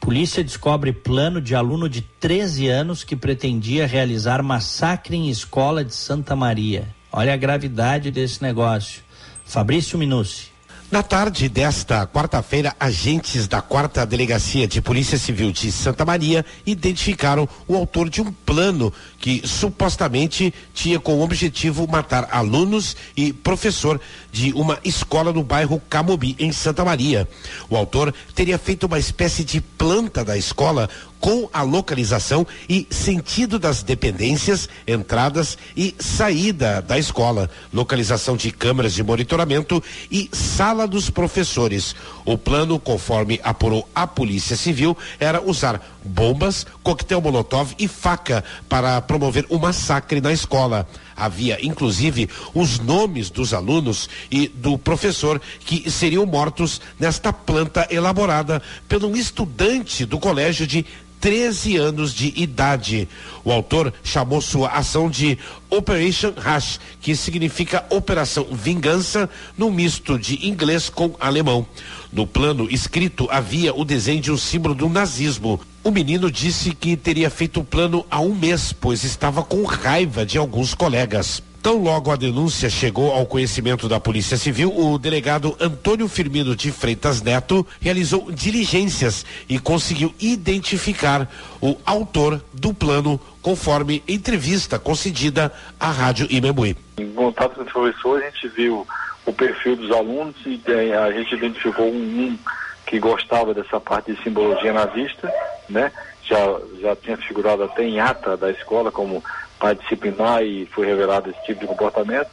Polícia 0.00 0.42
descobre 0.42 0.92
plano 0.92 1.40
de 1.40 1.54
aluno 1.54 1.88
de 1.88 2.00
13 2.00 2.68
anos 2.68 3.04
que 3.04 3.14
pretendia 3.14 3.86
realizar 3.86 4.42
massacre 4.42 5.16
em 5.16 5.28
escola 5.28 5.84
de 5.84 5.94
Santa 5.94 6.34
Maria. 6.34 6.88
Olha 7.12 7.34
a 7.34 7.36
gravidade 7.36 8.10
desse 8.10 8.42
negócio. 8.42 9.02
Fabrício 9.44 9.98
Minucci. 9.98 10.50
Na 10.90 11.04
tarde 11.04 11.48
desta 11.48 12.04
quarta-feira, 12.04 12.74
agentes 12.80 13.46
da 13.46 13.62
quarta 13.62 14.04
delegacia 14.04 14.66
de 14.66 14.82
Polícia 14.82 15.16
Civil 15.16 15.52
de 15.52 15.70
Santa 15.70 16.04
Maria 16.04 16.44
identificaram 16.66 17.48
o 17.68 17.76
autor 17.76 18.10
de 18.10 18.20
um 18.20 18.32
plano 18.32 18.92
que 19.16 19.46
supostamente 19.46 20.52
tinha 20.74 20.98
como 20.98 21.22
objetivo 21.22 21.86
matar 21.86 22.28
alunos 22.32 22.96
e 23.16 23.32
professor 23.32 24.00
de 24.32 24.52
uma 24.52 24.80
escola 24.82 25.32
no 25.32 25.44
bairro 25.44 25.80
Camobi, 25.88 26.34
em 26.40 26.50
Santa 26.50 26.84
Maria. 26.84 27.28
O 27.68 27.76
autor 27.76 28.12
teria 28.34 28.58
feito 28.58 28.86
uma 28.86 28.98
espécie 28.98 29.44
de 29.44 29.60
planta 29.60 30.24
da 30.24 30.36
escola 30.36 30.90
com 31.20 31.48
a 31.52 31.62
localização 31.62 32.46
e 32.68 32.86
sentido 32.90 33.58
das 33.58 33.82
dependências, 33.82 34.68
entradas 34.88 35.58
e 35.76 35.94
saída 35.98 36.80
da 36.80 36.98
escola, 36.98 37.50
localização 37.72 38.36
de 38.36 38.50
câmeras 38.50 38.94
de 38.94 39.02
monitoramento 39.02 39.82
e 40.10 40.30
sala 40.32 40.86
dos 40.88 41.10
professores. 41.10 41.94
O 42.24 42.38
plano, 42.38 42.78
conforme 42.78 43.38
apurou 43.44 43.86
a 43.94 44.06
Polícia 44.06 44.56
Civil, 44.56 44.96
era 45.18 45.42
usar 45.42 45.98
bombas, 46.02 46.66
coquetel 46.82 47.20
molotov 47.20 47.74
e 47.78 47.86
faca 47.86 48.42
para 48.68 49.00
promover 49.02 49.44
o 49.48 49.56
um 49.56 49.58
massacre 49.58 50.20
na 50.20 50.32
escola. 50.32 50.88
Havia, 51.14 51.58
inclusive, 51.60 52.30
os 52.54 52.78
nomes 52.78 53.28
dos 53.28 53.52
alunos 53.52 54.08
e 54.30 54.48
do 54.48 54.78
professor 54.78 55.40
que 55.60 55.90
seriam 55.90 56.24
mortos 56.24 56.80
nesta 56.98 57.30
planta 57.30 57.86
elaborada 57.90 58.62
um 59.10 59.16
estudante 59.16 60.04
do 60.04 60.18
colégio 60.18 60.66
de 60.66 60.86
13 61.20 61.76
anos 61.76 62.14
de 62.14 62.32
idade. 62.34 63.06
O 63.44 63.52
autor 63.52 63.92
chamou 64.02 64.40
sua 64.40 64.70
ação 64.70 65.10
de 65.10 65.38
Operation 65.68 66.32
Rush, 66.36 66.80
que 67.00 67.14
significa 67.14 67.84
Operação 67.90 68.46
Vingança, 68.50 69.28
no 69.56 69.70
misto 69.70 70.18
de 70.18 70.48
inglês 70.48 70.88
com 70.88 71.14
alemão. 71.20 71.66
No 72.12 72.26
plano 72.26 72.68
escrito 72.70 73.28
havia 73.30 73.74
o 73.74 73.84
desenho 73.84 74.20
de 74.20 74.32
um 74.32 74.36
símbolo 74.36 74.74
do 74.74 74.88
nazismo. 74.88 75.60
O 75.84 75.90
menino 75.90 76.30
disse 76.30 76.74
que 76.74 76.96
teria 76.96 77.30
feito 77.30 77.60
o 77.60 77.64
plano 77.64 78.04
há 78.10 78.20
um 78.20 78.34
mês, 78.34 78.72
pois 78.72 79.04
estava 79.04 79.42
com 79.42 79.62
raiva 79.64 80.24
de 80.24 80.38
alguns 80.38 80.74
colegas. 80.74 81.42
Tão 81.62 81.76
logo 81.76 82.10
a 82.10 82.16
denúncia 82.16 82.70
chegou 82.70 83.12
ao 83.12 83.26
conhecimento 83.26 83.86
da 83.86 84.00
Polícia 84.00 84.38
Civil, 84.38 84.74
o 84.74 84.98
delegado 84.98 85.54
Antônio 85.60 86.08
Firmino 86.08 86.56
de 86.56 86.72
Freitas 86.72 87.20
Neto 87.20 87.66
realizou 87.78 88.32
diligências 88.32 89.26
e 89.46 89.58
conseguiu 89.58 90.14
identificar 90.18 91.28
o 91.60 91.76
autor 91.84 92.40
do 92.54 92.72
plano, 92.72 93.20
conforme 93.42 94.02
entrevista 94.08 94.78
concedida 94.78 95.52
à 95.78 95.90
Rádio 95.90 96.26
Imembuí. 96.30 96.74
Em 96.98 97.12
contato 97.12 97.56
com 97.56 97.60
o 97.60 97.64
professor, 97.66 98.22
a 98.22 98.30
gente 98.30 98.48
viu 98.48 98.86
o 99.26 99.32
perfil 99.32 99.76
dos 99.76 99.90
alunos 99.90 100.36
e 100.46 100.58
eh, 100.66 100.96
a 100.96 101.12
gente 101.12 101.34
identificou 101.34 101.92
um, 101.92 102.22
um 102.22 102.38
que 102.86 102.98
gostava 102.98 103.52
dessa 103.52 103.78
parte 103.78 104.14
de 104.14 104.22
simbologia 104.22 104.72
nazista, 104.72 105.30
né? 105.68 105.92
Já, 106.24 106.58
já 106.80 106.96
tinha 106.96 107.18
figurado 107.18 107.62
até 107.64 107.84
em 107.84 108.00
ata 108.00 108.34
da 108.36 108.50
escola 108.50 108.90
como 108.90 109.22
para 109.60 109.74
disciplinar 109.74 110.42
e 110.42 110.66
foi 110.66 110.86
revelado 110.86 111.30
esse 111.30 111.44
tipo 111.44 111.60
de 111.60 111.66
comportamento, 111.66 112.30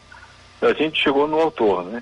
a 0.62 0.74
gente 0.74 1.04
chegou 1.04 1.28
no 1.28 1.40
autor, 1.40 1.84
né? 1.84 2.02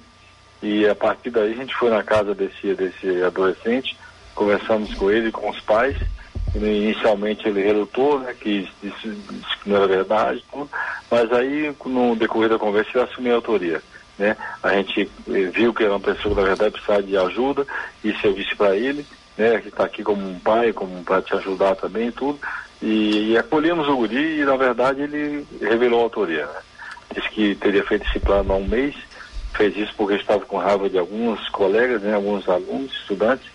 E 0.62 0.88
a 0.88 0.96
partir 0.96 1.32
daí 1.32 1.52
a 1.52 1.56
gente 1.56 1.76
foi 1.76 1.90
na 1.90 2.04
casa 2.04 2.34
desse, 2.34 2.74
desse 2.76 3.24
adolescente, 3.24 3.98
conversamos 4.34 4.94
com 4.94 5.12
ele, 5.12 5.32
com 5.32 5.50
os 5.50 5.60
pais. 5.60 5.98
Inicialmente 6.54 7.48
ele 7.48 7.64
relutou, 7.64 8.20
né? 8.20 8.34
Que 8.40 8.70
disse, 8.82 9.10
que 9.62 9.70
não 9.70 9.78
era 9.78 9.88
verdade, 9.88 10.46
tudo, 10.50 10.70
mas 11.12 11.32
aí 11.34 11.76
no 11.86 12.16
decorrer 12.16 12.50
da 12.50 12.60
conversa 12.60 12.92
ele 12.94 13.04
assumiu 13.04 13.34
a 13.34 13.36
autoria. 13.36 13.82
Né? 14.18 14.38
A 14.64 14.74
gente 14.74 15.10
viu 15.28 15.74
que 15.74 15.84
era 15.84 15.92
uma 15.92 16.00
pessoa 16.00 16.34
que 16.34 16.42
na 16.42 16.48
verdade 16.48 16.72
precisava 16.72 17.04
de 17.04 17.18
ajuda, 17.18 17.68
isso 18.02 18.26
eu 18.26 18.34
disse 18.34 18.56
para 18.56 18.76
ele, 18.78 19.06
né? 19.38 19.60
Que 19.60 19.68
está 19.68 19.84
aqui 19.84 20.04
como 20.04 20.26
um 20.26 20.40
pai, 20.40 20.72
como 20.72 21.04
para 21.04 21.22
te 21.22 21.34
ajudar 21.36 21.76
também 21.76 22.08
e 22.08 22.12
tudo. 22.12 22.40
E, 22.86 23.32
e, 23.32 23.38
acolhemos 23.38 23.88
o 23.88 23.96
guri 23.98 24.42
e, 24.42 24.46
na 24.46 24.56
verdade, 24.56 25.02
ele 25.02 25.44
revelou 25.60 26.02
a 26.02 26.04
autoria. 26.04 26.46
Né? 26.46 26.60
Disse 27.16 27.30
que 27.32 27.56
teria 27.56 27.84
feito 27.84 28.08
esse 28.08 28.20
plano 28.20 28.54
há 28.54 28.58
um 28.58 28.68
mês, 28.68 28.96
fez 29.56 29.76
isso 29.76 29.92
porque 29.98 30.14
estava 30.14 30.46
com 30.46 30.58
raiva 30.58 30.88
de 30.88 31.00
alguns 31.00 31.50
colegas, 31.50 32.04
né, 32.04 32.14
alguns 32.14 32.48
alunos, 32.48 32.94
estudantes, 32.94 33.48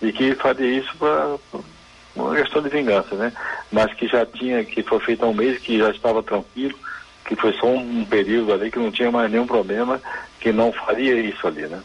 e 0.00 0.10
que 0.10 0.34
faria 0.34 0.80
isso 0.80 0.92
para 0.96 1.36
uma 2.16 2.34
questão 2.34 2.60
de 2.60 2.70
vingança, 2.70 3.14
né? 3.14 3.32
Mas 3.70 3.94
que 3.94 4.08
já 4.08 4.26
tinha, 4.26 4.64
que 4.64 4.82
foi 4.82 4.98
feito 4.98 5.24
há 5.24 5.28
um 5.28 5.34
mês, 5.34 5.60
que 5.60 5.78
já 5.78 5.90
estava 5.90 6.20
tranquilo, 6.20 6.76
que 7.24 7.36
foi 7.36 7.52
só 7.52 7.66
um, 7.66 8.00
um 8.00 8.04
período 8.04 8.52
ali 8.52 8.68
que 8.68 8.80
não 8.80 8.90
tinha 8.90 9.12
mais 9.12 9.30
nenhum 9.30 9.46
problema, 9.46 10.02
que 10.40 10.50
não 10.50 10.72
faria 10.72 11.14
isso 11.20 11.46
ali, 11.46 11.68
né? 11.68 11.80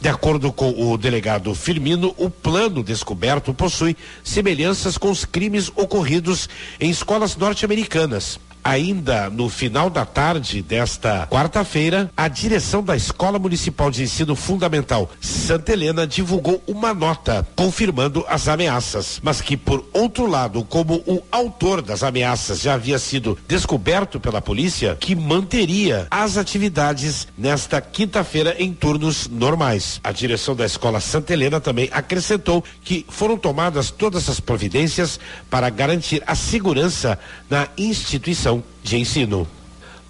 De 0.00 0.08
acordo 0.08 0.52
com 0.52 0.70
o 0.70 0.96
delegado 0.96 1.52
Firmino, 1.54 2.14
o 2.16 2.30
plano 2.30 2.84
descoberto 2.84 3.52
possui 3.52 3.96
semelhanças 4.22 4.96
com 4.96 5.10
os 5.10 5.24
crimes 5.24 5.72
ocorridos 5.74 6.48
em 6.78 6.88
escolas 6.88 7.36
norte-americanas. 7.36 8.38
Ainda 8.68 9.30
no 9.30 9.48
final 9.48 9.88
da 9.88 10.04
tarde 10.04 10.60
desta 10.60 11.26
quarta-feira, 11.30 12.10
a 12.14 12.28
direção 12.28 12.82
da 12.82 12.94
Escola 12.94 13.38
Municipal 13.38 13.90
de 13.90 14.02
Ensino 14.02 14.36
Fundamental 14.36 15.10
Santa 15.22 15.72
Helena 15.72 16.06
divulgou 16.06 16.62
uma 16.66 16.92
nota 16.92 17.48
confirmando 17.56 18.26
as 18.28 18.46
ameaças, 18.46 19.20
mas 19.22 19.40
que, 19.40 19.56
por 19.56 19.88
outro 19.94 20.26
lado, 20.26 20.62
como 20.64 21.02
o 21.06 21.22
autor 21.32 21.80
das 21.80 22.02
ameaças 22.02 22.60
já 22.60 22.74
havia 22.74 22.98
sido 22.98 23.38
descoberto 23.48 24.20
pela 24.20 24.42
polícia, 24.42 24.98
que 25.00 25.14
manteria 25.14 26.06
as 26.10 26.36
atividades 26.36 27.26
nesta 27.38 27.80
quinta-feira 27.80 28.54
em 28.58 28.74
turnos 28.74 29.28
normais. 29.28 29.98
A 30.04 30.12
direção 30.12 30.54
da 30.54 30.66
Escola 30.66 31.00
Santa 31.00 31.32
Helena 31.32 31.58
também 31.58 31.88
acrescentou 31.90 32.62
que 32.84 33.06
foram 33.08 33.38
tomadas 33.38 33.90
todas 33.90 34.28
as 34.28 34.40
providências 34.40 35.18
para 35.48 35.70
garantir 35.70 36.22
a 36.26 36.34
segurança 36.34 37.18
na 37.48 37.66
instituição 37.78 38.57
de 38.82 38.96
ensino. 38.98 39.46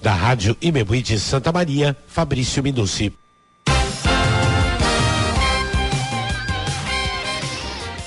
Da 0.03 0.12
Rádio 0.12 0.57
Imembuí 0.61 1.03
de 1.03 1.18
Santa 1.18 1.51
Maria, 1.51 1.96
Fabrício 2.07 2.62
Minucci. 2.62 3.12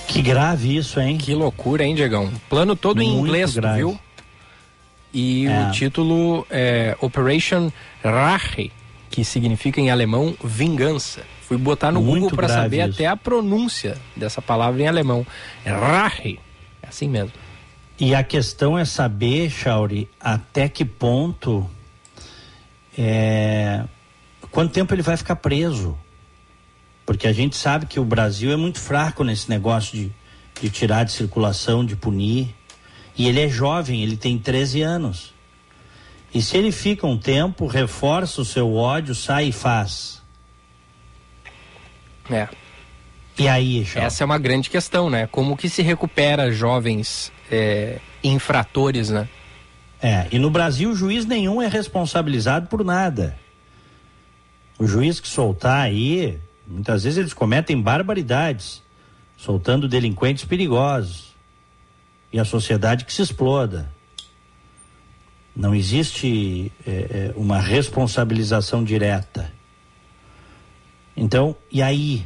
Que 0.08 0.22
grave 0.22 0.76
isso, 0.76 1.00
hein? 1.00 1.18
Que 1.18 1.34
loucura, 1.34 1.84
hein, 1.86 1.96
Diegão? 1.96 2.30
Plano 2.50 2.76
todo 2.76 3.02
em 3.02 3.10
Muito 3.12 3.28
inglês, 3.28 3.54
tu 3.54 3.62
grave. 3.62 3.78
viu? 3.80 4.00
E 5.14 5.46
É. 5.48 5.68
o 5.68 5.72
título 5.72 6.46
é 6.50 6.96
Operation 7.02 7.72
Rache, 8.04 8.72
que 9.10 9.24
significa 9.24 9.80
em 9.80 9.90
alemão 9.90 10.36
vingança. 10.44 11.22
Fui 11.48 11.58
botar 11.58 11.92
no 11.92 12.02
Muito 12.02 12.22
Google 12.24 12.36
para 12.38 12.48
saber 12.50 12.86
isso. 12.88 12.96
até 12.96 13.08
a 13.08 13.16
pronúncia 13.18 13.98
dessa 14.16 14.42
palavra 14.42 14.82
em 14.82 14.88
alemão. 14.88 15.26
É 15.66 15.72
Rache. 15.72 16.40
É 16.82 16.88
assim 16.88 17.08
mesmo. 17.10 17.32
E 18.02 18.16
a 18.16 18.24
questão 18.24 18.76
é 18.76 18.84
saber, 18.84 19.52
Chauri, 19.52 20.10
até 20.20 20.68
que 20.68 20.84
ponto 20.84 21.70
é, 22.98 23.84
quanto 24.50 24.74
tempo 24.74 24.92
ele 24.92 25.04
vai 25.04 25.16
ficar 25.16 25.36
preso. 25.36 25.96
Porque 27.06 27.28
a 27.28 27.32
gente 27.32 27.56
sabe 27.56 27.86
que 27.86 28.00
o 28.00 28.04
Brasil 28.04 28.52
é 28.52 28.56
muito 28.56 28.80
fraco 28.80 29.24
nesse 29.24 29.48
negócio 29.52 29.96
de, 29.96 30.12
de 30.60 30.72
tirar 30.72 31.04
de 31.04 31.12
circulação, 31.12 31.86
de 31.86 31.96
punir. 31.96 32.56
E 33.16 33.28
ele 33.28 33.40
é 33.40 33.48
jovem, 33.48 34.02
ele 34.02 34.18
tem 34.18 34.36
13 34.36 34.82
anos. 34.82 35.36
E 36.34 36.42
se 36.42 36.58
ele 36.58 36.72
fica 36.72 37.06
um 37.06 37.20
tempo, 37.20 37.68
reforça 37.68 38.42
o 38.42 38.46
seu 38.46 38.74
ódio, 38.74 39.14
sai 39.14 39.50
e 39.50 39.52
faz. 39.52 40.24
É. 42.32 42.50
E 43.38 43.48
aí, 43.48 43.86
Chauri? 43.86 44.08
Essa 44.08 44.24
é 44.24 44.26
uma 44.26 44.40
grande 44.40 44.72
questão, 44.72 45.08
né? 45.08 45.28
Como 45.28 45.56
que 45.56 45.70
se 45.70 45.84
recupera 45.84 46.52
jovens 46.52 47.32
é, 47.52 48.00
infratores, 48.24 49.10
né? 49.10 49.28
É, 50.02 50.28
e 50.32 50.40
no 50.40 50.50
Brasil 50.50 50.96
juiz 50.96 51.26
nenhum 51.26 51.62
é 51.62 51.68
responsabilizado 51.68 52.68
por 52.68 52.84
nada. 52.84 53.38
O 54.80 54.88
juiz 54.88 55.20
que 55.20 55.28
soltar 55.28 55.82
aí, 55.82 56.40
Muitas 56.72 57.04
vezes 57.04 57.20
eles 57.20 57.34
cometem 57.34 57.82
barbaridades, 57.82 58.82
soltando 59.36 59.90
delinquentes 59.90 60.46
perigosos. 60.46 61.36
E 62.32 62.40
a 62.40 62.46
sociedade 62.46 63.04
que 63.04 63.12
se 63.12 63.22
exploda. 63.22 63.92
Não 65.54 65.76
existe 65.76 66.72
é, 66.88 66.92
é, 66.92 67.34
uma 67.36 67.60
responsabilização 67.60 68.86
direta. 68.86 69.52
Então, 71.16 71.56
e 71.70 71.82
aí? 71.82 72.26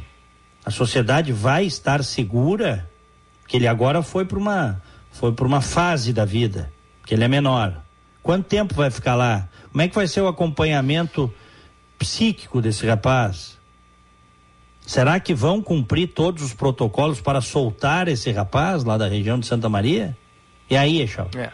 A 0.64 0.70
sociedade 0.70 1.32
vai 1.32 1.64
estar 1.64 2.04
segura 2.04 2.88
que 3.48 3.56
ele 3.56 3.66
agora 3.66 4.00
foi 4.02 4.24
para 4.24 4.38
uma 4.38 4.82
foi 5.18 5.32
para 5.32 5.46
uma 5.46 5.60
fase 5.60 6.12
da 6.12 6.24
vida, 6.24 6.70
que 7.04 7.14
ele 7.14 7.24
é 7.24 7.28
menor. 7.28 7.82
Quanto 8.22 8.44
tempo 8.44 8.74
vai 8.74 8.90
ficar 8.90 9.14
lá? 9.14 9.48
Como 9.72 9.82
é 9.82 9.88
que 9.88 9.94
vai 9.94 10.06
ser 10.06 10.20
o 10.20 10.28
acompanhamento 10.28 11.32
psíquico 11.98 12.60
desse 12.60 12.86
rapaz? 12.86 13.56
Será 14.86 15.18
que 15.18 15.34
vão 15.34 15.62
cumprir 15.62 16.08
todos 16.08 16.42
os 16.42 16.52
protocolos 16.52 17.20
para 17.20 17.40
soltar 17.40 18.08
esse 18.08 18.30
rapaz 18.30 18.84
lá 18.84 18.98
da 18.98 19.08
região 19.08 19.38
de 19.38 19.46
Santa 19.46 19.68
Maria? 19.68 20.16
E 20.68 20.76
aí, 20.76 21.00
Echal? 21.00 21.28
É. 21.36 21.50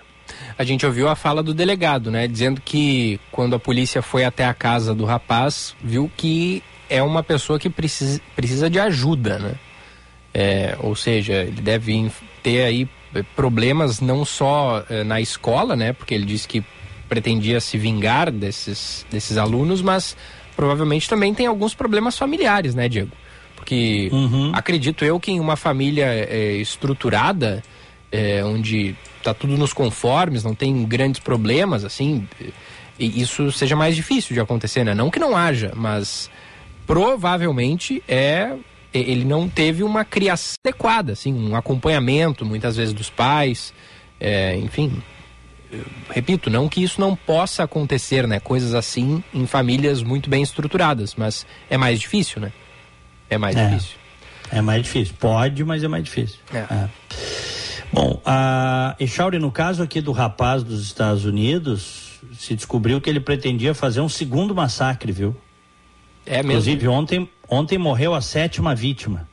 A 0.59 0.65
gente 0.65 0.85
ouviu 0.85 1.09
a 1.09 1.15
fala 1.15 1.43
do 1.43 1.55
delegado, 1.55 2.11
né? 2.11 2.27
Dizendo 2.27 2.61
que 2.61 3.21
quando 3.31 3.55
a 3.55 3.59
polícia 3.59 4.03
foi 4.03 4.25
até 4.25 4.45
a 4.45 4.55
casa 4.55 4.95
do 4.95 5.05
rapaz, 5.05 5.75
viu 5.83 6.11
que 6.17 6.63
é 6.89 7.03
uma 7.03 7.23
pessoa 7.23 7.59
que 7.59 7.71
precisa, 7.71 8.21
precisa 8.35 8.69
de 8.69 8.81
ajuda, 8.81 9.39
né? 9.39 9.55
É, 10.35 10.77
ou 10.81 10.97
seja, 10.97 11.35
ele 11.35 11.61
deve 11.61 12.11
ter 12.43 12.65
aí 12.65 12.89
problemas 13.37 14.01
não 14.01 14.25
só 14.25 14.85
é, 14.89 15.05
na 15.05 15.21
escola, 15.21 15.77
né? 15.77 15.93
Porque 15.93 16.15
ele 16.15 16.25
disse 16.25 16.47
que 16.49 16.65
pretendia 17.09 17.61
se 17.61 17.77
vingar 17.77 18.31
desses, 18.31 19.05
desses 19.11 19.37
alunos, 19.37 19.83
mas 19.83 20.17
provavelmente 20.57 21.09
também 21.09 21.35
tem 21.35 21.47
alguns 21.47 21.75
problemas 21.75 22.17
familiares, 22.17 22.75
né, 22.75 22.89
Diego? 22.89 23.13
Porque 23.57 24.09
uhum. 24.13 24.51
acredito 24.55 25.05
eu 25.05 25.21
que 25.21 25.31
em 25.31 25.39
uma 25.39 25.57
família 25.57 26.07
é, 26.07 26.57
estruturada, 26.57 27.63
onde 28.45 28.95
tá 29.23 29.33
tudo 29.33 29.57
nos 29.57 29.73
conformes, 29.73 30.45
não 30.45 30.55
tem 30.55 30.85
grandes 30.85 31.19
problemas, 31.19 31.83
assim, 31.83 32.29
isso 32.99 33.51
seja 33.53 33.75
mais 33.75 33.97
difícil 33.97 34.35
de 34.35 34.41
acontecer, 34.41 34.85
né? 34.85 34.95
Não 34.95 35.11
que 35.11 35.19
não 35.19 35.37
haja, 35.37 35.73
mas 35.75 36.31
provavelmente 36.87 38.03
é 38.07 38.53
ele 38.93 39.25
não 39.25 39.49
teve 39.49 39.83
uma 39.83 40.05
criação 40.05 40.57
adequada, 40.65 41.13
assim, 41.13 41.33
um 41.33 41.57
acompanhamento 41.57 42.45
muitas 42.45 42.77
vezes 42.77 42.93
dos 42.93 43.11
pais, 43.11 43.73
é, 44.21 44.57
enfim. 44.57 45.03
Repito, 46.11 46.51
não 46.51 46.69
que 46.69 46.83
isso 46.83 47.01
não 47.01 47.17
possa 47.17 47.65
acontecer, 47.65 48.27
né? 48.27 48.39
Coisas 48.39 48.75
assim 48.75 49.25
em 49.33 49.47
famílias 49.47 50.03
muito 50.03 50.29
bem 50.29 50.43
estruturadas, 50.43 51.15
mas 51.17 51.47
é 51.71 51.79
mais 51.79 51.99
difícil, 51.99 52.41
né? 52.41 52.53
É 53.31 53.39
mais 53.39 53.57
é, 53.57 53.67
difícil. 53.67 53.97
É 54.51 54.61
mais 54.61 54.83
difícil. 54.83 55.15
Pode, 55.19 55.65
mas 55.65 55.83
é 55.83 55.89
mais 55.89 56.05
difícil. 56.05 56.39
É. 56.53 56.59
é. 56.59 56.89
Bom, 57.91 58.21
a 58.25 58.97
Echauri, 59.01 59.39
no 59.39 59.51
caso 59.51 59.83
aqui 59.83 60.01
do 60.01 60.13
rapaz 60.13 60.63
dos 60.63 60.83
Estados 60.83 61.25
Unidos, 61.25 62.21
se 62.39 62.55
descobriu 62.55 63.01
que 63.01 63.09
ele 63.09 63.21
pretendia 63.21 63.75
fazer 63.75 64.01
um 64.01 64.09
segundo 64.09 64.55
massacre, 64.55 65.13
viu? 65.13 65.37
É 66.25 66.37
mesmo? 66.37 66.53
Inclusive, 66.53 66.89
ontem, 66.89 67.29
ontem 67.53 67.77
morreu 67.77 68.15
a 68.15 68.21
sétima 68.21 68.75
vítima. 68.75 69.29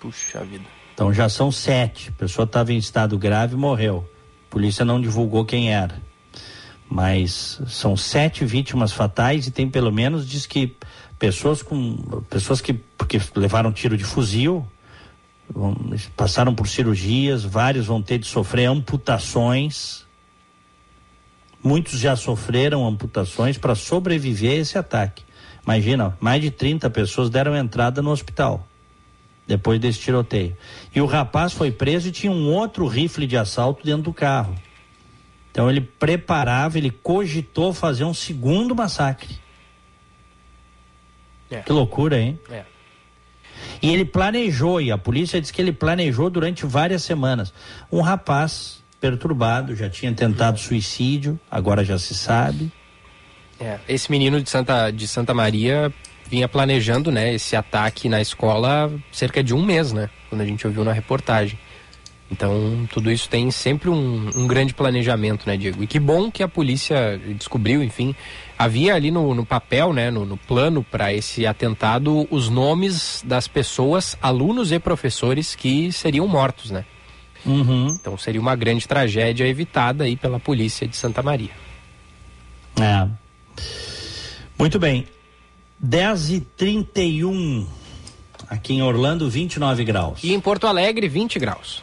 Puxa 0.00 0.42
vida. 0.44 0.64
Então 0.94 1.12
já 1.12 1.28
são 1.28 1.52
sete. 1.52 2.08
A 2.08 2.12
pessoa 2.12 2.44
estava 2.44 2.72
em 2.72 2.78
estado 2.78 3.18
grave 3.18 3.54
e 3.54 3.58
morreu. 3.58 4.08
A 4.48 4.50
polícia 4.50 4.84
não 4.84 5.00
divulgou 5.00 5.44
quem 5.44 5.72
era. 5.72 6.00
Mas 6.88 7.60
são 7.66 7.96
sete 7.96 8.44
vítimas 8.44 8.92
fatais 8.92 9.46
e 9.46 9.50
tem 9.50 9.68
pelo 9.68 9.92
menos, 9.92 10.28
diz 10.28 10.46
que 10.46 10.76
pessoas 11.18 11.62
com. 11.62 12.22
pessoas 12.30 12.60
que 12.60 12.72
porque 12.72 13.20
levaram 13.34 13.72
tiro 13.72 13.96
de 13.96 14.04
fuzil, 14.04 14.66
passaram 16.16 16.54
por 16.54 16.68
cirurgias, 16.68 17.42
vários 17.42 17.86
vão 17.86 18.00
ter 18.00 18.18
de 18.18 18.26
sofrer 18.26 18.66
amputações. 18.66 20.04
Muitos 21.62 21.98
já 21.98 22.14
sofreram 22.14 22.86
amputações 22.86 23.58
para 23.58 23.74
sobreviver 23.74 24.52
a 24.52 24.56
esse 24.56 24.78
ataque. 24.78 25.23
Imagina, 25.64 26.16
mais 26.20 26.42
de 26.42 26.50
30 26.50 26.90
pessoas 26.90 27.30
deram 27.30 27.56
entrada 27.56 28.02
no 28.02 28.10
hospital 28.10 28.66
depois 29.46 29.78
desse 29.78 29.98
tiroteio. 29.98 30.56
E 30.94 31.00
o 31.00 31.06
rapaz 31.06 31.52
foi 31.52 31.70
preso 31.70 32.08
e 32.08 32.12
tinha 32.12 32.32
um 32.32 32.50
outro 32.50 32.86
rifle 32.86 33.26
de 33.26 33.36
assalto 33.36 33.84
dentro 33.84 34.04
do 34.04 34.12
carro. 34.12 34.54
Então 35.50 35.70
ele 35.70 35.80
preparava, 35.80 36.78
ele 36.78 36.90
cogitou 36.90 37.72
fazer 37.72 38.04
um 38.04 38.14
segundo 38.14 38.74
massacre. 38.74 39.38
É. 41.50 41.60
Que 41.60 41.72
loucura, 41.72 42.18
hein? 42.18 42.38
É. 42.50 42.64
E 43.80 43.92
ele 43.92 44.04
planejou, 44.04 44.80
e 44.80 44.90
a 44.90 44.98
polícia 44.98 45.40
diz 45.40 45.50
que 45.50 45.60
ele 45.60 45.72
planejou 45.72 46.28
durante 46.28 46.66
várias 46.66 47.02
semanas. 47.02 47.52
Um 47.92 48.00
rapaz 48.00 48.82
perturbado, 49.00 49.76
já 49.76 49.88
tinha 49.88 50.12
tentado 50.12 50.58
suicídio, 50.58 51.38
agora 51.50 51.84
já 51.84 51.98
se 51.98 52.14
sabe. 52.14 52.72
É, 53.60 53.78
esse 53.88 54.10
menino 54.10 54.40
de 54.40 54.50
Santa, 54.50 54.90
de 54.90 55.06
Santa 55.06 55.32
Maria 55.32 55.92
vinha 56.28 56.48
planejando, 56.48 57.12
né, 57.12 57.34
esse 57.34 57.54
ataque 57.54 58.08
na 58.08 58.20
escola 58.20 58.90
cerca 59.12 59.42
de 59.42 59.54
um 59.54 59.62
mês, 59.64 59.92
né, 59.92 60.08
quando 60.28 60.40
a 60.40 60.44
gente 60.44 60.66
ouviu 60.66 60.84
na 60.84 60.92
reportagem. 60.92 61.58
Então, 62.30 62.88
tudo 62.90 63.12
isso 63.12 63.28
tem 63.28 63.50
sempre 63.50 63.88
um, 63.90 64.30
um 64.34 64.46
grande 64.46 64.74
planejamento, 64.74 65.46
né, 65.46 65.56
Diego? 65.56 65.82
E 65.82 65.86
que 65.86 66.00
bom 66.00 66.30
que 66.30 66.42
a 66.42 66.48
polícia 66.48 67.20
descobriu, 67.36 67.82
enfim. 67.82 68.14
Havia 68.58 68.94
ali 68.94 69.10
no, 69.10 69.34
no 69.34 69.44
papel, 69.44 69.92
né, 69.92 70.10
no, 70.10 70.24
no 70.24 70.36
plano 70.36 70.82
para 70.82 71.12
esse 71.12 71.46
atentado, 71.46 72.26
os 72.30 72.48
nomes 72.48 73.22
das 73.24 73.46
pessoas, 73.46 74.16
alunos 74.20 74.72
e 74.72 74.78
professores 74.80 75.54
que 75.54 75.92
seriam 75.92 76.26
mortos, 76.26 76.70
né? 76.70 76.84
Uhum. 77.44 77.88
Então, 77.88 78.16
seria 78.16 78.40
uma 78.40 78.56
grande 78.56 78.88
tragédia 78.88 79.46
evitada 79.46 80.04
aí 80.04 80.16
pela 80.16 80.40
polícia 80.40 80.88
de 80.88 80.96
Santa 80.96 81.22
Maria. 81.22 81.52
É. 82.80 83.06
Muito 84.58 84.78
bem. 84.78 85.06
10 85.78 86.30
e 86.30 86.40
31 86.40 87.66
aqui 88.48 88.74
em 88.74 88.82
Orlando, 88.82 89.28
29 89.28 89.84
graus. 89.84 90.20
E 90.22 90.32
em 90.32 90.40
Porto 90.40 90.66
Alegre, 90.66 91.08
20 91.08 91.38
graus. 91.38 91.82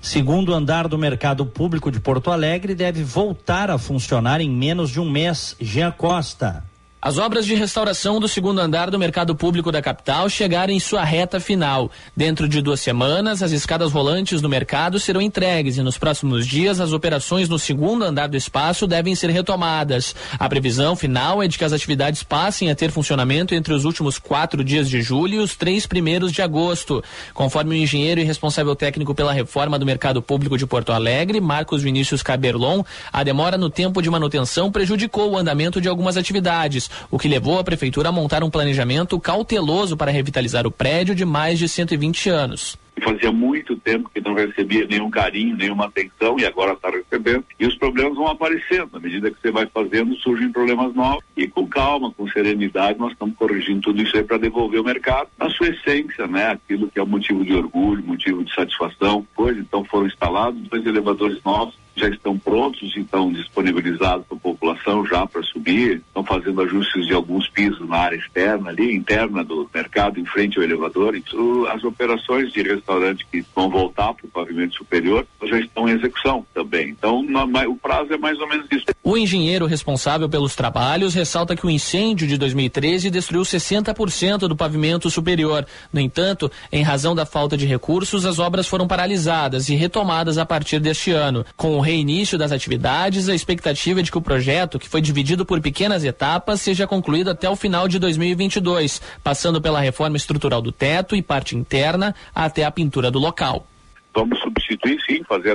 Segundo 0.00 0.52
andar 0.52 0.88
do 0.88 0.98
mercado 0.98 1.46
público 1.46 1.90
de 1.90 2.00
Porto 2.00 2.30
Alegre 2.30 2.74
deve 2.74 3.04
voltar 3.04 3.70
a 3.70 3.78
funcionar 3.78 4.40
em 4.40 4.50
menos 4.50 4.90
de 4.90 5.00
um 5.00 5.08
mês. 5.08 5.56
Jean 5.60 5.92
Costa. 5.92 6.64
As 7.04 7.18
obras 7.18 7.44
de 7.44 7.56
restauração 7.56 8.20
do 8.20 8.28
segundo 8.28 8.60
andar 8.60 8.88
do 8.88 8.96
mercado 8.96 9.34
público 9.34 9.72
da 9.72 9.82
capital 9.82 10.28
chegaram 10.28 10.72
em 10.72 10.78
sua 10.78 11.02
reta 11.02 11.40
final. 11.40 11.90
Dentro 12.16 12.48
de 12.48 12.62
duas 12.62 12.78
semanas, 12.78 13.42
as 13.42 13.50
escadas 13.50 13.90
rolantes 13.90 14.40
do 14.40 14.48
mercado 14.48 15.00
serão 15.00 15.20
entregues 15.20 15.76
e 15.76 15.82
nos 15.82 15.98
próximos 15.98 16.46
dias 16.46 16.78
as 16.78 16.92
operações 16.92 17.48
no 17.48 17.58
segundo 17.58 18.04
andar 18.04 18.28
do 18.28 18.36
espaço 18.36 18.86
devem 18.86 19.16
ser 19.16 19.30
retomadas. 19.30 20.14
A 20.38 20.48
previsão 20.48 20.94
final 20.94 21.42
é 21.42 21.48
de 21.48 21.58
que 21.58 21.64
as 21.64 21.72
atividades 21.72 22.22
passem 22.22 22.70
a 22.70 22.74
ter 22.76 22.92
funcionamento 22.92 23.52
entre 23.52 23.74
os 23.74 23.84
últimos 23.84 24.16
quatro 24.16 24.62
dias 24.62 24.88
de 24.88 25.02
julho 25.02 25.34
e 25.34 25.38
os 25.40 25.56
três 25.56 25.88
primeiros 25.88 26.30
de 26.30 26.40
agosto. 26.40 27.02
Conforme 27.34 27.74
o 27.74 27.78
engenheiro 27.78 28.20
e 28.20 28.24
responsável 28.24 28.76
técnico 28.76 29.12
pela 29.12 29.32
reforma 29.32 29.76
do 29.76 29.84
mercado 29.84 30.22
público 30.22 30.56
de 30.56 30.68
Porto 30.68 30.92
Alegre, 30.92 31.40
Marcos 31.40 31.82
Vinícius 31.82 32.22
Caberlon, 32.22 32.84
a 33.12 33.24
demora 33.24 33.58
no 33.58 33.68
tempo 33.68 34.00
de 34.00 34.08
manutenção 34.08 34.70
prejudicou 34.70 35.32
o 35.32 35.36
andamento 35.36 35.80
de 35.80 35.88
algumas 35.88 36.16
atividades 36.16 36.91
o 37.10 37.18
que 37.18 37.28
levou 37.28 37.58
a 37.58 37.64
prefeitura 37.64 38.08
a 38.08 38.12
montar 38.12 38.42
um 38.42 38.50
planejamento 38.50 39.18
cauteloso 39.18 39.96
para 39.96 40.10
revitalizar 40.10 40.66
o 40.66 40.70
prédio 40.70 41.14
de 41.14 41.24
mais 41.24 41.58
de 41.58 41.68
120 41.68 42.28
anos. 42.28 42.78
Fazia 43.00 43.32
muito 43.32 43.74
tempo 43.76 44.10
que 44.14 44.20
não 44.20 44.34
recebia 44.34 44.86
nenhum 44.86 45.10
carinho, 45.10 45.56
nenhuma 45.56 45.86
atenção 45.86 46.38
e 46.38 46.44
agora 46.44 46.74
está 46.74 46.90
recebendo. 46.90 47.44
E 47.58 47.66
os 47.66 47.74
problemas 47.76 48.14
vão 48.14 48.28
aparecendo. 48.28 48.90
À 48.92 49.00
medida 49.00 49.30
que 49.30 49.40
você 49.40 49.50
vai 49.50 49.66
fazendo, 49.66 50.14
surgem 50.16 50.52
problemas 50.52 50.94
novos. 50.94 51.24
E 51.36 51.48
com 51.48 51.66
calma, 51.66 52.12
com 52.12 52.28
serenidade, 52.28 52.98
nós 52.98 53.12
estamos 53.12 53.34
corrigindo 53.36 53.80
tudo 53.80 54.02
isso 54.02 54.16
aí 54.16 54.22
para 54.22 54.36
devolver 54.36 54.80
o 54.80 54.84
mercado 54.84 55.28
na 55.38 55.48
sua 55.50 55.68
essência, 55.68 56.26
né? 56.26 56.48
Aquilo 56.48 56.90
que 56.90 57.00
é 57.00 57.04
motivo 57.04 57.44
de 57.44 57.54
orgulho, 57.54 58.04
motivo 58.04 58.44
de 58.44 58.54
satisfação. 58.54 59.26
Pois 59.34 59.56
então 59.56 59.84
foram 59.84 60.06
instalados 60.06 60.60
dois 60.68 60.84
elevadores 60.84 61.42
novos 61.42 61.81
já 61.96 62.08
estão 62.08 62.38
prontos 62.38 62.94
e 62.96 63.00
estão 63.00 63.32
disponibilizados 63.32 64.26
para 64.26 64.36
a 64.36 64.40
população 64.40 65.06
já 65.06 65.26
para 65.26 65.42
subir. 65.42 66.02
Estão 66.06 66.24
fazendo 66.24 66.62
ajustes 66.62 67.06
de 67.06 67.12
alguns 67.12 67.48
pisos 67.48 67.88
na 67.88 67.96
área 67.96 68.16
externa 68.16 68.70
ali, 68.70 68.94
interna 68.94 69.44
do 69.44 69.68
mercado, 69.72 70.18
em 70.18 70.24
frente 70.24 70.58
ao 70.58 70.64
elevador. 70.64 71.14
Então, 71.14 71.66
as 71.66 71.82
operações 71.84 72.52
de 72.52 72.62
restaurante 72.62 73.26
que 73.30 73.44
vão 73.54 73.68
voltar 73.68 74.14
para 74.14 74.26
o 74.26 74.30
pavimento 74.30 74.76
superior 74.76 75.26
já 75.44 75.58
estão 75.58 75.88
em 75.88 75.92
execução 75.92 76.44
também. 76.54 76.90
Então, 76.90 77.22
na, 77.22 77.44
o 77.68 77.76
prazo 77.76 78.12
é 78.12 78.16
mais 78.16 78.38
ou 78.38 78.48
menos 78.48 78.66
isso. 78.70 78.84
O 79.02 79.16
engenheiro 79.16 79.66
responsável 79.66 80.28
pelos 80.28 80.54
trabalhos 80.54 81.14
ressalta 81.14 81.56
que 81.56 81.66
o 81.66 81.70
incêndio 81.70 82.26
de 82.26 82.38
2013 82.38 83.10
destruiu 83.10 83.42
60% 83.42 84.46
do 84.48 84.56
pavimento 84.56 85.10
superior. 85.10 85.66
No 85.92 86.00
entanto, 86.00 86.50
em 86.70 86.82
razão 86.82 87.14
da 87.14 87.26
falta 87.26 87.56
de 87.56 87.66
recursos, 87.66 88.24
as 88.24 88.38
obras 88.38 88.66
foram 88.66 88.86
paralisadas 88.86 89.68
e 89.68 89.74
retomadas 89.74 90.38
a 90.38 90.46
partir 90.46 90.78
deste 90.78 91.10
ano. 91.10 91.44
Com 91.56 91.76
o 91.76 91.80
reinício 91.82 92.38
das 92.38 92.50
atividades, 92.52 93.28
a 93.28 93.34
expectativa 93.34 94.00
é 94.00 94.02
de 94.02 94.10
que 94.10 94.16
o 94.16 94.22
projeto, 94.22 94.78
que 94.78 94.88
foi 94.88 95.02
dividido 95.02 95.44
por 95.44 95.60
pequenas 95.60 96.02
etapas, 96.04 96.62
seja 96.62 96.86
concluído 96.86 97.28
até 97.30 97.48
o 97.50 97.54
final 97.54 97.86
de 97.86 97.98
2022, 97.98 99.02
passando 99.22 99.60
pela 99.60 99.80
reforma 99.80 100.16
estrutural 100.16 100.62
do 100.62 100.72
teto 100.72 101.14
e 101.14 101.20
parte 101.22 101.54
interna 101.56 102.14
até 102.34 102.64
a 102.64 102.70
pintura 102.70 103.10
do 103.10 103.18
local. 103.18 103.66
Vamos 104.14 104.38
substituir, 104.40 104.98
sim, 105.06 105.22
fazer 105.24 105.54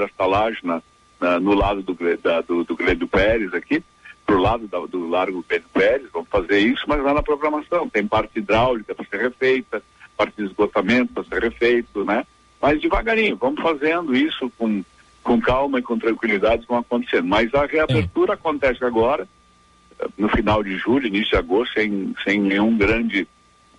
na, 0.63 0.81
na- 1.19 1.39
no 1.39 1.53
lado 1.55 1.81
do, 1.81 1.97
da, 2.21 2.41
do, 2.41 2.63
do 2.63 2.75
Grêmio 2.75 3.07
Pérez 3.07 3.53
aqui, 3.53 3.83
pro 4.25 4.39
lado 4.39 4.67
da- 4.67 4.85
do 4.85 5.07
Largo 5.09 5.43
Grêmio 5.47 5.67
Pérez, 5.73 6.07
vamos 6.13 6.29
fazer 6.29 6.59
isso, 6.59 6.83
mas 6.87 7.01
lá 7.03 7.13
na 7.13 7.23
programação. 7.23 7.89
Tem 7.89 8.05
parte 8.05 8.39
hidráulica 8.39 8.93
para 8.93 9.05
ser 9.05 9.17
refeita, 9.21 9.81
parte 10.17 10.33
de 10.37 10.45
esgotamento 10.45 11.13
para 11.13 11.23
ser 11.23 11.41
refeito, 11.43 12.03
né? 12.03 12.25
Mas 12.61 12.81
devagarinho, 12.81 13.37
vamos 13.37 13.61
fazendo 13.61 14.15
isso 14.15 14.51
com, 14.57 14.83
com 15.27 15.41
calma 15.41 15.79
e 15.79 15.81
com 15.81 15.99
tranquilidade, 15.99 16.65
vão 16.65 16.77
acontecendo. 16.77 17.27
Mas 17.27 17.53
a 17.53 17.65
reabertura 17.65 18.35
acontece 18.35 18.83
agora, 18.85 19.27
eh, 19.99 20.07
no 20.17 20.29
final 20.29 20.63
de 20.63 20.77
julho, 20.77 21.07
início 21.07 21.31
de 21.31 21.35
agosto, 21.35 21.73
sem, 21.73 22.15
sem 22.23 22.39
nenhum 22.39 22.77
grande 22.77 23.27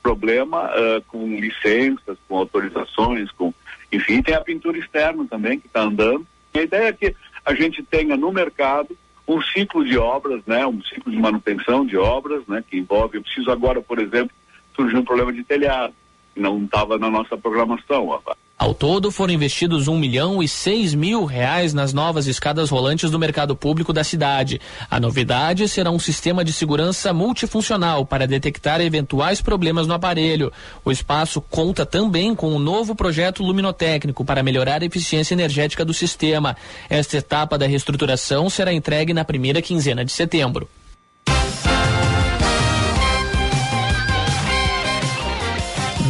problema, 0.02 0.70
eh, 0.74 1.02
com 1.08 1.26
licenças, 1.40 2.18
com 2.28 2.36
autorizações, 2.36 3.30
com 3.32 3.54
enfim, 3.90 4.20
tem 4.20 4.34
a 4.34 4.42
pintura 4.42 4.76
externa 4.76 5.24
também 5.24 5.58
que 5.58 5.66
está 5.66 5.80
andando. 5.80 6.26
E 6.52 6.58
a 6.58 6.62
ideia 6.62 6.88
é 6.88 6.92
que 6.92 7.16
a 7.46 7.54
gente 7.54 7.82
tenha 7.82 8.14
no 8.14 8.30
mercado 8.30 8.94
um 9.26 9.40
ciclo 9.40 9.82
de 9.82 9.96
obras, 9.96 10.42
né, 10.46 10.66
um 10.66 10.82
ciclo 10.82 11.10
de 11.10 11.18
manutenção 11.18 11.86
de 11.86 11.96
obras, 11.96 12.46
né, 12.46 12.62
que 12.68 12.76
envolve, 12.76 13.16
eu 13.16 13.22
preciso 13.22 13.50
agora, 13.50 13.80
por 13.80 13.98
exemplo, 13.98 14.36
surgiu 14.76 14.98
um 14.98 15.04
problema 15.04 15.32
de 15.32 15.42
telhado, 15.42 15.94
que 16.34 16.40
não 16.40 16.62
estava 16.62 16.98
na 16.98 17.10
nossa 17.10 17.38
programação. 17.38 18.08
ó. 18.08 18.20
Ao 18.58 18.74
todo, 18.74 19.12
foram 19.12 19.32
investidos 19.32 19.86
um 19.86 19.96
milhão 19.96 20.42
e 20.42 20.48
seis 20.48 20.92
mil 20.92 21.24
reais 21.24 21.72
nas 21.72 21.92
novas 21.92 22.26
escadas 22.26 22.70
rolantes 22.70 23.08
do 23.08 23.16
mercado 23.16 23.54
público 23.54 23.92
da 23.92 24.02
cidade. 24.02 24.60
A 24.90 24.98
novidade 24.98 25.68
será 25.68 25.92
um 25.92 25.98
sistema 26.00 26.44
de 26.44 26.52
segurança 26.52 27.12
multifuncional 27.12 28.04
para 28.04 28.26
detectar 28.26 28.80
eventuais 28.80 29.40
problemas 29.40 29.86
no 29.86 29.94
aparelho. 29.94 30.52
O 30.84 30.90
espaço 30.90 31.40
conta 31.40 31.86
também 31.86 32.34
com 32.34 32.52
um 32.52 32.58
novo 32.58 32.96
projeto 32.96 33.44
luminotécnico 33.44 34.24
para 34.24 34.42
melhorar 34.42 34.82
a 34.82 34.86
eficiência 34.86 35.34
energética 35.34 35.84
do 35.84 35.94
sistema. 35.94 36.56
Esta 36.90 37.18
etapa 37.18 37.56
da 37.56 37.66
reestruturação 37.66 38.50
será 38.50 38.72
entregue 38.72 39.14
na 39.14 39.24
primeira 39.24 39.62
quinzena 39.62 40.04
de 40.04 40.10
setembro. 40.10 40.68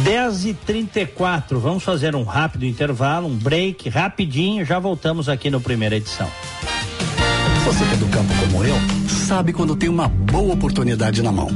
Dez 0.09 0.43
e 0.43 0.55
trinta 0.55 1.01
e 1.01 1.05
quatro, 1.05 1.59
vamos 1.59 1.83
fazer 1.83 2.15
um 2.15 2.23
rápido 2.23 2.65
intervalo, 2.65 3.27
um 3.27 3.37
break, 3.37 3.87
rapidinho, 3.89 4.65
já 4.65 4.79
voltamos 4.79 5.29
aqui 5.29 5.51
no 5.51 5.61
primeira 5.61 5.95
edição. 5.97 6.27
Você 7.63 7.85
que 7.85 7.93
é 7.93 7.97
do 7.97 8.07
campo 8.07 8.33
como 8.39 8.63
eu, 8.63 8.75
sabe 9.07 9.53
quando 9.53 9.75
tem 9.75 9.87
uma 9.87 10.07
boa 10.07 10.55
oportunidade 10.55 11.21
na 11.21 11.31
mão. 11.31 11.49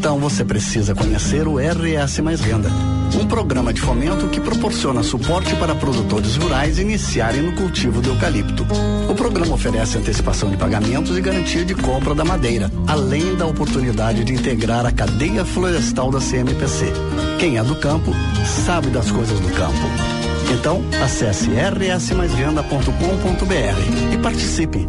Então 0.00 0.18
você 0.18 0.42
precisa 0.42 0.94
conhecer 0.94 1.46
o 1.46 1.58
RS 1.58 2.20
Mais 2.20 2.40
Renda, 2.40 2.70
um 3.20 3.26
programa 3.26 3.70
de 3.70 3.82
fomento 3.82 4.28
que 4.28 4.40
proporciona 4.40 5.02
suporte 5.02 5.54
para 5.56 5.74
produtores 5.74 6.36
rurais 6.36 6.78
iniciarem 6.78 7.42
no 7.42 7.52
cultivo 7.52 8.00
do 8.00 8.08
eucalipto. 8.08 8.66
O 9.10 9.14
programa 9.14 9.52
oferece 9.52 9.98
antecipação 9.98 10.50
de 10.50 10.56
pagamentos 10.56 11.18
e 11.18 11.20
garantia 11.20 11.66
de 11.66 11.74
compra 11.74 12.14
da 12.14 12.24
madeira, 12.24 12.72
além 12.86 13.36
da 13.36 13.44
oportunidade 13.44 14.24
de 14.24 14.32
integrar 14.32 14.86
a 14.86 14.90
cadeia 14.90 15.44
florestal 15.44 16.10
da 16.10 16.18
CMPC. 16.18 16.86
Quem 17.38 17.58
é 17.58 17.62
do 17.62 17.76
campo 17.76 18.10
sabe 18.64 18.88
das 18.88 19.10
coisas 19.10 19.38
do 19.38 19.50
campo. 19.50 19.86
Então, 20.50 20.82
acesse 21.04 21.50
rsmaisrenda.com.br 21.50 24.14
e 24.14 24.16
participe. 24.16 24.88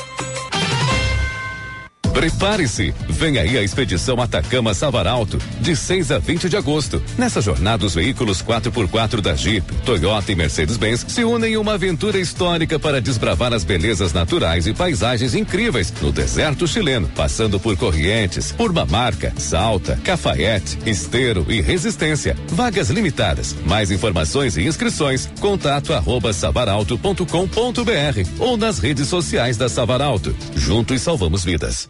Prepare-se, 2.13 2.93
vem 3.09 3.37
aí 3.37 3.57
a 3.57 3.63
expedição 3.63 4.21
Atacama 4.21 4.73
Savaralto, 4.73 5.37
de 5.61 5.75
6 5.75 6.11
a 6.11 6.19
20 6.19 6.49
de 6.49 6.57
agosto. 6.57 7.01
Nessa 7.17 7.41
jornada, 7.41 7.85
os 7.85 7.95
veículos 7.95 8.43
4x4 8.43 9.21
da 9.21 9.33
Jeep, 9.33 9.73
Toyota 9.85 10.31
e 10.31 10.35
Mercedes-Benz 10.35 11.05
se 11.07 11.23
unem 11.23 11.53
em 11.53 11.57
uma 11.57 11.73
aventura 11.73 12.19
histórica 12.19 12.77
para 12.77 13.01
desbravar 13.01 13.53
as 13.53 13.63
belezas 13.63 14.11
naturais 14.11 14.67
e 14.67 14.73
paisagens 14.73 15.33
incríveis 15.33 15.93
no 16.01 16.11
deserto 16.11 16.67
chileno, 16.67 17.09
passando 17.15 17.59
por 17.59 17.77
Corrientes, 17.77 18.53
Urbamarca, 18.59 19.33
Salta, 19.37 19.99
Cafayete, 20.03 20.77
Esteiro 20.85 21.45
e 21.47 21.61
Resistência. 21.61 22.35
Vagas 22.49 22.89
limitadas. 22.89 23.55
Mais 23.65 23.89
informações 23.89 24.57
e 24.57 24.63
inscrições, 24.63 25.29
contato 25.39 25.93
arroba 25.93 26.33
savaralto.com.br 26.33 28.29
ou 28.39 28.57
nas 28.57 28.79
redes 28.79 29.07
sociais 29.07 29.55
da 29.55 29.69
Savaralto. 29.69 30.35
Juntos 30.55 31.01
salvamos 31.01 31.43
vidas. 31.43 31.89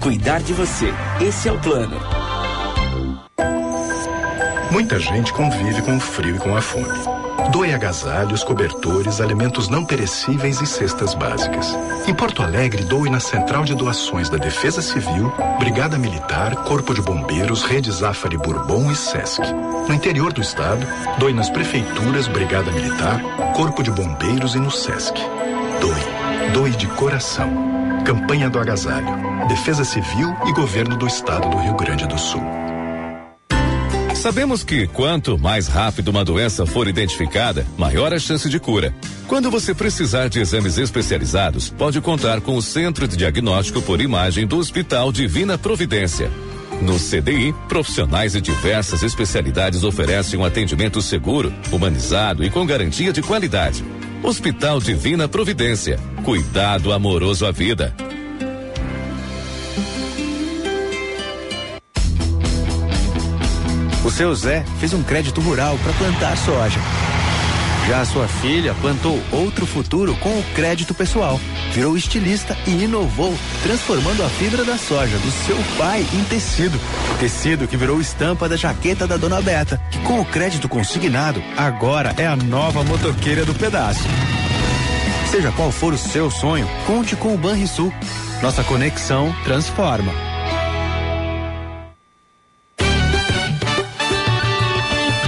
Cuidar 0.00 0.40
de 0.40 0.52
você. 0.52 0.92
Esse 1.20 1.48
é 1.48 1.52
o 1.52 1.58
plano. 1.58 1.98
Muita 4.70 4.98
gente 4.98 5.32
convive 5.32 5.82
com 5.82 5.96
o 5.96 6.00
frio 6.00 6.36
e 6.36 6.38
com 6.38 6.56
a 6.56 6.62
fome. 6.62 6.86
Doe 7.50 7.74
agasalhos, 7.74 8.42
cobertores, 8.42 9.20
alimentos 9.20 9.68
não 9.68 9.84
perecíveis 9.84 10.60
e 10.62 10.66
cestas 10.66 11.12
básicas. 11.12 11.76
Em 12.06 12.14
Porto 12.14 12.42
Alegre, 12.42 12.84
doe 12.84 13.10
na 13.10 13.20
Central 13.20 13.64
de 13.64 13.74
Doações 13.74 14.30
da 14.30 14.38
Defesa 14.38 14.80
Civil, 14.80 15.30
Brigada 15.58 15.98
Militar, 15.98 16.56
Corpo 16.64 16.94
de 16.94 17.02
Bombeiros, 17.02 17.64
Rede 17.64 17.90
Zafari 17.90 18.38
Bourbon 18.38 18.90
e 18.90 18.96
Sesc. 18.96 19.42
No 19.86 19.92
interior 19.92 20.32
do 20.32 20.40
estado, 20.40 20.86
doe 21.18 21.34
nas 21.34 21.50
prefeituras, 21.50 22.26
Brigada 22.28 22.70
Militar, 22.70 23.20
Corpo 23.54 23.82
de 23.82 23.90
Bombeiros 23.90 24.54
e 24.54 24.58
no 24.58 24.70
Sesc. 24.70 25.20
Doe. 25.80 26.52
Doe 26.54 26.70
de 26.70 26.86
coração. 26.86 27.81
Campanha 28.04 28.50
do 28.50 28.58
Agasalho. 28.58 29.46
Defesa 29.46 29.84
Civil 29.84 30.34
e 30.46 30.52
Governo 30.52 30.96
do 30.96 31.06
Estado 31.06 31.48
do 31.48 31.56
Rio 31.58 31.74
Grande 31.74 32.06
do 32.06 32.18
Sul. 32.18 32.42
Sabemos 34.14 34.64
que 34.64 34.86
quanto 34.88 35.38
mais 35.38 35.68
rápido 35.68 36.08
uma 36.08 36.24
doença 36.24 36.66
for 36.66 36.88
identificada, 36.88 37.64
maior 37.78 38.12
a 38.12 38.18
chance 38.18 38.48
de 38.48 38.58
cura. 38.58 38.94
Quando 39.28 39.50
você 39.50 39.72
precisar 39.72 40.28
de 40.28 40.40
exames 40.40 40.78
especializados, 40.78 41.70
pode 41.70 42.00
contar 42.00 42.40
com 42.40 42.56
o 42.56 42.62
Centro 42.62 43.06
de 43.06 43.16
Diagnóstico 43.16 43.80
por 43.82 44.00
Imagem 44.00 44.46
do 44.46 44.58
Hospital 44.58 45.12
Divina 45.12 45.56
Providência. 45.56 46.30
No 46.80 46.98
CDI, 46.98 47.54
profissionais 47.68 48.32
de 48.32 48.40
diversas 48.40 49.04
especialidades 49.04 49.84
oferecem 49.84 50.38
um 50.38 50.44
atendimento 50.44 51.00
seguro, 51.00 51.52
humanizado 51.70 52.42
e 52.42 52.50
com 52.50 52.66
garantia 52.66 53.12
de 53.12 53.22
qualidade. 53.22 53.84
Hospital 54.22 54.78
Divina 54.80 55.26
Providência. 55.26 55.98
Cuidado 56.24 56.92
amoroso 56.92 57.44
à 57.44 57.50
vida. 57.50 57.92
O 64.04 64.10
seu 64.10 64.32
Zé 64.34 64.64
fez 64.78 64.94
um 64.94 65.02
crédito 65.02 65.40
rural 65.40 65.76
para 65.82 65.92
plantar 65.94 66.36
soja. 66.36 66.78
Já 67.88 68.04
sua 68.04 68.28
filha 68.28 68.74
plantou 68.80 69.20
outro 69.32 69.66
futuro 69.66 70.14
com 70.16 70.38
o 70.38 70.42
crédito 70.54 70.94
pessoal. 70.94 71.40
Virou 71.72 71.96
estilista 71.96 72.56
e 72.66 72.84
inovou, 72.84 73.34
transformando 73.62 74.22
a 74.22 74.28
fibra 74.28 74.64
da 74.64 74.78
soja 74.78 75.18
do 75.18 75.30
seu 75.30 75.56
pai 75.76 76.06
em 76.12 76.24
tecido. 76.24 76.78
Tecido 77.18 77.66
que 77.66 77.76
virou 77.76 78.00
estampa 78.00 78.48
da 78.48 78.56
jaqueta 78.56 79.06
da 79.06 79.16
dona 79.16 79.42
Beta, 79.42 79.80
que 79.90 79.98
com 80.00 80.20
o 80.20 80.24
crédito 80.24 80.68
consignado, 80.68 81.42
agora 81.56 82.14
é 82.16 82.26
a 82.26 82.36
nova 82.36 82.84
motoqueira 82.84 83.44
do 83.44 83.54
pedaço. 83.54 84.04
Seja 85.30 85.50
qual 85.52 85.72
for 85.72 85.92
o 85.92 85.98
seu 85.98 86.30
sonho, 86.30 86.68
conte 86.86 87.16
com 87.16 87.34
o 87.34 87.38
Banrisul. 87.38 87.92
Nossa 88.42 88.62
conexão 88.62 89.34
transforma. 89.44 90.12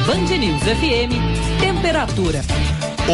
Band 0.07 0.37
News 0.37 0.63
FM, 0.63 1.44
temperatura. 1.61 2.43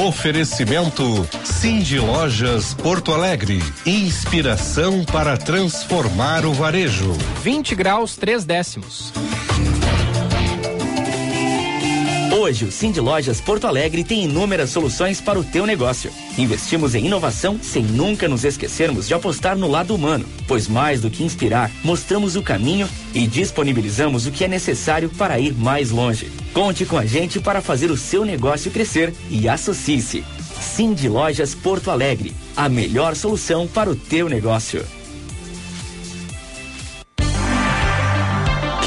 Oferecimento 0.07 1.28
Cindy 1.45 1.99
Lojas 1.99 2.74
Porto 2.74 3.12
Alegre. 3.12 3.61
Inspiração 3.84 5.05
para 5.05 5.36
transformar 5.36 6.47
o 6.47 6.53
varejo. 6.53 7.12
20 7.43 7.74
graus, 7.74 8.16
3 8.16 8.45
décimos. 8.45 9.12
Hoje, 12.33 12.64
o 12.64 12.70
Cindy 12.70 13.01
Lojas 13.01 13.41
Porto 13.41 13.66
Alegre 13.66 14.05
tem 14.05 14.22
inúmeras 14.22 14.70
soluções 14.70 15.20
para 15.20 15.39
o 15.39 15.43
teu 15.43 15.66
negócio. 15.66 16.12
Investimos 16.39 16.95
em 16.95 17.07
inovação 17.07 17.59
sem 17.61 17.83
nunca 17.83 18.28
nos 18.28 18.45
esquecermos 18.45 19.09
de 19.09 19.14
apostar 19.14 19.57
no 19.57 19.66
lado 19.66 19.93
humano, 19.93 20.24
pois 20.47 20.68
mais 20.68 21.01
do 21.01 21.11
que 21.11 21.24
inspirar, 21.24 21.72
mostramos 21.83 22.37
o 22.37 22.43
caminho 22.43 22.89
e 23.12 23.26
disponibilizamos 23.26 24.26
o 24.26 24.31
que 24.31 24.45
é 24.45 24.49
necessário 24.49 25.11
para 25.11 25.41
ir 25.41 25.53
mais 25.55 25.91
longe. 25.91 26.31
Conte 26.55 26.87
com 26.87 26.97
a 26.97 27.05
gente 27.05 27.41
para 27.41 27.61
fazer 27.61 27.91
o 27.91 27.97
seu 27.97 28.24
negócio 28.24 28.70
crescer 28.70 29.12
e 29.28 29.49
associe-se. 29.49 30.24
Cindy 30.61 31.09
Lojas 31.09 31.53
Porto 31.53 31.91
Alegre, 31.91 32.33
a 32.57 32.68
melhor 32.68 33.16
solução 33.16 33.66
para 33.66 33.91
o 33.91 33.97
teu 33.97 34.28
negócio. 34.28 34.85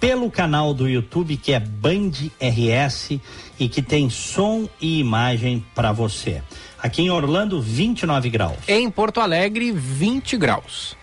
pelo 0.00 0.30
canal 0.30 0.72
do 0.72 0.88
YouTube 0.88 1.36
que 1.36 1.52
é 1.52 1.60
Band 1.60 2.12
RS 2.40 3.20
e 3.58 3.68
que 3.68 3.82
tem 3.82 4.08
som 4.08 4.66
e 4.80 4.98
imagem 4.98 5.64
para 5.74 5.92
você. 5.92 6.42
Aqui 6.82 7.02
em 7.02 7.10
Orlando, 7.10 7.60
29 7.60 8.30
graus. 8.30 8.56
Em 8.66 8.90
Porto 8.90 9.20
Alegre, 9.20 9.70
20 9.70 10.38
graus. 10.38 10.96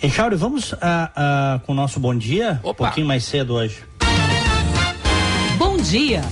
Echauri, 0.00 0.36
vamos 0.36 0.72
ah, 0.80 1.10
ah, 1.16 1.60
com 1.66 1.72
o 1.72 1.74
nosso 1.74 1.98
bom 1.98 2.14
dia? 2.14 2.60
Um 2.62 2.72
pouquinho 2.72 3.06
mais 3.06 3.24
cedo 3.24 3.54
hoje. 3.54 3.82
Bom 5.58 5.76
dia! 5.76 6.22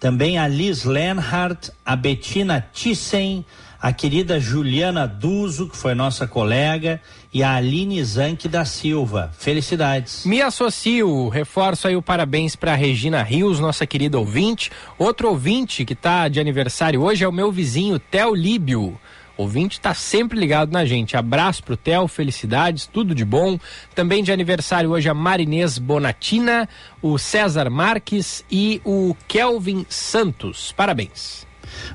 Também 0.02 0.40
a 0.40 0.48
Liz 0.48 0.84
Lenhardt, 0.84 1.72
a 1.86 1.96
Bettina 1.96 2.60
Thyssen, 2.74 3.46
a 3.80 3.94
querida 3.94 4.40
Juliana 4.40 5.08
Duzo, 5.08 5.70
que 5.70 5.78
foi 5.78 5.94
nossa 5.94 6.26
colega, 6.26 7.00
e 7.32 7.44
a 7.44 7.54
Aline 7.54 8.04
Zanck 8.04 8.48
da 8.48 8.66
Silva. 8.66 9.32
Felicidades. 9.38 10.26
Me 10.26 10.42
associo, 10.42 11.30
reforço 11.30 11.88
aí 11.88 11.96
o 11.96 12.02
parabéns 12.02 12.56
para 12.56 12.74
Regina 12.74 13.22
Rios, 13.22 13.60
nossa 13.60 13.86
querida 13.86 14.18
ouvinte. 14.18 14.72
Outro 14.98 15.30
ouvinte 15.30 15.86
que 15.86 15.94
está 15.94 16.28
de 16.28 16.40
aniversário 16.40 17.04
hoje 17.04 17.24
é 17.24 17.28
o 17.28 17.32
meu 17.32 17.52
vizinho 17.52 18.00
Theo 18.00 18.34
Líbio. 18.34 19.00
Ouvinte 19.38 19.78
está 19.78 19.94
sempre 19.94 20.40
ligado 20.40 20.72
na 20.72 20.86
gente. 20.86 21.18
Abraço 21.18 21.64
pro 21.64 21.78
Theo, 21.78 22.08
felicidades, 22.08 22.86
tudo 22.86 23.16
de 23.16 23.26
bom. 23.26 23.60
Também 23.96 24.24
de 24.24 24.32
aniversário 24.32 24.92
hoje 24.92 25.10
a 25.10 25.14
Marinês 25.14 25.78
Bonatina, 25.78 26.68
o 27.02 27.18
César 27.18 27.70
Marques 27.70 28.46
e 28.52 28.82
o 28.84 29.16
Kelvin 29.28 29.86
Santos. 29.90 30.72
Parabéns. 30.72 31.48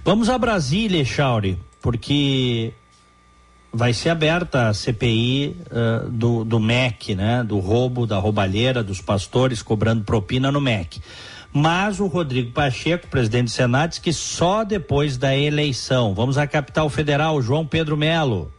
Vamos 0.05 0.29
a 0.29 0.39
Brasília, 0.39 1.05
Chauri, 1.05 1.59
porque 1.81 2.73
vai 3.73 3.93
ser 3.93 4.09
aberta 4.09 4.69
a 4.69 4.75
CPI 4.75 5.57
uh, 5.67 6.11
do, 6.11 6.45
do 6.45 6.59
MEC, 6.59 7.15
né? 7.15 7.45
Do 7.45 7.59
roubo, 7.59 8.07
da 8.07 8.17
roubalheira, 8.17 8.83
dos 8.83 9.01
pastores 9.01 9.63
cobrando 9.63 10.03
propina 10.03 10.51
no 10.51 10.61
MEC. 10.61 11.01
Mas 11.53 12.01
o 12.01 12.07
Rodrigo 12.07 12.53
Pacheco, 12.53 13.07
presidente 13.09 13.45
do 13.45 13.51
Senado, 13.51 13.91
diz 13.91 13.99
que 13.99 14.13
só 14.13 14.65
depois 14.65 15.17
da 15.17 15.37
eleição. 15.37 16.15
Vamos 16.15 16.37
à 16.39 16.47
capital 16.47 16.89
federal, 16.89 17.41
João 17.41 17.67
Pedro 17.67 17.97
Melo. 17.97 18.53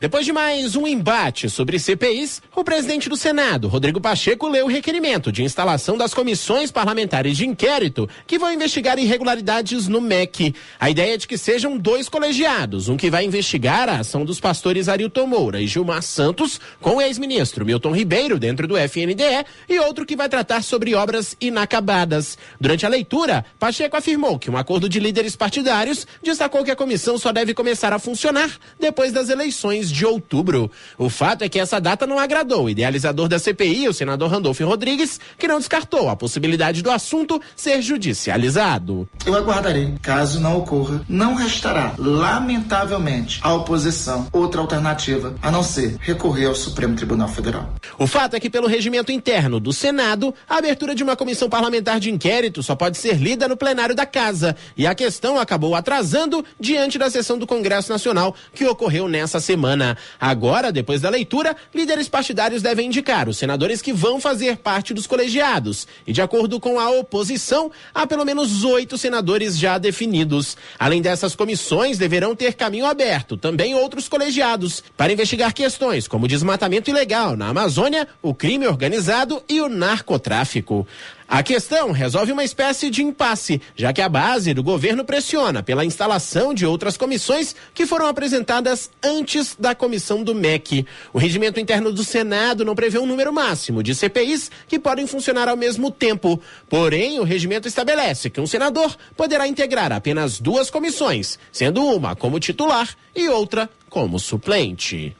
Depois 0.00 0.24
de 0.24 0.32
mais 0.32 0.76
um 0.76 0.86
embate 0.86 1.50
sobre 1.50 1.76
CPIs, 1.76 2.40
o 2.54 2.62
presidente 2.62 3.08
do 3.08 3.16
Senado, 3.16 3.66
Rodrigo 3.66 4.00
Pacheco, 4.00 4.46
leu 4.46 4.66
o 4.66 4.68
requerimento 4.68 5.32
de 5.32 5.42
instalação 5.42 5.98
das 5.98 6.14
comissões 6.14 6.70
parlamentares 6.70 7.36
de 7.36 7.44
inquérito 7.44 8.08
que 8.24 8.38
vão 8.38 8.52
investigar 8.52 8.96
irregularidades 8.96 9.88
no 9.88 10.00
MEC. 10.00 10.54
A 10.78 10.88
ideia 10.88 11.14
é 11.14 11.16
de 11.16 11.26
que 11.26 11.36
sejam 11.36 11.76
dois 11.76 12.08
colegiados, 12.08 12.88
um 12.88 12.96
que 12.96 13.10
vai 13.10 13.24
investigar 13.24 13.88
a 13.88 13.98
ação 13.98 14.24
dos 14.24 14.38
pastores 14.38 14.88
Arilton 14.88 15.26
Moura 15.26 15.60
e 15.60 15.66
Gilmar 15.66 16.02
Santos 16.02 16.60
com 16.80 16.98
o 16.98 17.02
ex-ministro 17.02 17.66
Milton 17.66 17.90
Ribeiro 17.90 18.38
dentro 18.38 18.68
do 18.68 18.78
FNDE 18.78 19.44
e 19.68 19.80
outro 19.80 20.06
que 20.06 20.14
vai 20.14 20.28
tratar 20.28 20.62
sobre 20.62 20.94
obras 20.94 21.36
inacabadas. 21.40 22.38
Durante 22.60 22.86
a 22.86 22.88
leitura, 22.88 23.44
Pacheco 23.58 23.96
afirmou 23.96 24.38
que 24.38 24.48
um 24.48 24.56
acordo 24.56 24.88
de 24.88 25.00
líderes 25.00 25.34
partidários 25.34 26.06
destacou 26.22 26.62
que 26.62 26.70
a 26.70 26.76
comissão 26.76 27.18
só 27.18 27.32
deve 27.32 27.52
começar 27.52 27.92
a 27.92 27.98
funcionar 27.98 28.48
depois 28.78 29.10
das 29.10 29.28
eleições 29.28 29.87
de 29.90 30.04
outubro. 30.04 30.70
O 30.96 31.08
fato 31.08 31.42
é 31.42 31.48
que 31.48 31.58
essa 31.58 31.80
data 31.80 32.06
não 32.06 32.18
agradou 32.18 32.64
o 32.64 32.70
idealizador 32.70 33.28
da 33.28 33.38
CPI, 33.38 33.88
o 33.88 33.94
senador 33.94 34.30
Randolfo 34.30 34.64
Rodrigues, 34.64 35.20
que 35.38 35.48
não 35.48 35.58
descartou 35.58 36.08
a 36.08 36.16
possibilidade 36.16 36.82
do 36.82 36.90
assunto 36.90 37.40
ser 37.56 37.82
judicializado. 37.82 39.08
Eu 39.24 39.34
aguardarei. 39.34 39.94
Caso 40.02 40.40
não 40.40 40.58
ocorra, 40.58 41.02
não 41.08 41.34
restará, 41.34 41.94
lamentavelmente, 41.98 43.40
à 43.42 43.52
oposição 43.54 44.28
outra 44.32 44.60
alternativa 44.60 45.34
a 45.42 45.50
não 45.50 45.62
ser 45.62 45.96
recorrer 46.00 46.46
ao 46.46 46.54
Supremo 46.54 46.94
Tribunal 46.94 47.28
Federal. 47.28 47.72
O 47.98 48.06
fato 48.06 48.34
é 48.34 48.40
que, 48.40 48.50
pelo 48.50 48.66
regimento 48.66 49.12
interno 49.12 49.60
do 49.60 49.72
Senado, 49.72 50.34
a 50.48 50.58
abertura 50.58 50.94
de 50.94 51.02
uma 51.02 51.16
comissão 51.16 51.48
parlamentar 51.48 52.00
de 52.00 52.10
inquérito 52.10 52.62
só 52.62 52.74
pode 52.74 52.98
ser 52.98 53.16
lida 53.16 53.48
no 53.48 53.56
plenário 53.56 53.94
da 53.94 54.06
Casa. 54.06 54.56
E 54.76 54.86
a 54.86 54.94
questão 54.94 55.38
acabou 55.38 55.74
atrasando 55.74 56.44
diante 56.58 56.98
da 56.98 57.10
sessão 57.10 57.38
do 57.38 57.46
Congresso 57.46 57.90
Nacional, 57.90 58.34
que 58.54 58.66
ocorreu 58.66 59.08
nessa 59.08 59.40
semana. 59.40 59.77
Semana. 59.78 59.96
Agora, 60.20 60.72
depois 60.72 61.00
da 61.00 61.08
leitura, 61.08 61.56
líderes 61.72 62.08
partidários 62.08 62.60
devem 62.60 62.86
indicar 62.86 63.28
os 63.28 63.38
senadores 63.38 63.80
que 63.80 63.92
vão 63.92 64.20
fazer 64.20 64.56
parte 64.56 64.92
dos 64.92 65.06
colegiados. 65.06 65.86
E 66.06 66.12
de 66.12 66.20
acordo 66.20 66.58
com 66.58 66.80
a 66.80 66.90
oposição, 66.90 67.70
há 67.94 68.06
pelo 68.06 68.24
menos 68.24 68.64
oito 68.64 68.98
senadores 68.98 69.56
já 69.56 69.78
definidos. 69.78 70.56
Além 70.78 71.00
dessas 71.00 71.36
comissões, 71.36 71.96
deverão 71.96 72.34
ter 72.34 72.54
caminho 72.54 72.86
aberto 72.86 73.36
também 73.36 73.74
outros 73.74 74.08
colegiados 74.08 74.82
para 74.96 75.12
investigar 75.12 75.54
questões 75.54 76.08
como 76.08 76.28
desmatamento 76.28 76.90
ilegal 76.90 77.36
na 77.36 77.48
Amazônia, 77.48 78.08
o 78.20 78.34
crime 78.34 78.66
organizado 78.66 79.42
e 79.48 79.60
o 79.60 79.68
narcotráfico. 79.68 80.86
A 81.30 81.42
questão 81.42 81.92
resolve 81.92 82.32
uma 82.32 82.42
espécie 82.42 82.88
de 82.88 83.02
impasse, 83.02 83.60
já 83.76 83.92
que 83.92 84.00
a 84.00 84.08
base 84.08 84.54
do 84.54 84.62
governo 84.62 85.04
pressiona 85.04 85.62
pela 85.62 85.84
instalação 85.84 86.54
de 86.54 86.64
outras 86.64 86.96
comissões 86.96 87.54
que 87.74 87.84
foram 87.84 88.06
apresentadas 88.06 88.90
antes 89.04 89.54
da 89.54 89.74
comissão 89.74 90.24
do 90.24 90.34
MEC. 90.34 90.86
O 91.12 91.18
regimento 91.18 91.60
interno 91.60 91.92
do 91.92 92.02
Senado 92.02 92.64
não 92.64 92.74
prevê 92.74 92.98
um 92.98 93.04
número 93.04 93.30
máximo 93.30 93.82
de 93.82 93.94
CPIs 93.94 94.50
que 94.66 94.78
podem 94.78 95.06
funcionar 95.06 95.50
ao 95.50 95.56
mesmo 95.56 95.90
tempo. 95.90 96.40
Porém, 96.66 97.20
o 97.20 97.24
regimento 97.24 97.68
estabelece 97.68 98.30
que 98.30 98.40
um 98.40 98.46
senador 98.46 98.96
poderá 99.14 99.46
integrar 99.46 99.92
apenas 99.92 100.40
duas 100.40 100.70
comissões, 100.70 101.38
sendo 101.52 101.84
uma 101.84 102.16
como 102.16 102.40
titular 102.40 102.88
e 103.14 103.28
outra 103.28 103.68
como 103.90 104.18
suplente. 104.18 105.14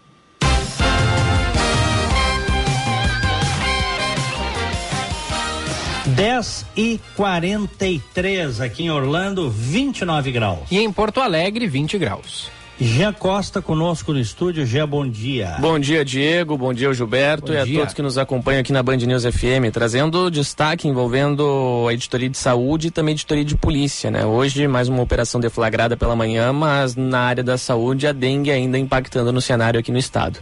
10 6.14 6.66
e 6.76 7.00
43 7.16 8.60
aqui 8.60 8.84
em 8.84 8.90
Orlando, 8.90 9.50
29 9.50 10.32
graus. 10.32 10.60
E 10.70 10.78
em 10.78 10.90
Porto 10.92 11.20
Alegre, 11.20 11.66
20 11.66 11.98
graus. 11.98 12.50
Jean 12.80 13.12
Costa 13.12 13.60
conosco 13.60 14.12
no 14.12 14.20
estúdio. 14.20 14.64
Jean, 14.64 14.88
bom 14.88 15.06
dia. 15.06 15.56
Bom 15.58 15.78
dia, 15.78 16.04
Diego. 16.04 16.56
Bom 16.56 16.72
dia, 16.72 16.92
Gilberto. 16.94 17.48
Bom 17.48 17.52
e 17.52 17.56
a 17.58 17.64
dia. 17.64 17.80
todos 17.80 17.92
que 17.92 18.02
nos 18.02 18.16
acompanham 18.16 18.60
aqui 18.60 18.72
na 18.72 18.82
Band 18.82 18.98
News 18.98 19.24
FM, 19.24 19.72
trazendo 19.72 20.30
destaque 20.30 20.86
envolvendo 20.86 21.86
a 21.88 21.92
editoria 21.92 22.28
de 22.28 22.38
saúde 22.38 22.86
e 22.86 22.90
também 22.92 23.12
a 23.12 23.16
editoria 23.16 23.44
de 23.44 23.56
polícia, 23.56 24.12
né? 24.12 24.24
Hoje, 24.24 24.68
mais 24.68 24.88
uma 24.88 25.02
operação 25.02 25.40
deflagrada 25.40 25.96
pela 25.96 26.14
manhã, 26.14 26.52
mas 26.52 26.94
na 26.94 27.20
área 27.20 27.42
da 27.42 27.58
saúde, 27.58 28.06
a 28.06 28.12
dengue 28.12 28.52
ainda 28.52 28.78
impactando 28.78 29.32
no 29.32 29.40
cenário 29.40 29.80
aqui 29.80 29.90
no 29.90 29.98
estado. 29.98 30.38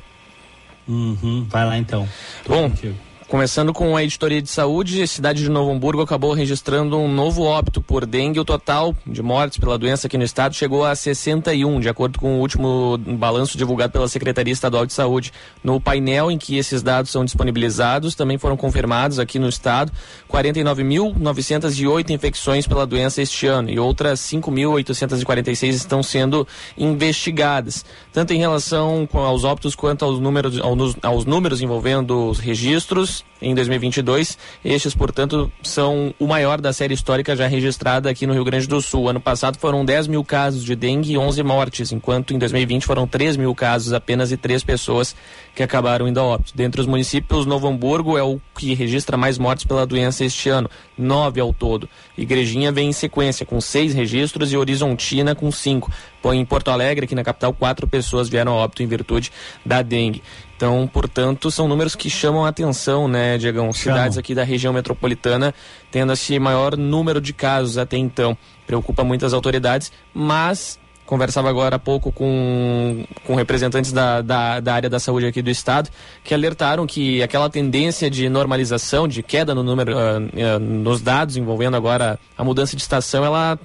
Uhum, 0.87 1.47
vai 1.49 1.65
lá 1.65 1.79
então. 1.79 2.07
Tô 2.45 2.53
Bom, 2.53 2.71
contigo. 2.71 3.06
Começando 3.29 3.73
com 3.73 3.97
a 3.97 4.05
editoria 4.05 4.41
de 4.41 4.49
saúde, 4.49 5.03
a 5.03 5.07
cidade 5.07 5.43
de 5.43 5.51
Novo 5.51 5.73
Hamburgo 5.73 6.01
acabou 6.01 6.33
registrando 6.33 6.97
um 6.97 7.13
novo 7.13 7.43
óbito 7.43 7.83
por 7.83 8.07
dengue. 8.07 8.39
O 8.39 8.45
total 8.45 8.95
de 9.05 9.21
mortes 9.21 9.59
pela 9.59 9.77
doença 9.77 10.07
aqui 10.07 10.17
no 10.17 10.23
estado 10.23 10.55
chegou 10.55 10.85
a 10.85 10.95
61, 10.95 11.81
de 11.81 11.89
acordo 11.89 12.21
com 12.21 12.37
o 12.37 12.41
último 12.41 12.97
balanço 12.97 13.59
divulgado 13.59 13.93
pela 13.93 14.07
Secretaria 14.07 14.53
Estadual 14.53 14.87
de 14.87 14.93
Saúde. 14.93 15.33
No 15.65 15.81
painel 15.81 16.31
em 16.31 16.39
que 16.39 16.57
esses 16.57 16.85
dados 16.85 17.11
são 17.11 17.25
disponibilizados, 17.25 18.15
também 18.15 18.39
foram 18.39 18.57
confirmados 18.57 19.19
aqui 19.19 19.41
no 19.41 19.49
estado 19.49 19.91
49.908 20.33 22.11
infecções 22.11 22.65
pela 22.69 22.87
doença 22.87 23.21
este 23.21 23.49
ano 23.49 23.69
e 23.69 23.77
outras 23.77 24.21
5.846 24.21 25.71
estão 25.71 26.01
sendo 26.01 26.47
investigadas, 26.79 27.85
tanto 28.13 28.33
em 28.33 28.39
relação 28.39 29.09
aos 29.13 29.43
óbitos 29.43 29.75
quanto 29.75 30.05
aos 30.05 30.21
números, 30.21 30.61
aos 31.03 31.25
números 31.25 31.61
envolvendo 31.61 32.29
os 32.29 32.39
registros 32.39 33.16
em 33.41 33.55
2022. 33.55 34.39
Estes, 34.65 34.95
portanto, 34.95 35.51
são 35.63 36.15
o 36.19 36.27
maior 36.27 36.61
da 36.61 36.73
série 36.73 36.95
histórica 36.95 37.37
já 37.37 37.47
registrada 37.47 38.09
aqui 38.11 38.27
no 38.27 38.33
Rio 38.33 38.45
Grande 38.45 38.67
do 38.67 38.81
Sul. 38.81 39.09
Ano 39.09 39.21
passado 39.21 39.59
foram 39.59 39.85
10 39.85 40.07
mil 40.07 40.25
casos 40.25 40.65
de 40.65 40.75
dengue 40.75 41.13
e 41.13 41.19
11 41.19 41.43
mortes, 41.43 41.93
enquanto 41.93 42.35
em 42.35 42.39
2020 42.39 42.85
foram 42.85 43.07
3 43.07 43.37
mil 43.37 43.55
casos 43.55 43.93
apenas 43.93 44.33
e 44.33 44.37
três 44.37 44.63
pessoas 44.65 45.15
que 45.55 45.63
acabaram 45.63 46.09
indo 46.09 46.21
a 46.21 46.25
óbito. 46.25 46.53
Dentre 46.55 46.81
os 46.81 46.87
municípios, 46.87 47.47
Novo 47.47 47.69
Hamburgo 47.69 48.17
é 48.17 48.23
o 48.23 48.41
que 48.57 48.75
registra 48.75 49.17
mais 49.17 49.39
mortes 49.39 49.65
pela 49.65 49.87
doença 49.87 50.25
este 50.25 50.49
ano, 50.49 50.69
nove 50.97 51.41
ao 51.41 51.53
todo. 51.53 51.89
Igrejinha 52.17 52.73
vem 52.73 52.89
em 52.89 52.93
sequência, 52.93 53.45
com 53.45 53.61
seis 53.61 53.95
registros, 53.95 54.53
e 54.53 54.57
Horizontina 54.57 55.35
com 55.35 55.51
cinco. 55.51 55.91
Põe 56.23 56.39
em 56.39 56.45
Porto 56.45 56.71
Alegre, 56.71 57.05
aqui 57.05 57.15
na 57.15 57.25
capital, 57.25 57.53
quatro 57.53 57.87
pessoas 57.87 58.29
vieram 58.29 58.53
a 58.53 58.57
óbito 58.57 58.83
em 58.83 58.87
virtude 58.87 59.31
da 59.65 59.83
dengue. 59.83 60.23
Então, 60.57 60.89
portanto, 60.91 61.51
são 61.51 61.69
números 61.69 61.95
que 61.95 62.09
chamam 62.09 62.47
a 62.47 62.49
atenção, 62.49 63.07
né, 63.07 63.37
Diegão? 63.37 63.71
Cidades 63.73 64.17
aqui 64.17 64.35
da 64.35 64.43
região 64.43 64.73
metropolitana 64.73 65.55
tendo 65.91 66.13
esse 66.13 66.39
maior 66.39 66.77
número 66.77 67.21
de 67.21 67.33
casos 67.33 67.77
até 67.77 67.97
então. 67.97 68.37
Preocupa 68.67 69.05
muitas 69.05 69.35
autoridades, 69.35 69.93
mas 70.15 70.79
conversava 71.07 71.49
agora 71.49 71.77
há 71.77 71.79
pouco 71.79 72.13
com, 72.13 73.05
com 73.25 73.35
representantes 73.35 73.93
da, 73.93 74.21
da, 74.21 74.61
da 74.61 74.75
área 74.75 74.91
da 74.91 74.99
saúde 74.99 75.27
aqui 75.27 75.41
do 75.41 75.51
estado, 75.51 75.89
que 76.23 76.35
alertaram 76.35 76.87
que 76.87 77.23
aquela 77.23 77.49
tendência 77.49 78.11
de 78.11 78.29
normalização, 78.29 79.07
de 79.07 79.23
queda 79.23 79.55
no 79.55 79.63
número, 79.63 79.97
ah, 79.97 80.19
ah, 80.19 80.59
nos 80.59 81.01
dados 81.01 81.37
envolvendo 81.37 81.77
agora 81.77 82.19
a 82.37 82.45
mudança 82.45 82.77
de 82.77 82.83
estação, 82.83 83.25
ela 83.25 83.59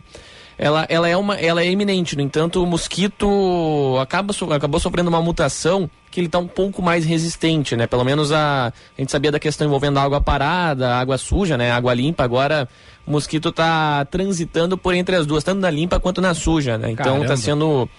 ela, 0.61 0.85
ela, 0.89 1.09
é 1.09 1.17
uma, 1.17 1.35
ela 1.37 1.63
é 1.63 1.71
iminente. 1.71 2.15
No 2.15 2.21
entanto, 2.21 2.61
o 2.61 2.67
mosquito 2.67 3.97
acaba, 3.99 4.31
acabou 4.55 4.79
sofrendo 4.79 5.09
uma 5.09 5.19
mutação 5.19 5.89
que 6.11 6.19
ele 6.19 6.27
está 6.27 6.37
um 6.37 6.47
pouco 6.47 6.83
mais 6.83 7.03
resistente, 7.03 7.75
né? 7.75 7.87
Pelo 7.87 8.03
menos 8.03 8.31
a, 8.31 8.67
a 8.67 9.01
gente 9.01 9.11
sabia 9.11 9.31
da 9.31 9.39
questão 9.39 9.65
envolvendo 9.65 9.97
a 9.97 10.03
água 10.03 10.21
parada, 10.21 10.89
a 10.89 10.99
água 10.99 11.17
suja, 11.17 11.57
né? 11.57 11.71
A 11.71 11.77
água 11.77 11.95
limpa. 11.95 12.23
Agora 12.23 12.69
o 13.05 13.11
mosquito 13.11 13.49
está 13.49 14.05
transitando 14.05 14.77
por 14.77 14.93
entre 14.93 15.15
as 15.15 15.25
duas, 15.25 15.43
tanto 15.43 15.59
na 15.59 15.69
limpa 15.69 15.99
quanto 15.99 16.21
na 16.21 16.33
suja, 16.33 16.77
né? 16.77 16.91
Então 16.91 17.15
está 17.23 17.35
sendo 17.37 17.89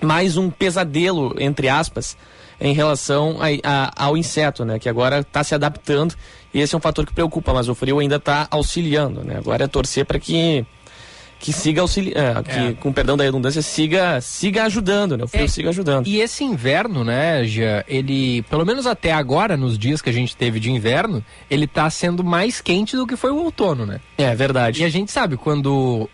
mais 0.00 0.36
um 0.36 0.50
pesadelo, 0.50 1.34
entre 1.38 1.68
aspas, 1.68 2.16
em 2.60 2.72
relação 2.72 3.38
a- 3.40 3.46
a- 3.62 4.04
ao 4.06 4.16
inseto, 4.16 4.64
né? 4.64 4.78
Que 4.78 4.88
agora 4.88 5.20
está 5.20 5.42
se 5.42 5.54
adaptando 5.54 6.14
e 6.54 6.60
esse 6.60 6.74
é 6.74 6.78
um 6.78 6.80
fator 6.80 7.04
que 7.06 7.12
preocupa, 7.12 7.52
mas 7.52 7.68
o 7.68 7.74
frio 7.74 7.98
ainda 7.98 8.16
está 8.16 8.46
auxiliando, 8.50 9.22
né? 9.22 9.36
Agora 9.38 9.64
é 9.64 9.68
torcer 9.68 10.04
para 10.04 10.18
que 10.18 10.64
que 11.38 11.52
siga 11.52 11.80
auxiliando, 11.80 12.42
que 12.42 12.74
com 12.80 12.92
perdão 12.92 13.16
da 13.16 13.24
redundância 13.24 13.62
siga 13.62 14.20
siga 14.20 14.64
ajudando, 14.64 15.16
né? 15.16 15.24
O 15.24 15.28
frio 15.28 15.44
É, 15.44 15.48
siga 15.48 15.68
ajudando. 15.68 16.06
E 16.06 16.20
esse 16.20 16.42
inverno, 16.44 17.04
né, 17.04 17.44
Gia, 17.44 17.84
ele, 17.86 18.42
pelo 18.42 18.64
menos 18.64 18.86
até 18.86 19.12
agora, 19.12 19.56
nos 19.56 19.78
dias 19.78 20.00
que 20.00 20.10
a 20.10 20.12
gente 20.12 20.36
teve 20.36 20.58
de 20.58 20.70
inverno, 20.70 21.24
ele 21.50 21.66
tá 21.66 21.88
sendo 21.90 22.24
mais 22.24 22.60
quente 22.60 22.96
do 22.96 23.06
que 23.06 23.16
foi 23.16 23.30
o 23.30 23.36
outono, 23.36 23.84
né? 23.86 24.00
É 24.18 24.34
verdade. 24.34 24.82
E 24.82 24.84
a 24.84 24.88
gente 24.88 25.12
sabe, 25.12 25.36
quando 25.36 26.08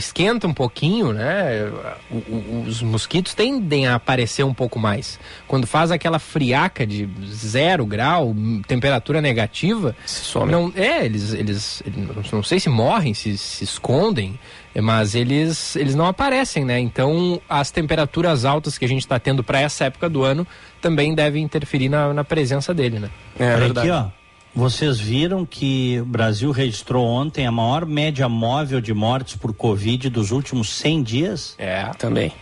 esquenta 0.00 0.46
um 0.48 0.52
pouquinho, 0.52 1.12
né, 1.12 1.70
o- 2.10 2.14
o- 2.16 2.64
os 2.66 2.82
mosquitos 2.82 3.34
tendem 3.34 3.86
a 3.86 3.94
aparecer 3.94 4.42
um 4.44 4.52
pouco 4.52 4.78
mais. 4.78 5.18
Quando 5.46 5.66
faz 5.66 5.90
aquela 5.90 6.18
friaca 6.18 6.86
de 6.86 7.08
zero 7.26 7.86
grau, 7.86 8.34
temperatura 8.66 9.20
negativa, 9.20 9.94
some. 10.06 10.50
não 10.50 10.72
é, 10.74 11.04
eles, 11.04 11.32
eles, 11.32 11.82
eles 11.86 12.32
não- 12.32 12.42
sei 12.42 12.58
se 12.58 12.68
morrem, 12.68 13.14
se, 13.14 13.36
se 13.38 13.62
escondem, 13.62 14.38
é, 14.74 14.80
mas 14.80 15.14
eles, 15.14 15.76
eles 15.76 15.94
não 15.94 16.06
aparecem, 16.06 16.64
né? 16.64 16.78
Então 16.80 17.40
as 17.48 17.70
temperaturas 17.70 18.44
altas 18.44 18.76
que 18.78 18.84
a 18.84 18.88
gente 18.88 19.02
está 19.02 19.18
tendo 19.18 19.44
para 19.44 19.60
essa 19.60 19.84
época 19.84 20.08
do 20.08 20.22
ano 20.24 20.46
também 20.80 21.14
devem 21.14 21.42
interferir 21.44 21.88
na, 21.88 22.12
na 22.14 22.24
presença 22.24 22.72
dele, 22.74 22.98
né? 22.98 23.10
É 23.38 23.54
Olha 23.54 23.66
aqui, 23.66 23.90
ó. 23.90 24.19
Vocês 24.54 24.98
viram 24.98 25.46
que 25.46 26.00
o 26.00 26.04
Brasil 26.04 26.50
registrou 26.50 27.06
ontem 27.06 27.46
a 27.46 27.52
maior 27.52 27.86
média 27.86 28.28
móvel 28.28 28.80
de 28.80 28.92
mortes 28.92 29.36
por 29.36 29.54
Covid 29.54 30.10
dos 30.10 30.32
últimos 30.32 30.70
100 30.70 31.02
dias? 31.02 31.54
É. 31.56 31.84
Também. 31.98 32.32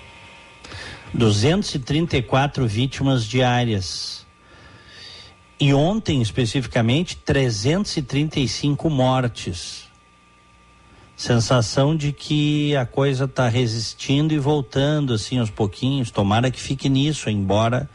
234 1.12 2.66
vítimas 2.66 3.24
diárias. 3.24 4.26
E 5.60 5.74
ontem, 5.74 6.22
especificamente, 6.22 7.16
335 7.16 8.88
mortes. 8.88 9.86
Sensação 11.14 11.96
de 11.96 12.12
que 12.12 12.76
a 12.76 12.86
coisa 12.86 13.24
está 13.24 13.48
resistindo 13.48 14.32
e 14.32 14.38
voltando 14.38 15.12
assim 15.12 15.38
aos 15.38 15.50
pouquinhos. 15.50 16.10
Tomara 16.10 16.50
que 16.50 16.60
fique 16.60 16.88
nisso, 16.88 17.28
embora 17.28 17.90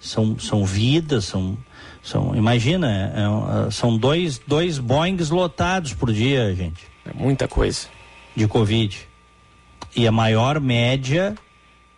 são, 0.00 0.38
são 0.38 0.64
vidas, 0.64 1.24
são, 1.24 1.58
são 2.08 2.34
imagina, 2.34 3.12
é, 3.14 3.22
é 3.22 3.28
um, 3.28 3.70
são 3.70 3.96
dois, 3.96 4.38
dois 4.38 4.78
Boeings 4.78 5.30
lotados 5.30 5.92
por 5.92 6.12
dia, 6.12 6.54
gente. 6.54 6.86
É 7.04 7.12
muita 7.12 7.46
coisa. 7.46 7.86
De 8.34 8.46
Covid. 8.46 9.06
E 9.94 10.06
a 10.06 10.12
maior 10.12 10.60
média 10.60 11.34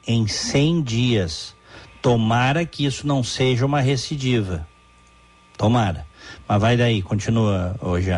em 0.07 0.27
100 0.27 0.83
dias. 0.83 1.55
Tomara 2.03 2.65
que 2.65 2.85
isso 2.85 3.07
não 3.07 3.23
seja 3.23 3.67
uma 3.67 3.81
recidiva. 3.81 4.67
Tomara. 5.57 6.07
Mas 6.49 6.61
vai 6.61 6.77
daí, 6.77 7.03
continua 7.03 7.77
hoje. 7.81 8.11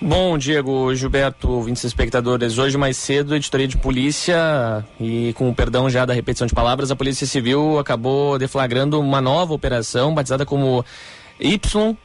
Bom, 0.00 0.36
Diego, 0.36 0.94
Gilberto, 0.94 1.50
ouvintes 1.50 1.82
espectadores, 1.84 2.58
hoje 2.58 2.76
mais 2.76 2.96
cedo, 2.96 3.34
editoria 3.34 3.66
de 3.66 3.76
polícia 3.76 4.84
e 5.00 5.32
com 5.32 5.48
o 5.48 5.54
perdão 5.54 5.88
já 5.88 6.04
da 6.04 6.12
repetição 6.12 6.46
de 6.46 6.54
palavras, 6.54 6.90
a 6.90 6.96
Polícia 6.96 7.26
Civil 7.26 7.78
acabou 7.78 8.38
deflagrando 8.38 9.00
uma 9.00 9.20
nova 9.20 9.54
operação 9.54 10.14
batizada 10.14 10.44
como 10.44 10.84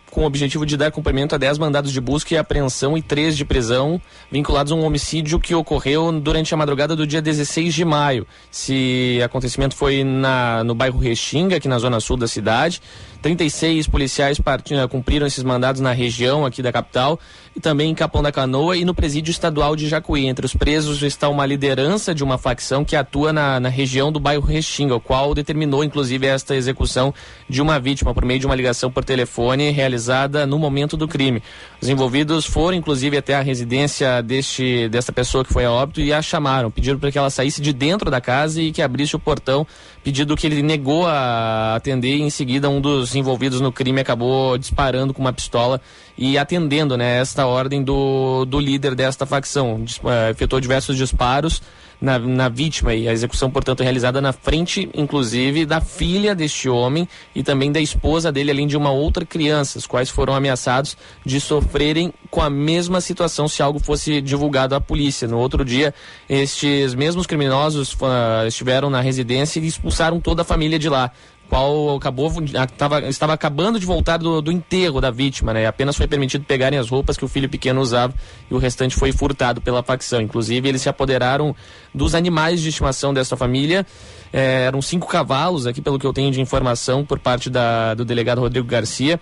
com 0.09 0.21
o 0.21 0.25
objetivo 0.25 0.65
de 0.65 0.75
dar 0.75 0.91
cumprimento 0.91 1.35
a 1.35 1.37
10 1.37 1.57
mandados 1.59 1.91
de 1.91 2.01
busca 2.01 2.33
e 2.33 2.37
apreensão 2.37 2.97
e 2.97 3.01
3 3.01 3.37
de 3.37 3.45
prisão 3.45 4.01
vinculados 4.31 4.71
a 4.71 4.75
um 4.75 4.83
homicídio 4.83 5.39
que 5.39 5.53
ocorreu 5.53 6.11
durante 6.19 6.53
a 6.53 6.57
madrugada 6.57 6.95
do 6.95 7.05
dia 7.05 7.21
16 7.21 7.73
de 7.73 7.85
maio. 7.85 8.25
Esse 8.51 9.19
acontecimento 9.23 9.75
foi 9.75 10.03
na, 10.03 10.63
no 10.63 10.73
bairro 10.73 10.97
Restinga, 10.97 11.57
aqui 11.57 11.67
na 11.67 11.77
zona 11.77 11.99
sul 11.99 12.17
da 12.17 12.27
cidade. 12.27 12.81
36 13.21 13.87
policiais 13.87 14.39
part... 14.39 14.71
cumpriram 14.89 15.27
esses 15.27 15.43
mandados 15.43 15.81
na 15.81 15.91
região 15.91 16.45
aqui 16.45 16.61
da 16.61 16.71
capital 16.71 17.19
e 17.57 17.59
também 17.59 17.89
em 17.89 17.95
Capão 17.95 18.21
da 18.21 18.31
Canoa 18.31 18.77
e 18.77 18.85
no 18.85 18.93
presídio 18.93 19.31
estadual 19.31 19.75
de 19.75 19.89
Jacuí. 19.89 20.27
Entre 20.27 20.45
os 20.45 20.53
presos 20.53 21.01
está 21.01 21.27
uma 21.27 21.43
liderança 21.43 22.13
de 22.13 22.23
uma 22.23 22.37
facção 22.37 22.85
que 22.85 22.95
atua 22.95 23.33
na, 23.33 23.59
na 23.59 23.67
região 23.67 24.11
do 24.11 24.19
bairro 24.19 24.45
Restinga, 24.45 24.95
o 24.95 24.99
qual 24.99 25.33
determinou 25.33 25.83
inclusive 25.83 26.27
esta 26.27 26.55
execução 26.55 27.11
de 27.49 27.59
uma 27.59 27.79
vítima 27.79 28.13
por 28.13 28.23
meio 28.23 28.39
de 28.39 28.45
uma 28.45 28.53
ligação 28.53 28.91
por 28.91 29.03
telefone 29.03 29.71
realizada 29.71 30.45
no 30.45 30.59
momento 30.59 30.95
do 30.95 31.07
crime. 31.07 31.41
Os 31.81 31.89
envolvidos 31.89 32.45
foram 32.45 32.77
inclusive 32.77 33.17
até 33.17 33.33
a 33.33 33.41
residência 33.41 34.21
deste 34.21 34.87
desta 34.89 35.11
pessoa 35.11 35.43
que 35.43 35.51
foi 35.51 35.65
a 35.65 35.71
óbito 35.71 35.99
e 35.99 36.13
a 36.13 36.21
chamaram, 36.21 36.69
pediram 36.69 36.99
para 36.99 37.11
que 37.11 37.17
ela 37.17 37.31
saísse 37.31 37.59
de 37.59 37.73
dentro 37.73 38.11
da 38.11 38.21
casa 38.21 38.61
e 38.61 38.71
que 38.71 38.83
abrisse 38.83 39.15
o 39.15 39.19
portão, 39.19 39.65
pedido 40.03 40.37
que 40.37 40.45
ele 40.45 40.61
negou 40.61 41.07
a 41.07 41.73
atender 41.75 42.17
e 42.17 42.21
em 42.21 42.29
seguida 42.29 42.69
um 42.69 42.79
dos 42.79 43.15
envolvidos 43.15 43.59
no 43.59 43.71
crime 43.71 43.99
acabou 43.99 44.59
disparando 44.59 45.11
com 45.11 45.21
uma 45.21 45.33
pistola 45.33 45.81
e 46.17 46.37
atendendo 46.37 46.97
né, 46.97 47.19
esta 47.19 47.45
ordem 47.45 47.83
do, 47.83 48.45
do 48.45 48.59
líder 48.59 48.95
desta 48.95 49.25
facção. 49.25 49.75
Uh, 49.75 50.31
efetuou 50.31 50.59
diversos 50.59 50.97
disparos 50.97 51.61
na, 52.01 52.17
na 52.19 52.49
vítima 52.49 52.93
e 52.93 53.07
a 53.07 53.11
execução, 53.11 53.49
portanto, 53.49 53.81
realizada 53.81 54.21
na 54.21 54.31
frente, 54.31 54.89
inclusive, 54.93 55.65
da 55.65 55.81
filha 55.81 56.33
deste 56.33 56.69
homem 56.69 57.07
e 57.35 57.43
também 57.43 57.71
da 57.71 57.79
esposa 57.79 58.31
dele, 58.31 58.51
além 58.51 58.67
de 58.67 58.77
uma 58.77 58.91
outra 58.91 59.25
criança, 59.25 59.77
os 59.77 59.87
quais 59.87 60.09
foram 60.09 60.33
ameaçados 60.33 60.97
de 61.25 61.39
sofrerem 61.39 62.13
com 62.29 62.41
a 62.41 62.49
mesma 62.49 63.01
situação 63.01 63.47
se 63.47 63.61
algo 63.61 63.79
fosse 63.79 64.21
divulgado 64.21 64.75
à 64.75 64.81
polícia. 64.81 65.27
No 65.27 65.39
outro 65.39 65.65
dia, 65.65 65.93
estes 66.29 66.93
mesmos 66.93 67.25
criminosos 67.25 67.93
uh, 67.93 68.47
estiveram 68.47 68.89
na 68.89 69.01
residência 69.01 69.59
e 69.59 69.67
expulsaram 69.67 70.19
toda 70.19 70.43
a 70.43 70.45
família 70.45 70.77
de 70.77 70.89
lá 70.89 71.11
qual 71.49 71.95
acabou 71.95 72.31
tava, 72.77 73.01
estava 73.07 73.33
acabando 73.33 73.79
de 73.79 73.85
voltar 73.85 74.17
do, 74.17 74.41
do 74.41 74.51
enterro 74.51 74.99
da 74.99 75.09
vítima, 75.09 75.53
né? 75.53 75.65
Apenas 75.65 75.95
foi 75.95 76.07
permitido 76.07 76.43
pegarem 76.45 76.77
as 76.77 76.89
roupas 76.89 77.17
que 77.17 77.23
o 77.23 77.27
filho 77.27 77.49
pequeno 77.49 77.79
usava 77.81 78.13
e 78.49 78.53
o 78.53 78.57
restante 78.57 78.95
foi 78.95 79.11
furtado 79.11 79.61
pela 79.61 79.81
facção. 79.81 80.21
Inclusive, 80.21 80.67
eles 80.67 80.81
se 80.81 80.89
apoderaram 80.89 81.55
dos 81.93 82.13
animais 82.15 82.61
de 82.61 82.69
estimação 82.69 83.13
dessa 83.13 83.37
família. 83.37 83.85
É, 84.31 84.65
eram 84.65 84.81
cinco 84.81 85.07
cavalos, 85.07 85.65
aqui 85.65 85.81
pelo 85.81 85.97
que 85.97 86.05
eu 86.05 86.13
tenho 86.13 86.31
de 86.31 86.41
informação 86.41 87.05
por 87.05 87.19
parte 87.19 87.49
da, 87.49 87.93
do 87.93 88.03
delegado 88.03 88.41
Rodrigo 88.41 88.67
Garcia. 88.67 89.19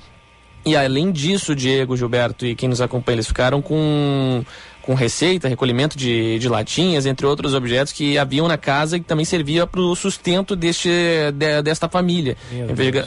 E 0.65 0.75
além 0.75 1.11
disso, 1.11 1.55
Diego, 1.55 1.95
Gilberto 1.95 2.43
e 2.43 2.55
quem 2.55 2.67
nos 2.67 2.81
acompanha, 2.81 3.17
eles 3.17 3.27
ficaram 3.27 3.61
com 3.61 4.43
com 4.85 4.93
receita, 4.93 5.47
recolhimento 5.47 5.97
de, 5.97 6.37
de 6.37 6.47
latinhas, 6.47 7.07
entre 7.07 7.25
outros 7.25 7.55
objetos 7.55 7.91
que 7.91 8.17
haviam 8.17 8.47
na 8.47 8.57
casa 8.57 8.97
e 8.97 8.99
que 8.99 9.05
também 9.05 9.25
servia 9.25 9.65
para 9.65 9.81
o 9.81 9.95
sustento 9.95 10.55
deste, 10.55 10.89
de, 11.33 11.61
desta 11.63 11.89
família. 11.89 12.37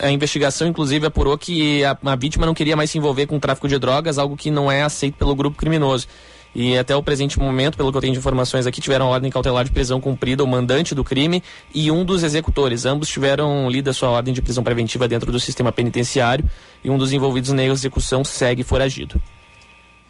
A 0.02 0.10
investigação, 0.10 0.66
inclusive, 0.66 1.06
apurou 1.06 1.38
que 1.38 1.84
a, 1.84 1.96
a 2.04 2.16
vítima 2.16 2.44
não 2.44 2.52
queria 2.52 2.76
mais 2.76 2.90
se 2.90 2.98
envolver 2.98 3.26
com 3.26 3.36
o 3.36 3.40
tráfico 3.40 3.68
de 3.68 3.78
drogas, 3.78 4.18
algo 4.18 4.36
que 4.36 4.50
não 4.50 4.70
é 4.70 4.82
aceito 4.82 5.14
pelo 5.14 5.34
grupo 5.36 5.56
criminoso. 5.56 6.08
E 6.54 6.76
até 6.76 6.96
o 6.96 7.02
presente 7.02 7.38
momento, 7.38 7.76
pelo 7.76 7.92
que 7.92 7.98
eu 7.98 8.00
tenho 8.00 8.12
de 8.12 8.18
informações 8.18 8.66
aqui, 8.66 8.80
tiveram 8.80 9.06
ordem 9.06 9.30
cautelar 9.30 9.64
de 9.64 9.70
prisão 9.70 10.00
cumprida 10.00 10.42
o 10.42 10.46
mandante 10.46 10.94
do 10.94 11.04
crime 11.04 11.42
e 11.72 11.90
um 11.90 12.04
dos 12.04 12.24
executores. 12.24 12.86
Ambos 12.86 13.08
tiveram 13.08 13.70
lida 13.70 13.92
sua 13.92 14.08
ordem 14.08 14.34
de 14.34 14.42
prisão 14.42 14.64
preventiva 14.64 15.06
dentro 15.06 15.30
do 15.30 15.38
sistema 15.38 15.70
penitenciário 15.70 16.44
e 16.82 16.90
um 16.90 16.98
dos 16.98 17.12
envolvidos 17.12 17.52
na 17.52 17.62
execução 17.62 18.24
segue 18.24 18.64
foragido. 18.64 19.20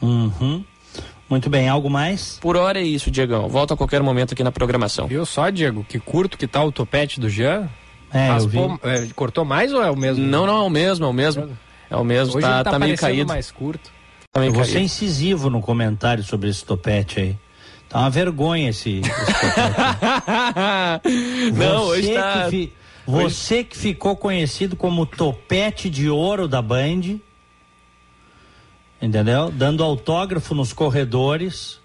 Uhum. 0.01 0.65
Muito 1.29 1.51
bem, 1.51 1.69
algo 1.69 1.91
mais? 1.91 2.39
Por 2.41 2.57
hora 2.57 2.81
é 2.81 2.83
isso, 2.83 3.11
Diegão. 3.11 3.49
Volta 3.49 3.75
a 3.75 3.77
qualquer 3.77 4.03
momento 4.03 4.33
aqui 4.33 4.43
na 4.43 4.51
programação. 4.51 5.07
Viu 5.07 5.27
só, 5.27 5.51
Diego? 5.51 5.85
Que 5.87 5.99
curto 5.99 6.39
que 6.39 6.47
tá 6.47 6.63
o 6.65 6.73
topete 6.73 7.21
do 7.21 7.29
Jean? 7.29 7.69
É, 8.13 8.29
Raspou, 8.29 8.81
é, 8.83 9.07
cortou 9.15 9.45
mais 9.45 9.73
ou 9.75 9.83
é 9.83 9.91
o 9.91 9.97
mesmo? 9.97 10.25
Não, 10.25 10.47
não, 10.47 10.59
é 10.61 10.63
o 10.63 10.71
mesmo, 10.71 11.05
é 11.05 11.09
o 11.09 11.13
mesmo. 11.13 11.51
É 11.91 11.97
o 11.97 12.05
mesmo, 12.05 12.37
Hoje 12.37 12.47
tá, 12.47 12.65
tá, 12.65 12.71
tá 12.73 12.79
meio 12.79 12.93
parecendo 12.93 13.13
caído. 13.17 13.29
mais 13.29 13.51
curto. 13.51 13.91
Tá 14.33 14.41
meio 14.41 14.49
Eu 14.51 14.55
vou 14.55 14.65
ser 14.65 14.73
caído. 14.73 14.87
incisivo 14.87 15.51
no 15.51 15.61
comentário 15.61 16.23
sobre 16.25 16.49
esse 16.49 16.65
topete 16.65 17.21
aí. 17.21 17.37
Tá 17.89 18.01
uma 18.01 18.11
vergonha 18.11 18.71
esse, 18.71 19.01
esse 19.01 19.11
topete. 19.11 19.79
Não, 21.55 21.85
Você 21.87 21.91
hoje 21.99 22.15
tá. 22.15 22.45
que 22.45 22.51
fi- 22.51 22.73
Você 23.07 23.65
que 23.65 23.77
ficou 23.77 24.17
conhecido 24.17 24.77
como 24.77 25.05
topete 25.07 25.89
de 25.91 26.09
ouro 26.09 26.47
da 26.49 26.61
Band, 26.63 27.19
entendeu? 29.01 29.51
Dando 29.51 29.83
autógrafo 29.83 30.55
nos 30.55 30.73
corredores 30.73 31.79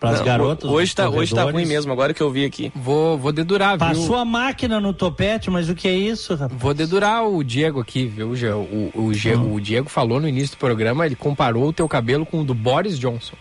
para 0.00 0.10
as 0.10 0.20
garotas. 0.20 0.68
Hoje 0.68 0.86
nos 0.88 0.94
tá, 0.94 1.08
hoje 1.08 1.32
tá 1.34 1.44
ruim 1.44 1.64
mesmo, 1.64 1.92
agora 1.92 2.12
que 2.12 2.20
eu 2.20 2.30
vi 2.30 2.44
aqui. 2.44 2.72
Vou, 2.74 3.16
vou 3.16 3.30
dedurar, 3.32 3.78
viu? 3.78 3.86
Passou 3.86 4.16
a 4.16 4.24
máquina 4.24 4.80
no 4.80 4.92
topete, 4.92 5.48
mas 5.48 5.68
o 5.68 5.74
que 5.76 5.86
é 5.86 5.94
isso, 5.94 6.34
rapaz? 6.34 6.60
Vou 6.60 6.74
dedurar 6.74 7.24
o 7.24 7.42
Diego 7.44 7.80
aqui, 7.80 8.06
viu? 8.06 8.30
O, 8.30 8.90
o, 9.06 9.14
Ge- 9.14 9.36
Hum. 9.36 9.54
o 9.54 9.60
Diego 9.60 9.88
falou 9.88 10.20
no 10.20 10.28
início 10.28 10.56
do 10.56 10.58
programa, 10.58 11.06
ele 11.06 11.14
comparou 11.14 11.68
o 11.68 11.72
teu 11.72 11.88
cabelo 11.88 12.26
com 12.26 12.40
o 12.40 12.44
do 12.44 12.52
Boris 12.54 12.98
Johnson. 12.98 13.36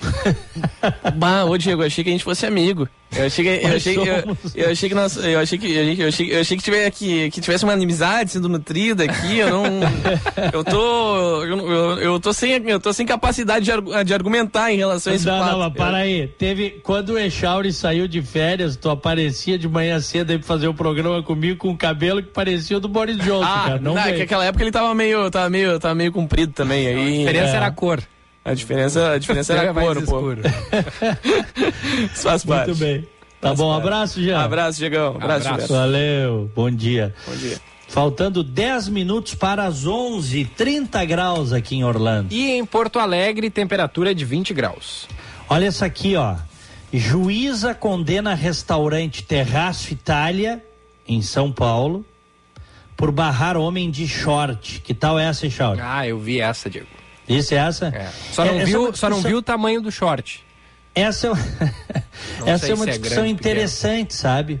Bah, 1.16 1.44
ô 1.44 1.56
Diego, 1.56 1.82
eu 1.82 1.86
achei 1.86 2.04
que 2.04 2.10
a 2.10 2.12
gente 2.12 2.24
fosse 2.24 2.46
amigo. 2.46 2.88
Eu 3.16 3.24
achei 3.26 3.42
que, 3.42 3.50
eu 3.64 3.68
Nós 3.68 3.76
achei, 3.76 3.96
eu, 3.96 4.20
somos. 4.22 4.38
eu 4.54 4.70
achei 4.70 4.88
que 4.88 4.94
nós, 4.94 5.16
eu 5.16 5.40
achei 5.40 5.58
que, 5.58 5.66
eu 5.98 6.08
achei, 6.08 6.36
eu 6.36 6.40
achei 6.40 6.56
que, 6.58 6.62
tivesse, 6.62 6.90
que, 6.90 7.30
que 7.30 7.40
tivesse 7.40 7.64
uma 7.64 7.72
inimizade 7.72 8.30
sendo 8.30 8.48
nutrida 8.50 9.04
aqui. 9.04 9.38
Eu 9.38 9.48
não, 9.50 9.80
eu 10.52 10.62
tô, 10.62 11.44
eu, 11.44 11.70
eu, 11.70 11.98
eu 12.00 12.20
tô 12.20 12.32
sem, 12.34 12.52
eu 12.68 12.78
tô 12.78 12.92
sem 12.92 13.06
capacidade 13.06 13.64
de, 13.64 14.04
de 14.04 14.14
argumentar 14.14 14.70
em 14.72 14.76
relação 14.76 15.12
a 15.12 15.16
esse 15.16 15.26
Não, 15.26 15.38
não, 15.44 15.58
mas 15.58 15.72
para 15.72 15.96
aí. 15.98 16.28
Teve, 16.28 16.80
quando 16.82 17.10
o 17.14 17.18
Echauri 17.18 17.72
saiu 17.72 18.06
de 18.06 18.20
férias, 18.20 18.76
tu 18.76 18.90
aparecia 18.90 19.58
de 19.58 19.66
manhã 19.66 19.98
cedo 20.00 20.30
aí 20.30 20.38
pra 20.38 20.46
fazer 20.46 20.68
o 20.68 20.74
programa 20.74 21.22
comigo 21.22 21.56
com 21.58 21.70
o 21.70 21.76
cabelo 21.78 22.22
que 22.22 22.28
parecia 22.30 22.76
o 22.76 22.80
do 22.80 22.88
Boris 22.88 23.16
Johnson, 23.16 23.42
Ah, 23.44 23.62
cara. 23.64 23.78
Não 23.80 23.94
não, 23.94 24.02
é 24.02 24.12
que 24.12 24.22
aquela 24.22 24.44
época 24.44 24.62
ele 24.62 24.70
tava 24.70 24.94
meio, 24.94 25.30
tava 25.30 25.48
meio, 25.48 25.80
tava 25.80 25.94
meio 25.94 26.12
comprido 26.12 26.52
também. 26.52 26.86
Aí, 26.86 27.14
A 27.14 27.18
diferença 27.20 27.52
é. 27.54 27.56
era 27.56 27.66
a 27.66 27.70
cor. 27.70 28.02
A 28.50 28.54
diferença, 28.54 29.12
a 29.12 29.18
diferença 29.18 29.52
era 29.54 29.70
a 29.70 29.72
mais 29.74 29.86
cor, 29.86 29.96
pô. 29.96 30.02
escuro. 30.02 30.42
Isso 32.12 32.22
faz 32.22 32.44
parte. 32.44 32.68
Muito 32.68 32.78
bem. 32.80 33.02
Tá 33.40 33.48
Faz 33.48 33.58
bom, 33.60 33.70
parte. 33.72 33.82
abraço, 33.86 34.22
Jean. 34.22 34.38
Abraço, 34.40 34.78
Diegão. 34.78 35.08
Abraço, 35.14 35.48
Abraço. 35.48 35.66
Gilberto. 35.68 35.72
Valeu, 35.74 36.50
bom 36.56 36.70
dia. 36.70 37.14
Bom 37.26 37.36
dia. 37.36 37.58
Faltando 37.86 38.42
10 38.42 38.88
minutos 38.88 39.34
para 39.34 39.64
as 39.64 39.86
11, 39.86 40.44
30 40.56 41.04
graus 41.04 41.52
aqui 41.52 41.76
em 41.76 41.84
Orlando. 41.84 42.34
E 42.34 42.50
em 42.50 42.64
Porto 42.64 42.98
Alegre, 42.98 43.48
temperatura 43.48 44.14
de 44.14 44.24
20 44.24 44.52
graus. 44.52 45.06
Olha 45.48 45.66
essa 45.66 45.86
aqui, 45.86 46.16
ó. 46.16 46.34
Juíza 46.92 47.74
condena 47.74 48.34
restaurante 48.34 49.22
Terraço 49.22 49.92
Itália, 49.92 50.62
em 51.06 51.22
São 51.22 51.52
Paulo, 51.52 52.04
por 52.96 53.10
barrar 53.12 53.56
homem 53.56 53.90
de 53.90 54.06
short. 54.08 54.80
Que 54.84 54.92
tal 54.92 55.18
essa, 55.18 55.46
Echauri? 55.46 55.80
Ah, 55.82 56.06
eu 56.06 56.18
vi 56.18 56.40
essa, 56.40 56.68
Diego. 56.68 56.86
Isso 57.28 57.54
é 57.54 57.58
essa? 57.58 57.86
É. 57.88 58.08
Só, 58.32 58.44
não 58.44 58.54
É, 58.54 58.62
é 58.62 58.64
viu, 58.64 58.94
só 58.94 59.10
não 59.10 59.20
viu 59.20 59.38
o 59.38 59.42
tamanho 59.42 59.80
do 59.80 59.90
short. 59.92 60.44
Essa 60.94 61.28
é, 61.28 61.32
essa 62.50 62.70
é 62.70 62.74
uma 62.74 62.86
discussão 62.86 63.24
grande, 63.24 63.32
interessante, 63.32 64.14
sabe? 64.14 64.60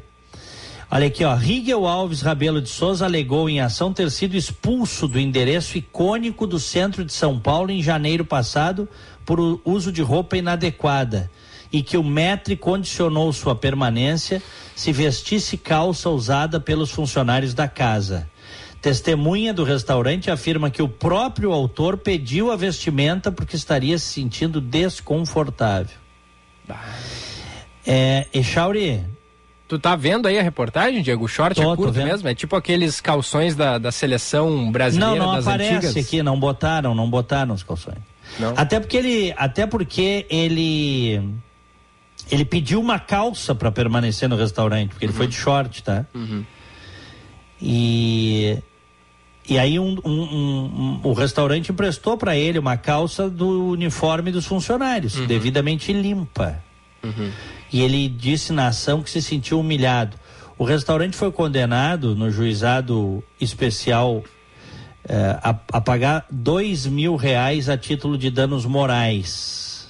Olha 0.90 1.06
aqui, 1.06 1.22
ó. 1.22 1.34
Rigel 1.34 1.86
Alves 1.86 2.22
Rabelo 2.22 2.62
de 2.62 2.70
Souza 2.70 3.04
alegou 3.04 3.48
em 3.48 3.60
ação 3.60 3.92
ter 3.92 4.10
sido 4.10 4.36
expulso 4.36 5.06
do 5.06 5.20
endereço 5.20 5.76
icônico 5.76 6.46
do 6.46 6.58
centro 6.58 7.04
de 7.04 7.12
São 7.12 7.38
Paulo 7.38 7.70
em 7.70 7.82
janeiro 7.82 8.24
passado 8.24 8.88
por 9.26 9.60
uso 9.64 9.92
de 9.92 10.00
roupa 10.00 10.38
inadequada 10.38 11.30
e 11.70 11.82
que 11.82 11.98
o 11.98 12.02
metre 12.02 12.56
condicionou 12.56 13.30
sua 13.34 13.54
permanência 13.54 14.42
se 14.74 14.90
vestisse 14.90 15.58
calça 15.58 16.08
usada 16.08 16.58
pelos 16.58 16.90
funcionários 16.90 17.52
da 17.52 17.68
casa. 17.68 18.26
Testemunha 18.80 19.52
do 19.52 19.64
restaurante 19.64 20.30
afirma 20.30 20.70
que 20.70 20.80
o 20.80 20.88
próprio 20.88 21.52
autor 21.52 21.96
pediu 21.98 22.50
a 22.52 22.56
vestimenta 22.56 23.32
porque 23.32 23.56
estaria 23.56 23.98
se 23.98 24.06
sentindo 24.06 24.60
desconfortável. 24.60 25.96
É, 27.86 28.26
Echauri, 28.32 29.04
Tu 29.68 29.78
tá 29.78 29.94
vendo 29.94 30.26
aí 30.26 30.38
a 30.38 30.42
reportagem, 30.42 31.02
Diego? 31.02 31.26
O 31.26 31.28
short 31.28 31.54
Tô, 31.54 31.62
é 31.62 31.64
tô 31.66 31.76
curto 31.76 31.92
vendo. 31.92 32.06
mesmo? 32.06 32.26
É 32.26 32.34
tipo 32.34 32.56
aqueles 32.56 33.02
calções 33.02 33.54
da, 33.54 33.76
da 33.76 33.92
seleção 33.92 34.72
brasileira 34.72 35.16
não, 35.16 35.26
não 35.26 35.34
das 35.34 35.46
aparece 35.46 35.74
antigas? 35.74 35.96
aqui, 35.96 36.22
não 36.22 36.40
botaram, 36.40 36.94
não 36.94 37.08
botaram 37.08 37.54
os 37.54 37.62
calções. 37.62 37.98
Não? 38.40 38.54
Até 38.56 38.80
porque 38.80 38.96
ele, 38.96 39.34
até 39.36 39.66
porque 39.66 40.24
ele 40.30 41.22
ele 42.30 42.44
pediu 42.46 42.80
uma 42.80 42.98
calça 42.98 43.54
para 43.54 43.70
permanecer 43.70 44.26
no 44.26 44.36
restaurante, 44.36 44.90
porque 44.90 45.04
ele 45.04 45.12
foi 45.12 45.26
de 45.26 45.34
short, 45.34 45.82
tá? 45.82 46.06
Uhum. 46.14 46.44
E 47.60 48.58
e 49.48 49.58
aí 49.58 49.78
um, 49.78 49.96
um- 50.04 50.10
um- 50.22 51.00
o 51.02 51.12
restaurante 51.12 51.70
emprestou 51.72 52.16
para 52.16 52.36
ele 52.36 52.58
uma 52.58 52.76
calça 52.76 53.28
do 53.30 53.70
uniforme 53.70 54.30
dos 54.30 54.46
funcionários, 54.46 55.16
Uhum. 55.16 55.26
devidamente 55.26 55.92
limpa. 55.92 56.62
E 57.72 57.80
ele 57.80 58.08
disse 58.08 58.52
na 58.52 58.68
ação 58.68 59.02
que 59.02 59.10
se 59.10 59.22
sentiu 59.22 59.60
humilhado. 59.60 60.16
O 60.58 60.64
restaurante 60.64 61.16
foi 61.16 61.30
condenado 61.30 62.14
no 62.16 62.30
juizado 62.30 63.22
especial 63.40 64.22
é, 65.08 65.38
a, 65.42 65.50
a 65.72 65.80
pagar 65.80 66.26
dois 66.30 66.84
mil 66.86 67.16
reais 67.16 67.68
a 67.70 67.78
título 67.78 68.18
de 68.18 68.30
danos 68.30 68.66
morais. 68.66 69.88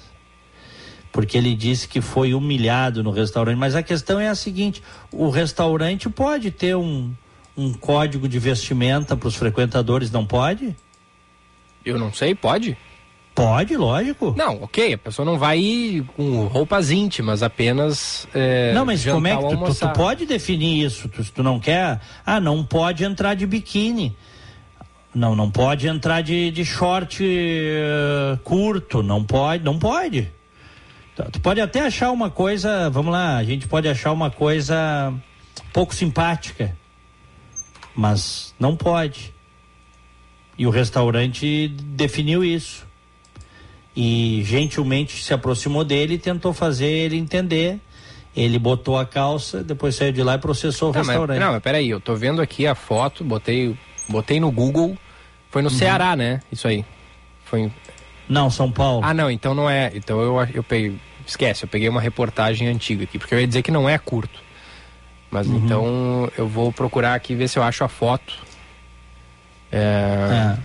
Porque 1.11 1.37
ele 1.37 1.55
disse 1.57 1.89
que 1.89 2.01
foi 2.01 2.35
humilhado 2.35 3.03
no 3.03 3.11
restaurante. 3.11 3.57
Mas 3.57 3.75
a 3.75 3.83
questão 3.83 4.21
é 4.21 4.29
a 4.29 4.35
seguinte: 4.35 4.81
o 5.11 5.29
restaurante 5.31 6.09
pode 6.09 6.51
ter 6.53 6.77
um, 6.77 7.13
um 7.59 7.73
código 7.73 8.29
de 8.29 8.39
vestimenta 8.39 9.17
para 9.17 9.29
os 9.29 9.35
frequentadores, 9.37 10.11
não 10.11 10.25
pode? 10.25 10.75
Eu 11.85 11.99
não 11.99 12.13
sei, 12.13 12.35
pode? 12.35 12.77
Pode, 13.35 13.77
lógico. 13.77 14.35
Não, 14.37 14.63
ok, 14.63 14.95
a 14.95 14.99
pessoa 14.99 15.25
não 15.27 15.39
vai 15.39 15.59
ir 15.59 16.03
com 16.17 16.47
roupas 16.47 16.91
íntimas, 16.91 17.43
apenas. 17.43 18.27
É, 18.35 18.73
não, 18.73 18.85
mas 18.85 19.05
como 19.05 19.27
é 19.29 19.37
que 19.37 19.43
tu, 19.43 19.57
tu, 19.65 19.75
tu 19.75 19.93
pode 19.93 20.27
definir 20.27 20.85
isso? 20.85 21.09
Tu, 21.09 21.23
se 21.25 21.33
tu 21.33 21.43
não 21.43 21.61
quer, 21.61 22.01
ah, 22.27 22.41
não 22.41 22.65
pode 22.65 23.05
entrar 23.05 23.35
de 23.35 23.47
biquíni. 23.47 24.17
Não, 25.15 25.35
não 25.37 25.51
pode 25.51 25.87
entrar 25.89 26.21
de, 26.21 26.51
de 26.51 26.65
short 26.65 27.25
eh, 27.25 28.39
curto, 28.45 29.03
não 29.03 29.25
pode, 29.25 29.65
não 29.65 29.79
pode. 29.79 30.31
Tu- 31.17 31.31
Tu 31.33 31.41
pode 31.41 31.61
até 31.61 31.81
achar 31.81 32.11
uma 32.13 32.31
coisa, 32.31 32.89
vamos 32.91 33.13
lá, 33.13 33.37
a 33.37 33.45
gente 33.45 33.67
pode 33.67 33.89
achar 33.89 34.13
uma 34.13 34.31
coisa 34.31 35.13
pouco 35.73 35.95
simpática, 35.95 36.77
mas 37.99 38.55
não 38.61 38.77
pode. 38.77 39.35
E 40.57 40.65
o 40.65 40.71
restaurante 40.71 41.67
definiu 41.67 42.45
isso. 42.45 42.87
E 43.97 44.41
gentilmente 44.45 45.21
se 45.25 45.35
aproximou 45.35 45.85
dele 45.85 46.15
e 46.15 46.19
tentou 46.19 46.53
fazer 46.53 46.87
ele 46.87 47.17
entender. 47.17 47.81
Ele 48.37 48.57
botou 48.57 48.97
a 48.97 49.05
calça, 49.05 49.65
depois 49.65 49.97
saiu 49.97 50.13
de 50.13 50.23
lá 50.23 50.37
e 50.37 50.39
processou 50.39 50.91
o 50.91 50.93
Não, 50.93 51.01
mas, 51.01 51.09
restaurante. 51.09 51.41
não, 51.41 51.53
mas 51.53 51.63
peraí, 51.63 51.91
eu 51.91 52.01
tô 52.01 52.15
vendo 52.15 52.41
aqui 52.41 52.69
a 52.69 52.75
foto, 52.77 53.25
botei, 53.25 53.77
botei 54.09 54.39
no 54.39 54.53
Google, 54.53 54.97
foi 55.51 55.61
no 55.61 55.69
Ceará, 55.71 56.15
né? 56.15 56.41
Isso 56.53 56.69
aí. 56.69 56.85
Foi 57.45 57.63
em- 57.63 57.73
Não, 58.29 58.49
São 58.49 58.71
Paulo. 58.71 59.01
Ah, 59.05 59.13
não, 59.13 59.29
então 59.29 59.55
não 59.57 59.69
é. 59.69 59.91
Então 59.93 60.21
eu, 60.21 60.37
eu 60.55 60.63
peguei. 60.63 60.97
Esquece, 61.27 61.65
eu 61.65 61.69
peguei 61.69 61.89
uma 61.89 62.01
reportagem 62.01 62.69
antiga 62.69 63.03
aqui, 63.05 63.19
porque 63.19 63.35
eu 63.35 63.41
ia 63.41 63.47
dizer 63.47 63.63
que 63.63 63.71
não 63.73 63.89
é 63.89 63.99
curto. 63.99 64.41
Mas 65.31 65.47
Uhum. 65.47 65.57
então 65.59 66.33
eu 66.39 66.49
vou 66.49 66.73
procurar 66.73 67.15
aqui 67.15 67.35
ver 67.35 67.49
se 67.49 67.59
eu 67.59 67.63
acho 67.63 67.85
a 67.85 67.89
foto. 67.89 68.35
É. 69.71 70.57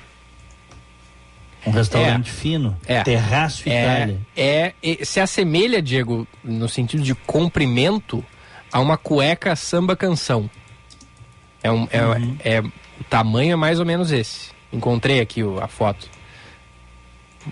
Um 1.66 1.72
restaurante 1.72 2.30
É. 2.30 2.34
fino. 2.34 2.78
É. 2.86 3.04
Terraço 3.04 3.64
é, 3.68 3.84
Itália. 3.84 4.22
é, 4.36 4.74
é- 4.84 5.06
se 5.06 5.20
assemelha, 5.20 5.82
Diego, 5.82 6.28
no 6.44 6.68
sentido 6.68 7.04
de 7.04 7.16
comprimento, 7.16 8.24
a 8.72 8.80
uma 8.80 8.98
cueca 8.98 9.56
samba 9.56 9.96
canção. 9.96 10.50
É 11.62 11.72
um, 11.72 11.88
é, 11.92 12.04
Uhum. 12.06 12.38
é- 12.44 12.60
o 12.62 13.04
tamanho 13.10 13.54
é 13.54 13.56
mais 13.56 13.80
ou 13.80 13.86
menos 13.86 14.12
esse. 14.12 14.52
Encontrei 14.74 15.22
aqui 15.22 15.44
o- 15.44 15.62
a 15.62 15.68
foto. 15.68 16.10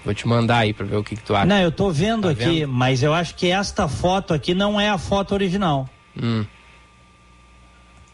Vou 0.05 0.13
te 0.13 0.27
mandar 0.27 0.59
aí 0.59 0.73
pra 0.73 0.85
ver 0.85 0.95
o 0.97 1.03
que, 1.03 1.15
que 1.15 1.21
tu 1.23 1.35
acha. 1.35 1.45
Não, 1.45 1.57
eu 1.59 1.71
tô 1.71 1.89
vendo 1.91 2.23
Tá 2.23 2.29
aqui, 2.31 2.61
vendo? 2.61 2.69
mas 2.71 3.03
eu 3.03 3.13
acho 3.13 3.35
que 3.35 3.47
esta 3.51 3.87
foto 3.87 4.33
aqui 4.33 4.53
não 4.53 4.79
é 4.79 4.89
a 4.89 4.97
foto 4.97 5.33
original. 5.33 5.87
Hum. 6.21 6.45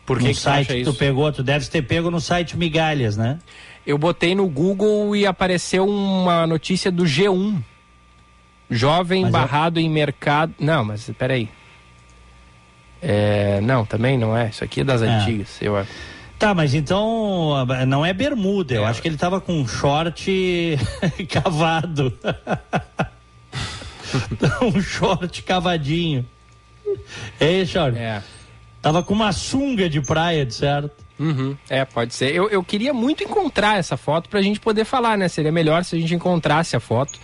Por 0.08 0.18
que, 0.20 0.34
site 0.34 0.68
que 0.68 0.84
tu 0.86 0.94
pegou, 0.94 1.32
tu 1.32 1.44
deve 1.44 1.68
ter 1.68 1.82
pego 1.84 2.10
no 2.10 2.20
site 2.20 2.58
Migalhas, 2.58 3.16
né? 3.18 3.38
Eu 3.86 3.98
botei 3.98 4.34
no 4.34 4.48
Google 4.48 5.16
e 5.16 5.26
apareceu 5.28 5.86
uma 5.86 6.48
notícia 6.48 6.90
do 6.92 7.04
G1. 7.04 7.62
Jovem 8.72 9.22
Mas 9.24 9.30
é- 9.30 9.32
barrado 9.34 9.80
em 9.80 9.90
mercado. 9.90 10.54
Não, 10.60 10.84
mas 10.84 11.10
peraí. 11.18 11.50
É, 13.02 13.60
não, 13.62 13.86
também 13.86 14.18
não 14.18 14.36
é. 14.36 14.48
Isso 14.50 14.64
aqui 14.64 14.82
é 14.82 14.84
das 14.84 15.02
É. 15.02 15.08
antigas. 15.08 15.62
Eu, 15.62 15.86
Tá, 16.40 16.54
mas 16.54 16.74
então 16.76 17.66
não 17.88 18.06
é 18.06 18.14
bermuda, 18.14 18.76
eu 18.76 18.86
acho 18.86 19.02
que 19.02 19.08
ele 19.08 19.18
tava 19.18 19.42
com 19.42 19.54
um 19.60 19.68
short 19.68 20.78
cavado. 21.30 22.14
um 24.62 24.80
short 24.82 25.42
cavadinho. 25.44 26.26
Ei, 27.40 27.66
short. 27.66 27.98
É. 27.98 28.22
Tava 28.88 29.04
com 29.04 29.14
uma 29.14 29.34
sunga 29.34 29.90
de 29.90 30.00
praia, 30.00 30.46
de 30.46 30.54
certo? 30.54 31.04
Uhum, 31.20 31.58
é, 31.70 31.84
pode 31.84 32.16
ser. 32.16 32.34
Eu, 32.34 32.50
eu 32.50 32.64
queria 32.64 32.94
muito 32.94 33.22
encontrar 33.22 33.78
essa 33.78 33.98
foto 33.98 34.30
pra 34.30 34.42
gente 34.42 34.62
poder 34.62 34.86
falar, 34.86 35.18
né? 35.18 35.28
Seria 35.28 35.52
melhor 35.52 35.84
se 35.84 35.98
a 35.98 36.00
gente 36.00 36.16
encontrasse 36.16 36.74
a 36.74 36.80
foto 36.80 37.20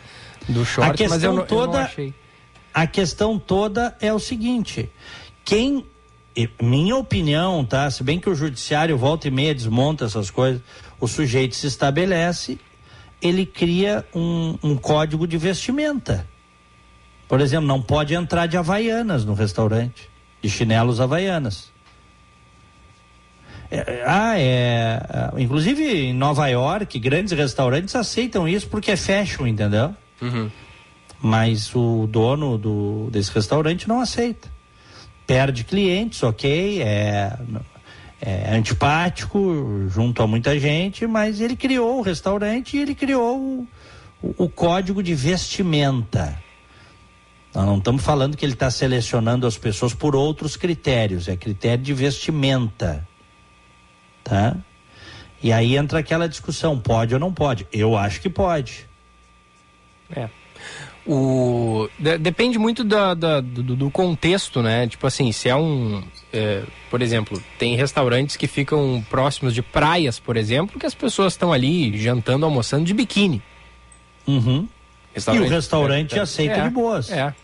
do 0.49 0.65
short, 0.65 0.91
a 0.91 0.94
questão 0.94 1.15
mas 1.15 1.23
eu 1.23 1.31
não, 1.31 1.44
eu 1.44 1.48
toda, 1.48 1.77
não 1.77 1.85
achei. 1.85 2.14
a 2.73 2.85
questão 2.85 3.40
toda 3.40 3.95
é 4.02 4.14
o 4.14 4.19
seguinte: 4.19 4.91
quem, 5.45 5.85
minha 6.61 6.98
opinião, 6.98 7.64
tá? 7.64 7.90
Se 7.90 8.03
bem 8.03 8.19
que 8.19 8.30
o 8.30 8.35
judiciário 8.35 8.98
volta 8.98 9.30
e 9.30 9.31
meia 9.31 9.56
desmonta 9.56 10.03
essas 10.03 10.30
coisas, 10.30 10.61
o 10.99 11.07
sujeito 11.07 11.56
se 11.56 11.65
estabelece, 11.65 12.60
ele 13.22 13.45
cria 13.45 14.06
um, 14.14 14.57
um 14.61 14.76
código 14.76 15.26
de 15.26 15.38
vestimenta. 15.38 16.27
Por 17.26 17.40
exemplo, 17.40 17.65
não 17.65 17.81
pode 17.81 18.14
entrar 18.14 18.48
de 18.48 18.57
havaianas 18.57 19.23
no 19.23 19.34
restaurante, 19.34 20.11
de 20.44 20.49
chinelos 20.49 20.99
havaianas. 20.99 21.72
É, 23.72 23.78
é, 23.78 24.03
ah, 24.06 24.38
é. 24.40 25.02
ah, 25.10 25.34
Inclusive 25.38 25.84
em 25.84 26.14
Nova 26.14 26.48
York, 26.48 26.99
grandes 26.99 27.32
restaurantes 27.34 27.95
aceitam 27.95 28.48
isso 28.48 28.68
porque 28.68 28.91
é 28.91 28.95
fashion, 28.98 29.48
entendeu? 29.48 29.95
Uhum. 30.22 30.52
Mas 31.20 31.74
o 31.74 32.06
dono 32.07 32.57
do, 32.57 33.10
desse 33.10 33.32
restaurante 33.32 33.88
não 33.88 34.02
aceita. 34.02 34.52
Perde 35.26 35.64
clientes, 35.64 36.22
ok, 36.22 36.82
é, 36.82 37.32
é 38.22 38.56
antipático 38.56 39.88
junto 39.88 40.22
a 40.22 40.28
muita 40.28 40.60
gente, 40.60 41.07
mas 41.07 41.40
ele 41.40 41.56
criou 41.56 41.99
o 41.99 42.02
restaurante 42.02 42.76
e 42.76 42.82
ele 42.82 42.94
criou 42.94 43.38
o, 43.40 43.68
o- 44.22 44.44
o 44.44 44.49
código 44.49 45.02
de 45.02 45.15
vestimenta. 45.15 46.38
Nós 47.53 47.65
não 47.65 47.77
estamos 47.77 48.03
falando 48.03 48.35
que 48.35 48.45
ele 48.45 48.53
está 48.53 48.71
selecionando 48.71 49.45
as 49.45 49.57
pessoas 49.57 49.93
por 49.93 50.15
outros 50.15 50.55
critérios, 50.55 51.27
é 51.27 51.35
critério 51.35 51.84
de 51.84 51.93
vestimenta. 51.93 53.07
Tá? 54.23 54.55
E 55.41 55.51
aí 55.51 55.75
entra 55.77 55.99
aquela 55.99 56.27
discussão, 56.27 56.80
pode 56.80 57.13
ou 57.13 57.19
não 57.19 57.31
pode? 57.34 57.67
Eu 57.71 57.95
acho 57.97 58.21
que 58.21 58.30
pode. 58.30 58.88
É. 60.15 60.30
O, 61.05 61.89
de- 61.99 62.17
depende 62.17 62.57
muito 62.57 62.84
da, 62.84 63.13
da- 63.13 63.41
do, 63.41 63.75
do 63.75 63.91
contexto, 63.91 64.61
né? 64.61 64.88
Tipo 64.88 65.05
assim, 65.05 65.31
se 65.34 65.49
é 65.49 65.55
um. 65.55 66.01
é, 66.31 66.63
por 66.89 67.01
exemplo, 67.01 67.43
tem 67.59 67.75
restaurantes 67.75 68.38
que 68.38 68.47
ficam 68.47 69.05
próximos 69.09 69.53
de 69.53 69.61
praias, 69.61 70.17
por 70.17 70.38
exemplo, 70.38 70.80
que 70.80 70.85
as 70.85 70.95
pessoas 70.95 71.34
estão 71.34 71.51
ali 71.51 71.97
jantando, 71.97 72.45
almoçando 72.45 72.85
de 72.85 72.93
biquíni. 72.93 73.41
Uhum. 74.25 74.65
E 75.13 75.39
o 75.39 75.47
restaurante 75.49 76.17
é, 76.17 76.21
aceita 76.21 76.55
é, 76.55 76.63
de 76.63 76.69
boas. 76.69 77.11
É. 77.11 77.35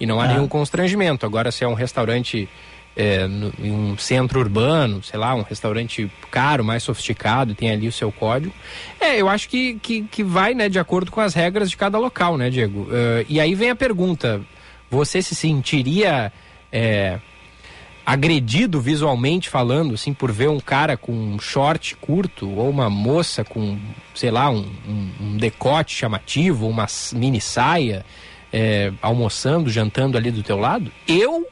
E 0.00 0.06
não 0.06 0.20
há 0.20 0.24
É. 0.24 0.28
nenhum 0.28 0.48
constrangimento. 0.48 1.24
Agora, 1.26 1.52
se 1.52 1.62
é 1.62 1.68
um 1.68 1.74
restaurante 1.74 2.48
é, 2.96 3.26
no- 3.28 3.52
em 3.62 3.70
um 3.70 3.96
centro 3.96 4.40
urbano, 4.40 5.00
sei 5.02 5.18
lá, 5.18 5.32
um 5.34 5.42
restaurante 5.42 6.10
caro, 6.28 6.64
mais 6.64 6.82
sofisticado, 6.82 7.54
tem 7.54 7.70
ali 7.70 7.86
o 7.86 7.92
seu 7.92 8.10
código. 8.10 8.52
É, 9.00 9.16
eu 9.20 9.28
acho 9.28 9.48
que, 9.48 9.74
que, 9.74 10.02
que 10.02 10.24
vai, 10.24 10.54
né, 10.54 10.68
de 10.68 10.78
acordo 10.78 11.10
com 11.12 11.20
as 11.20 11.32
regras 11.32 11.70
de 11.70 11.76
cada 11.76 11.98
local, 11.98 12.36
né, 12.36 12.50
Diego? 12.50 12.88
Eh, 12.90 13.26
e 13.28 13.40
aí 13.40 13.54
vem 13.54 13.70
a 13.70 13.76
pergunta: 13.76 14.40
você 14.90 15.22
se 15.22 15.36
sentiria 15.36 16.32
é, 16.72 17.20
agredido 18.04 18.80
visualmente 18.80 19.48
falando, 19.48 19.94
assim, 19.94 20.12
por 20.12 20.32
ver 20.32 20.48
um 20.48 20.58
cara 20.58 20.96
com 20.96 21.12
um 21.12 21.38
short 21.38 21.94
curto 21.96 22.50
ou 22.50 22.68
uma 22.68 22.90
moça 22.90 23.44
com, 23.44 23.78
sei 24.14 24.30
lá, 24.32 24.50
um, 24.50 24.66
um- 24.88 25.10
um 25.20 25.36
decote 25.36 25.94
chamativo, 25.94 26.66
uma 26.68 26.86
mini 27.14 27.40
saia, 27.40 28.04
é, 28.52 28.92
almoçando, 29.00 29.70
jantando 29.70 30.16
ali 30.16 30.30
do 30.30 30.42
teu 30.42 30.58
lado? 30.58 30.90
Eu, 31.06 31.46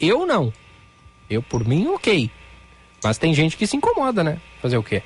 eu 0.00 0.26
não. 0.26 0.52
Eu, 1.28 1.42
por 1.42 1.66
mim, 1.66 1.86
ok. 1.88 2.30
Mas 3.02 3.18
tem 3.18 3.34
gente 3.34 3.56
que 3.56 3.66
se 3.66 3.76
incomoda, 3.76 4.22
né? 4.22 4.38
Fazer 4.60 4.76
o 4.76 4.82
quê? 4.82 5.02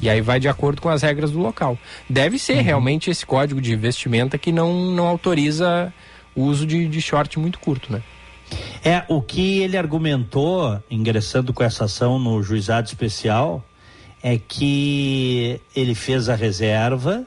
E 0.00 0.10
aí 0.10 0.20
vai 0.20 0.40
de 0.40 0.48
acordo 0.48 0.82
com 0.82 0.88
as 0.88 1.02
regras 1.02 1.30
do 1.30 1.38
local. 1.38 1.78
Deve 2.08 2.38
ser 2.38 2.60
realmente 2.60 3.10
esse 3.10 3.24
código 3.24 3.60
de 3.60 3.76
vestimenta 3.76 4.36
que 4.36 4.50
não, 4.50 4.90
não 4.90 5.06
autoriza 5.06 5.92
o 6.34 6.42
uso 6.42 6.66
de, 6.66 6.88
de 6.88 7.00
short 7.00 7.38
muito 7.38 7.58
curto, 7.58 7.92
né? 7.92 8.02
É, 8.84 9.04
o 9.08 9.22
que 9.22 9.60
ele 9.60 9.76
argumentou, 9.76 10.82
ingressando 10.90 11.52
com 11.52 11.62
essa 11.62 11.84
ação 11.84 12.18
no 12.18 12.42
juizado 12.42 12.88
especial, 12.88 13.64
é 14.22 14.38
que 14.38 15.60
ele 15.74 15.94
fez 15.94 16.28
a 16.28 16.34
reserva 16.34 17.26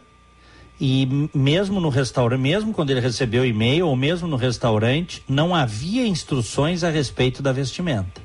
e 0.79 1.29
mesmo 1.33 1.79
no 1.79 1.89
restaurante, 1.89 2.39
mesmo 2.39 2.73
quando 2.73 2.89
ele 2.89 2.99
recebeu 2.99 3.43
o 3.43 3.45
e-mail, 3.45 3.87
ou 3.87 3.95
mesmo 3.95 4.27
no 4.27 4.35
restaurante, 4.35 5.23
não 5.27 5.55
havia 5.55 6.05
instruções 6.05 6.83
a 6.83 6.89
respeito 6.89 7.41
da 7.41 7.51
vestimenta. 7.51 8.21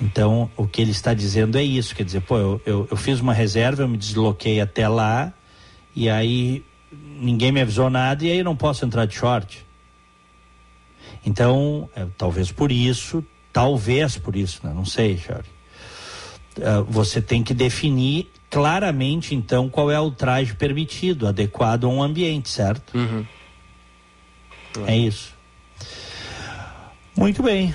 Então, 0.00 0.50
o 0.56 0.66
que 0.66 0.80
ele 0.80 0.92
está 0.92 1.12
dizendo 1.12 1.58
é 1.58 1.62
isso, 1.62 1.94
quer 1.94 2.04
dizer, 2.04 2.20
pô, 2.20 2.36
eu, 2.36 2.62
eu, 2.64 2.88
eu 2.90 2.96
fiz 2.96 3.20
uma 3.20 3.32
reserva, 3.32 3.82
eu 3.82 3.88
me 3.88 3.96
desloquei 3.96 4.60
até 4.60 4.86
lá, 4.86 5.32
e 5.94 6.08
aí 6.08 6.62
ninguém 6.92 7.50
me 7.50 7.60
avisou 7.60 7.90
nada, 7.90 8.24
e 8.24 8.30
aí 8.30 8.38
eu 8.38 8.44
não 8.44 8.54
posso 8.54 8.84
entrar 8.84 9.06
de 9.06 9.14
short. 9.14 9.66
Então, 11.26 11.88
é, 11.96 12.06
talvez 12.16 12.52
por 12.52 12.70
isso, 12.70 13.24
talvez 13.52 14.16
por 14.16 14.36
isso, 14.36 14.60
né? 14.64 14.72
não 14.72 14.84
sei, 14.84 15.18
Charlie. 15.18 15.57
Ah, 16.62 16.84
você 16.88 17.20
tem 17.20 17.42
que 17.42 17.54
definir 17.54 18.30
claramente, 18.50 19.34
então, 19.34 19.68
qual 19.68 19.90
é 19.90 20.00
o 20.00 20.10
traje 20.10 20.54
permitido, 20.54 21.26
adequado 21.26 21.84
a 21.84 21.88
um 21.88 22.02
ambiente, 22.02 22.48
certo? 22.48 22.96
Uhum. 22.96 23.24
É 24.86 24.96
isso. 24.96 25.34
Muito 27.16 27.42
bem. 27.42 27.74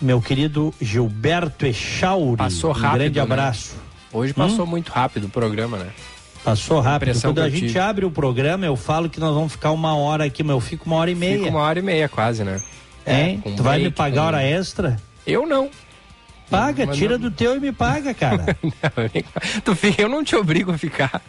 Meu 0.00 0.20
querido 0.20 0.74
Gilberto 0.80 1.64
Echauri. 1.64 2.36
Passou 2.36 2.70
um 2.70 2.72
rápido. 2.72 2.98
grande 2.98 3.16
né? 3.16 3.22
abraço. 3.22 3.76
Hoje 4.12 4.34
passou 4.34 4.66
muito 4.66 4.90
rápido 4.90 5.24
o 5.26 5.28
programa, 5.28 5.78
né? 5.78 5.90
Passou 6.44 6.80
rápido. 6.80 7.18
Quando 7.20 7.40
a 7.40 7.48
gente 7.48 7.78
abre 7.78 8.04
o 8.04 8.10
programa, 8.10 8.66
eu 8.66 8.74
falo 8.76 9.08
que 9.08 9.20
nós 9.20 9.32
vamos 9.32 9.52
ficar 9.52 9.70
uma 9.70 9.94
hora 9.96 10.24
aqui, 10.24 10.42
mas 10.42 10.54
eu 10.54 10.60
fico 10.60 10.86
uma 10.86 10.96
hora 10.96 11.10
e 11.10 11.14
meia. 11.14 11.38
Fica 11.38 11.50
uma 11.50 11.60
hora 11.60 11.78
e 11.78 11.82
meia 11.82 12.08
quase, 12.08 12.42
né? 12.42 12.60
Hein? 13.06 13.40
com 13.40 13.54
tu 13.54 13.62
vai 13.62 13.78
me 13.78 13.84
break, 13.84 13.96
pagar 13.96 14.20
com- 14.22 14.26
hora 14.26 14.42
extra? 14.42 15.00
Eu 15.26 15.46
não. 15.46 15.70
Paga, 16.52 16.86
Mas 16.86 16.96
tira 16.96 17.18
não- 17.18 17.28
do 17.28 17.30
teu 17.30 17.56
e 17.56 17.60
me 17.60 17.72
paga, 17.72 18.14
cara. 18.24 18.56
tu 19.64 19.74
fica, 19.74 20.02
eu 20.02 20.08
não 20.08 20.22
te 20.22 20.36
obrigo 20.36 20.72
a 20.72 20.78
ficar. 20.78 21.20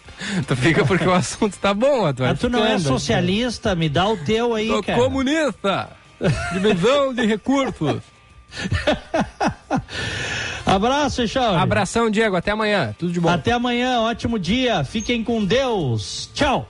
Tu 0.47 0.55
fica 0.55 0.85
porque 0.85 1.07
o 1.07 1.13
assunto 1.13 1.57
tá 1.57 1.73
bom, 1.73 2.03
vai 2.13 2.29
Mas 2.29 2.39
tu 2.39 2.49
não 2.49 2.63
é 2.65 2.77
socialista, 2.77 3.73
me 3.75 3.89
dá 3.89 4.07
o 4.07 4.17
teu 4.17 4.53
aí, 4.53 4.67
Sou 4.67 4.83
cara. 4.83 4.99
comunista. 4.99 5.89
Divisão 6.53 7.13
de 7.13 7.25
recursos. 7.25 8.01
Abraço, 10.65 11.21
Echauri. 11.23 11.57
Abração, 11.61 12.09
Diego. 12.09 12.35
Até 12.35 12.51
amanhã. 12.51 12.95
Tudo 12.97 13.11
de 13.11 13.19
bom. 13.19 13.29
Até 13.29 13.51
amanhã, 13.51 13.99
ótimo 14.01 14.39
dia. 14.39 14.83
Fiquem 14.83 15.23
com 15.23 15.43
Deus. 15.43 16.29
Tchau. 16.33 16.69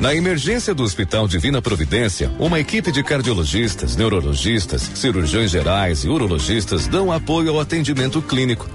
Na 0.00 0.14
emergência 0.14 0.74
do 0.74 0.82
Hospital 0.82 1.26
Divina 1.26 1.62
Providência, 1.62 2.30
uma 2.38 2.60
equipe 2.60 2.92
de 2.92 3.02
cardiologistas, 3.02 3.96
neurologistas, 3.96 4.82
cirurgiões 4.94 5.50
gerais 5.50 6.04
e 6.04 6.08
urologistas 6.08 6.86
dão 6.86 7.10
apoio 7.10 7.50
ao 7.50 7.60
atendimento 7.60 8.20
clínico. 8.20 8.68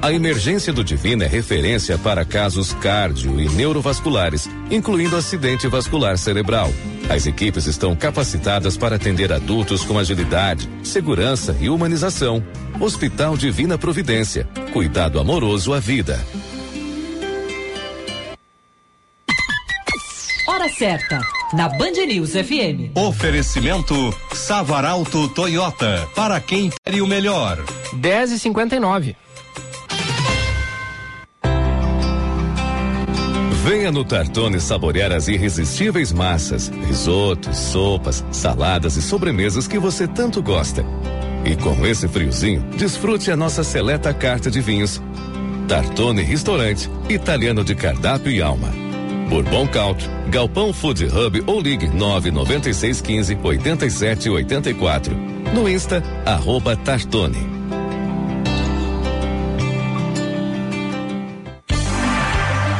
A 0.00 0.12
emergência 0.12 0.72
do 0.72 0.82
Divina 0.82 1.24
é 1.24 1.28
referência 1.28 1.96
para 1.96 2.24
casos 2.24 2.72
cardio 2.74 3.40
e 3.40 3.48
neurovasculares, 3.50 4.50
incluindo 4.68 5.16
acidente 5.16 5.68
vascular 5.68 6.18
cerebral. 6.18 6.72
As 7.08 7.26
equipes 7.26 7.66
estão 7.66 7.94
capacitadas 7.94 8.76
para 8.76 8.96
atender 8.96 9.32
adultos 9.32 9.84
com 9.84 9.96
agilidade, 9.98 10.68
segurança 10.82 11.56
e 11.60 11.68
humanização. 11.68 12.42
Hospital 12.80 13.36
Divina 13.36 13.78
Providência. 13.78 14.48
Cuidado 14.72 15.20
amoroso 15.20 15.72
à 15.72 15.78
vida. 15.78 16.18
Hora 20.62 20.70
certa, 20.70 21.20
na 21.52 21.68
Band 21.68 22.06
News 22.06 22.34
FM. 22.34 22.94
Oferecimento 22.94 23.94
Savaralto 24.32 25.26
Toyota. 25.30 26.08
Para 26.14 26.40
quem 26.40 26.70
quer 26.84 27.02
o 27.02 27.06
melhor. 27.06 27.58
10 27.94 28.30
e 28.30 28.38
59 28.38 29.16
Venha 33.64 33.90
no 33.90 34.04
Tartone 34.04 34.60
saborear 34.60 35.10
as 35.10 35.26
irresistíveis 35.26 36.12
massas, 36.12 36.68
risotos, 36.86 37.56
sopas, 37.56 38.24
saladas 38.30 38.96
e 38.96 39.02
sobremesas 39.02 39.66
que 39.66 39.80
você 39.80 40.06
tanto 40.06 40.40
gosta. 40.40 40.84
E 41.44 41.56
com 41.56 41.84
esse 41.84 42.06
friozinho, 42.06 42.62
desfrute 42.76 43.32
a 43.32 43.36
nossa 43.36 43.64
seleta 43.64 44.14
carta 44.14 44.48
de 44.48 44.60
vinhos. 44.60 45.02
Tartone 45.66 46.22
Restaurante, 46.22 46.88
italiano 47.08 47.64
de 47.64 47.74
cardápio 47.74 48.30
e 48.30 48.40
alma. 48.40 48.81
Bourbon 49.32 49.66
Country, 49.66 50.10
Galpão 50.28 50.74
Food 50.74 51.06
Hub 51.06 51.42
ou 51.46 51.58
ligue 51.58 51.88
99615 51.88 53.38
8784. 53.42 55.16
No 55.54 55.66
Insta, 55.66 56.02
arroba 56.26 56.76
Tartone. 56.76 57.61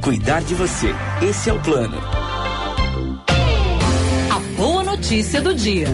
Cuidar 0.00 0.42
de 0.42 0.54
você. 0.54 0.94
Esse 1.22 1.50
é 1.50 1.52
o 1.52 1.60
plano. 1.60 1.98
A 4.30 4.38
boa 4.56 4.84
notícia 4.84 5.40
do 5.40 5.54
dia. 5.54 5.88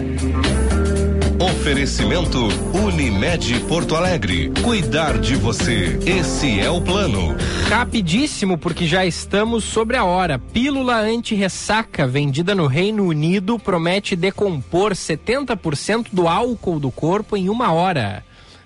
Oferecimento 1.39 2.37
Unimed 2.73 3.59
Porto 3.61 3.95
Alegre. 3.95 4.51
Cuidar 4.63 5.17
de 5.17 5.35
você. 5.35 5.97
Esse 6.05 6.59
é 6.59 6.69
o 6.69 6.81
plano. 6.81 7.35
Rapidíssimo, 7.69 8.57
porque 8.57 8.85
já 8.85 9.05
estamos 9.05 9.63
sobre 9.63 9.97
a 9.97 10.03
hora. 10.03 10.37
Pílula 10.37 10.97
anti-ressaca 10.97 12.05
vendida 12.05 12.53
no 12.53 12.67
Reino 12.67 13.05
Unido 13.05 13.57
promete 13.57 14.15
decompor 14.15 14.91
70% 14.91 16.07
do 16.11 16.27
álcool 16.27 16.79
do 16.79 16.91
corpo 16.91 17.35
em 17.35 17.49
uma 17.49 17.71
hora. 17.71 18.23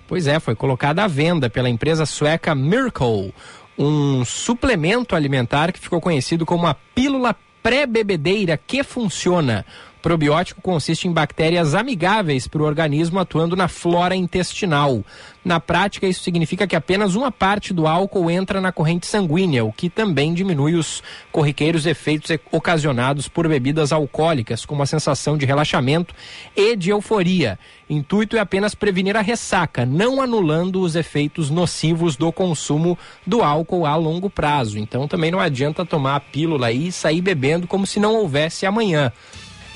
Pois 0.08 0.26
é, 0.26 0.38
foi 0.38 0.54
colocada 0.54 1.02
à 1.02 1.08
venda 1.08 1.50
pela 1.50 1.68
empresa 1.68 2.06
sueca 2.06 2.54
Miracle, 2.54 3.34
um 3.78 4.24
suplemento 4.24 5.14
alimentar 5.14 5.72
que 5.72 5.78
ficou 5.78 6.00
conhecido 6.00 6.46
como 6.46 6.66
a 6.66 6.74
pílula 6.74 7.36
pré-bebedeira 7.62 8.56
que 8.56 8.82
funciona. 8.82 9.66
Probiótico 10.06 10.62
consiste 10.62 11.08
em 11.08 11.12
bactérias 11.12 11.74
amigáveis 11.74 12.46
para 12.46 12.62
o 12.62 12.64
organismo 12.64 13.18
atuando 13.18 13.56
na 13.56 13.66
flora 13.66 14.14
intestinal. 14.14 15.04
Na 15.44 15.58
prática, 15.58 16.06
isso 16.06 16.22
significa 16.22 16.64
que 16.64 16.76
apenas 16.76 17.16
uma 17.16 17.32
parte 17.32 17.74
do 17.74 17.88
álcool 17.88 18.30
entra 18.30 18.60
na 18.60 18.70
corrente 18.70 19.04
sanguínea, 19.04 19.64
o 19.64 19.72
que 19.72 19.90
também 19.90 20.32
diminui 20.32 20.76
os 20.76 21.02
corriqueiros 21.32 21.86
efeitos 21.86 22.30
ocasionados 22.52 23.26
por 23.26 23.48
bebidas 23.48 23.90
alcoólicas, 23.90 24.64
como 24.64 24.80
a 24.80 24.86
sensação 24.86 25.36
de 25.36 25.44
relaxamento 25.44 26.14
e 26.54 26.76
de 26.76 26.90
euforia. 26.90 27.58
Intuito 27.90 28.36
é 28.36 28.38
apenas 28.38 28.76
prevenir 28.76 29.16
a 29.16 29.20
ressaca, 29.20 29.84
não 29.84 30.22
anulando 30.22 30.82
os 30.82 30.94
efeitos 30.94 31.50
nocivos 31.50 32.14
do 32.14 32.30
consumo 32.30 32.96
do 33.26 33.42
álcool 33.42 33.84
a 33.84 33.96
longo 33.96 34.30
prazo. 34.30 34.78
Então 34.78 35.08
também 35.08 35.32
não 35.32 35.40
adianta 35.40 35.84
tomar 35.84 36.14
a 36.14 36.20
pílula 36.20 36.70
e 36.70 36.92
sair 36.92 37.20
bebendo 37.20 37.66
como 37.66 37.84
se 37.84 37.98
não 37.98 38.14
houvesse 38.14 38.64
amanhã. 38.66 39.12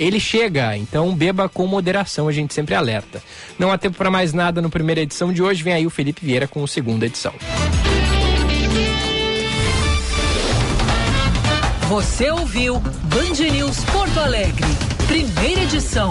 Ele 0.01 0.18
chega, 0.18 0.74
então 0.78 1.14
beba 1.14 1.47
com 1.47 1.66
moderação, 1.66 2.27
a 2.27 2.32
gente 2.32 2.55
sempre 2.55 2.74
alerta. 2.74 3.22
Não 3.59 3.70
há 3.70 3.77
tempo 3.77 3.98
para 3.98 4.10
mais 4.10 4.32
nada 4.32 4.62
no 4.62 4.70
primeira 4.70 5.02
edição 5.02 5.31
de 5.31 5.43
hoje, 5.43 5.62
vem 5.62 5.74
aí 5.74 5.86
o 5.86 5.90
Felipe 5.90 6.24
Vieira 6.24 6.48
com 6.48 6.64
a 6.64 6.66
segunda 6.66 7.05
edição. 7.05 7.35
Você 11.86 12.31
ouviu 12.31 12.81
Band 12.81 13.51
News 13.52 13.85
Porto 13.85 14.18
Alegre, 14.20 14.66
primeira 15.06 15.64
edição. 15.64 16.09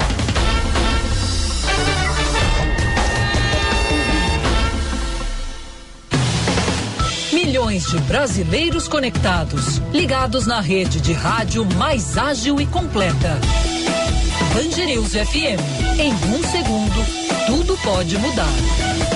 milhões 7.32 7.86
de 7.86 7.98
brasileiros 8.02 8.88
conectados, 8.88 9.78
ligados 9.91 10.45
na 10.45 10.61
rede 10.61 11.02
de 11.02 11.14
rádio 11.14 11.66
mais 11.78 12.16
ágil 12.16 12.61
e 12.61 12.66
completa. 12.68 13.40
Band 14.54 14.86
News 14.86 15.14
FM. 15.14 15.60
Em 16.00 16.14
um 16.14 16.44
segundo, 16.44 17.06
tudo 17.48 17.78
pode 17.84 18.18
mudar. 18.18 19.09